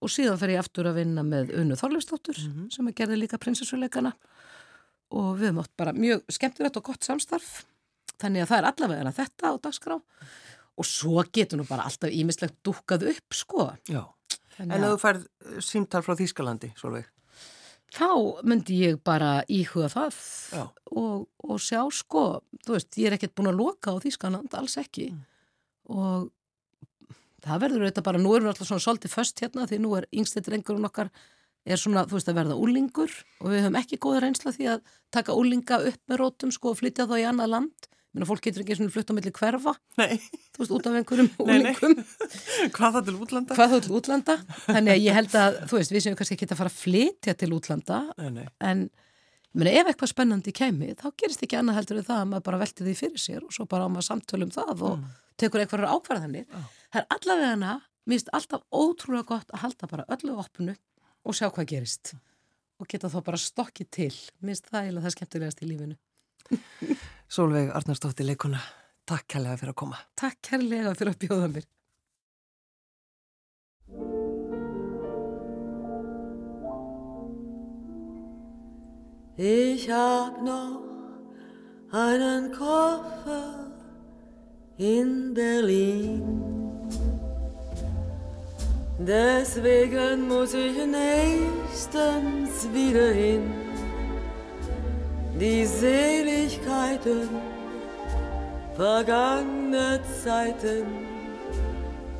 og 0.00 0.12
síðan 0.12 0.38
fer 0.40 0.54
ég 0.54 0.62
aftur 0.62 0.88
að 0.90 1.00
vinna 1.00 1.24
með 1.26 1.54
Unnu 1.60 1.76
Þorleifstóttur 1.78 2.38
mm 2.40 2.52
-hmm. 2.52 2.70
sem 2.74 2.88
að 2.88 2.96
gerði 3.00 3.20
líka 3.20 3.38
prinsessuleikana 3.38 4.12
og 5.10 5.38
við 5.38 5.50
höfum 5.50 5.62
átt 5.62 5.76
bara 5.76 5.92
mjög 5.92 6.22
skemmtilegt 6.28 6.76
og 6.76 6.84
gott 6.84 7.04
samstarf 7.04 7.64
þannig 8.20 8.44
að 8.44 8.50
það 8.52 8.60
er 8.60 8.68
allavega 8.70 9.14
þetta 9.18 9.52
á 9.52 9.54
dagskrá. 9.66 9.98
Og 10.80 10.88
svo 10.88 11.24
getur 11.34 11.60
nú 11.60 11.66
bara 11.68 11.86
alltaf 11.88 12.12
ímislegt 12.14 12.60
dúkað 12.64 13.08
upp 13.12 13.36
sko. 13.36 13.70
Já, 13.90 14.04
en 14.62 14.76
að 14.78 14.94
þú 14.94 15.00
færð 15.02 15.24
símtar 15.64 16.06
frá 16.06 16.14
Þýskalandi, 16.18 16.74
Solveig 16.80 17.08
Þá 17.90 18.06
myndi 18.46 18.76
ég 18.84 19.00
bara 19.02 19.40
íhuga 19.50 19.88
það 19.90 20.18
og, 20.94 21.24
og 21.42 21.56
sjá 21.58 21.80
sko, 21.90 22.22
þú 22.62 22.76
veist, 22.76 22.94
ég 23.00 23.10
er 23.10 23.16
ekkert 23.16 23.34
búin 23.34 23.50
að 23.50 23.58
loka 23.58 23.90
á 23.90 23.98
Þýskaland, 23.98 24.54
alls 24.54 24.76
ekki. 24.78 25.08
Mm. 25.10 25.24
og 25.90 26.28
það 27.42 27.62
verður 27.64 27.86
þetta 27.88 28.06
bara, 28.06 28.20
nú 28.22 28.32
erum 28.36 28.46
við 28.46 28.52
alltaf 28.52 28.68
svona 28.68 28.84
svolítið 28.84 29.14
först 29.14 29.42
hérna 29.42 29.66
því 29.66 29.78
nú 29.82 29.92
er 29.98 30.06
yngstið 30.12 30.46
drengurinn 30.46 30.86
okkar 30.86 31.10
er 31.66 31.80
svona, 31.80 32.04
þú 32.08 32.18
veist, 32.18 32.30
að 32.30 32.38
verða 32.38 32.58
úlingur 32.60 33.14
og 33.40 33.48
við 33.50 33.64
höfum 33.64 33.78
ekki 33.80 33.98
góða 34.00 34.22
reynsla 34.24 34.52
því 34.54 34.68
að 34.74 34.92
taka 35.12 35.36
úlinga 35.36 35.80
upp 35.90 36.00
með 36.06 36.20
rótum 36.22 36.52
sko 36.54 36.72
og 36.72 36.78
flytja 36.80 37.08
þá 37.10 37.16
í 37.18 37.26
annað 37.28 37.52
land 37.56 37.88
Mér 38.10 38.26
fólk 38.26 38.42
getur 38.42 38.64
ekki 38.64 38.74
svona 38.78 38.90
flutt 38.90 39.10
á 39.10 39.14
milli 39.14 39.30
hverfa 39.34 39.74
Nei. 40.00 40.16
Þú 40.54 40.62
veist, 40.62 40.72
út 40.74 40.88
af 40.88 40.96
einhverjum 40.98 41.28
úlingum 41.44 41.94
Hvað 42.76 42.96
þá 42.96 43.00
til 43.06 43.14
útlanda? 43.14 43.58
Hvað 43.58 43.74
þá 43.74 43.84
til 43.84 43.94
útlanda? 44.00 44.36
Þannig 44.64 44.94
að 44.96 45.04
ég 45.04 45.18
held 45.20 45.36
að, 45.38 45.60
þú 45.70 45.78
veist, 45.78 45.94
við 45.94 46.04
sem 46.06 46.18
kannski 46.18 46.38
ekki 46.38 46.48
að 46.50 46.60
fara 46.62 46.72
að 46.72 46.80
flytja 46.80 47.36
til 47.38 47.50
útlanda 47.54 48.00
nei, 48.18 48.48
en 48.66 48.82
meni, 49.54 49.76
ef 49.76 49.92
eitthvað 49.92 50.12
spennandi 50.14 50.54
kemi 50.56 50.90
þá 50.98 51.06
gerist 51.22 51.46
ekki 51.46 51.60
annað 51.60 51.80
heldur 51.80 52.02
það 52.02 52.24
að 52.24 52.28
maður 52.32 52.46
bara 52.50 52.60
velti 52.64 52.86
því 52.88 52.96
fyrir 52.98 53.22
sér 53.22 53.46
og 53.46 53.54
svo 53.54 53.68
bara 53.70 53.86
á 53.86 53.92
maður 53.92 54.08
samtölum 54.08 54.52
það 54.54 54.74
og 54.74 54.98
mm. 54.98 55.06
tekur 55.42 55.62
eitthvað 55.62 55.88
ákvarðanir. 55.94 56.46
Oh 56.50 56.68
það 56.90 57.02
er 57.02 57.06
allavega 57.16 57.52
hana, 57.54 57.76
finnst 58.10 58.32
alltaf 58.34 58.66
ótrúlega 58.74 59.28
gott 59.30 59.54
að 59.54 59.64
halda 59.64 59.90
bara 59.90 60.06
öllu 60.16 60.36
opnu 60.42 60.74
og 60.74 61.36
sjá 61.36 61.46
hvað 61.48 61.70
gerist 61.74 62.14
og 62.80 62.88
geta 62.90 63.10
þá 63.12 63.20
bara 63.26 63.40
stokkið 63.40 63.90
til. 63.92 64.14
Finnst 64.40 64.70
það 64.72 64.88
Sólveig 67.30 67.68
Arnarsdóttir 67.70 68.26
leikuna, 68.26 68.58
takk 69.06 69.28
kærlega 69.30 69.60
fyrir 69.60 69.70
að 69.70 69.76
koma. 69.78 69.98
Takk 70.18 70.40
kærlega 70.48 70.96
fyrir 70.98 71.12
að 71.12 71.20
bjóða 71.22 71.50
mér. 71.52 71.68
Ich 79.38 79.86
hab 79.88 80.42
noch 80.42 80.82
einen 81.92 82.50
Koffer 82.50 83.70
in 84.76 85.32
Berlin. 85.32 86.42
Deswegen 88.98 90.26
muss 90.26 90.52
ich 90.52 90.84
nächstens 90.84 92.66
wieder 92.74 93.12
hin. 93.12 93.69
Die 95.40 95.64
Seligkeiten 95.64 97.28
vergangene 98.76 100.00
Zeiten 100.22 100.84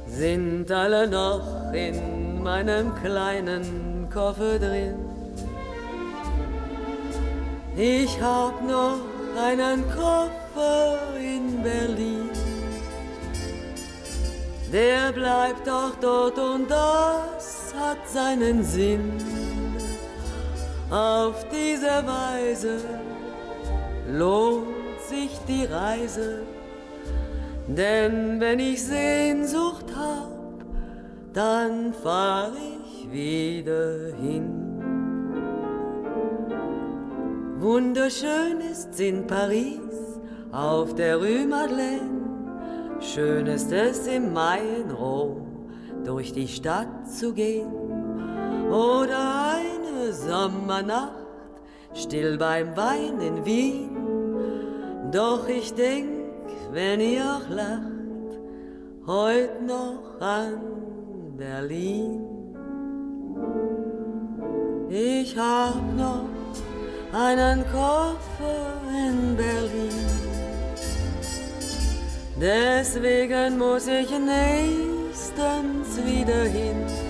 sind 0.07 0.71
alle 0.73 1.07
noch 1.07 1.73
in 1.73 2.43
meinem 2.43 2.95
kleinen 2.97 4.09
Koffer 4.13 4.59
drin. 4.59 4.97
Ich 7.77 8.21
hab 8.21 8.63
noch 8.67 8.99
einen 9.37 9.85
Koffer 9.91 10.99
in 11.21 11.63
Berlin 11.63 12.31
der 14.73 15.13
bleibt 15.13 15.67
doch 15.67 15.93
dort 16.01 16.39
und 16.39 16.71
das 16.71 17.75
hat 17.77 18.09
seinen 18.09 18.63
Sinn. 18.63 19.40
Auf 20.91 21.47
diese 21.53 22.05
Weise 22.05 22.81
lohnt 24.11 25.01
sich 25.09 25.31
die 25.47 25.65
Reise, 25.65 26.43
denn 27.69 28.41
wenn 28.41 28.59
ich 28.59 28.83
Sehnsucht 28.83 29.87
hab, 29.97 30.65
dann 31.33 31.95
fahr 31.95 32.51
ich 32.57 33.09
wieder 33.13 34.13
hin. 34.21 34.51
Wunderschön 37.61 38.61
ist's 38.73 38.99
in 38.99 39.29
Paris 39.29 39.79
auf 40.51 40.97
der 40.97 41.19
Rue 41.19 41.47
Madeleine, 41.47 42.99
schön 43.01 43.47
ist 43.47 43.71
es 43.71 44.09
im 44.09 44.33
Mai 44.33 44.59
in 44.85 44.91
Rom 44.91 45.47
durch 46.05 46.33
die 46.33 46.49
Stadt 46.49 47.09
zu 47.09 47.33
gehen. 47.33 47.73
Oder 48.73 49.61
Sommernacht 50.13 51.21
still 51.95 52.39
beim 52.39 52.77
Wein 52.77 53.21
in 53.21 53.45
Wien. 53.45 53.97
Doch 55.13 55.49
ich 55.49 55.75
denk, 55.75 56.09
wenn 56.73 57.01
ihr 57.01 57.25
auch 57.25 57.49
lacht, 57.49 58.39
heut 59.07 59.63
noch 59.67 60.21
an 60.21 60.61
Berlin. 61.37 62.27
Ich 64.89 65.37
hab 65.37 65.75
noch 65.97 66.29
einen 67.13 67.65
Koffer 67.73 68.81
in 68.89 69.37
Berlin. 69.37 70.31
Deswegen 72.41 73.59
muss 73.59 73.87
ich 73.87 74.11
nächstens 74.11 75.97
wieder 76.05 76.45
hin. 76.45 77.10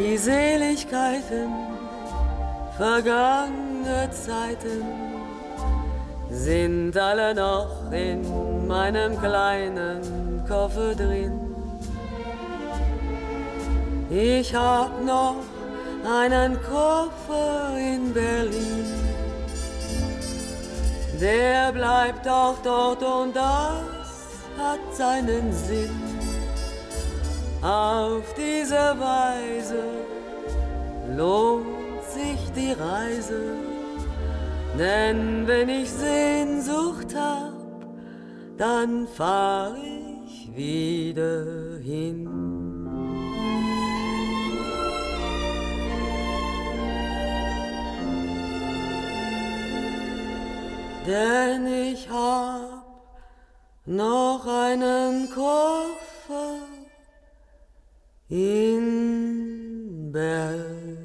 Die 0.00 0.16
Seligkeiten 0.16 1.52
vergangener 2.78 4.10
Zeiten 4.10 4.82
sind 6.30 6.96
alle 6.96 7.34
noch 7.34 7.92
in 7.92 8.66
meinem 8.66 9.20
kleinen 9.20 10.42
Koffer 10.48 10.94
drin. 10.94 11.38
Ich 14.08 14.54
hab 14.54 15.04
noch 15.04 15.36
einen 16.10 16.58
Koffer 16.62 17.76
in 17.76 18.14
Berlin. 18.14 18.86
Der 21.20 21.72
bleibt 21.72 22.26
auch 22.26 22.56
dort 22.64 23.02
und 23.02 23.36
das 23.36 23.82
hat 24.56 24.96
seinen 24.96 25.52
Sinn. 25.52 25.99
Auf 27.62 28.34
diese 28.34 28.96
Weise 28.98 29.84
lohnt 31.16 32.02
sich 32.04 32.50
die 32.56 32.72
Reise, 32.72 33.56
denn 34.78 35.46
wenn 35.46 35.68
ich 35.68 35.90
Sehnsucht 35.90 37.14
hab, 37.14 37.52
dann 38.56 39.06
fahr 39.06 39.74
ich 39.76 40.56
wieder 40.56 41.78
hin. 41.82 42.50
denn 51.06 51.66
ich 51.66 52.08
hab 52.10 52.84
noch 53.86 54.46
einen 54.46 55.28
Koffer 55.30 56.69
in 58.30 60.12
bed. 60.12 60.99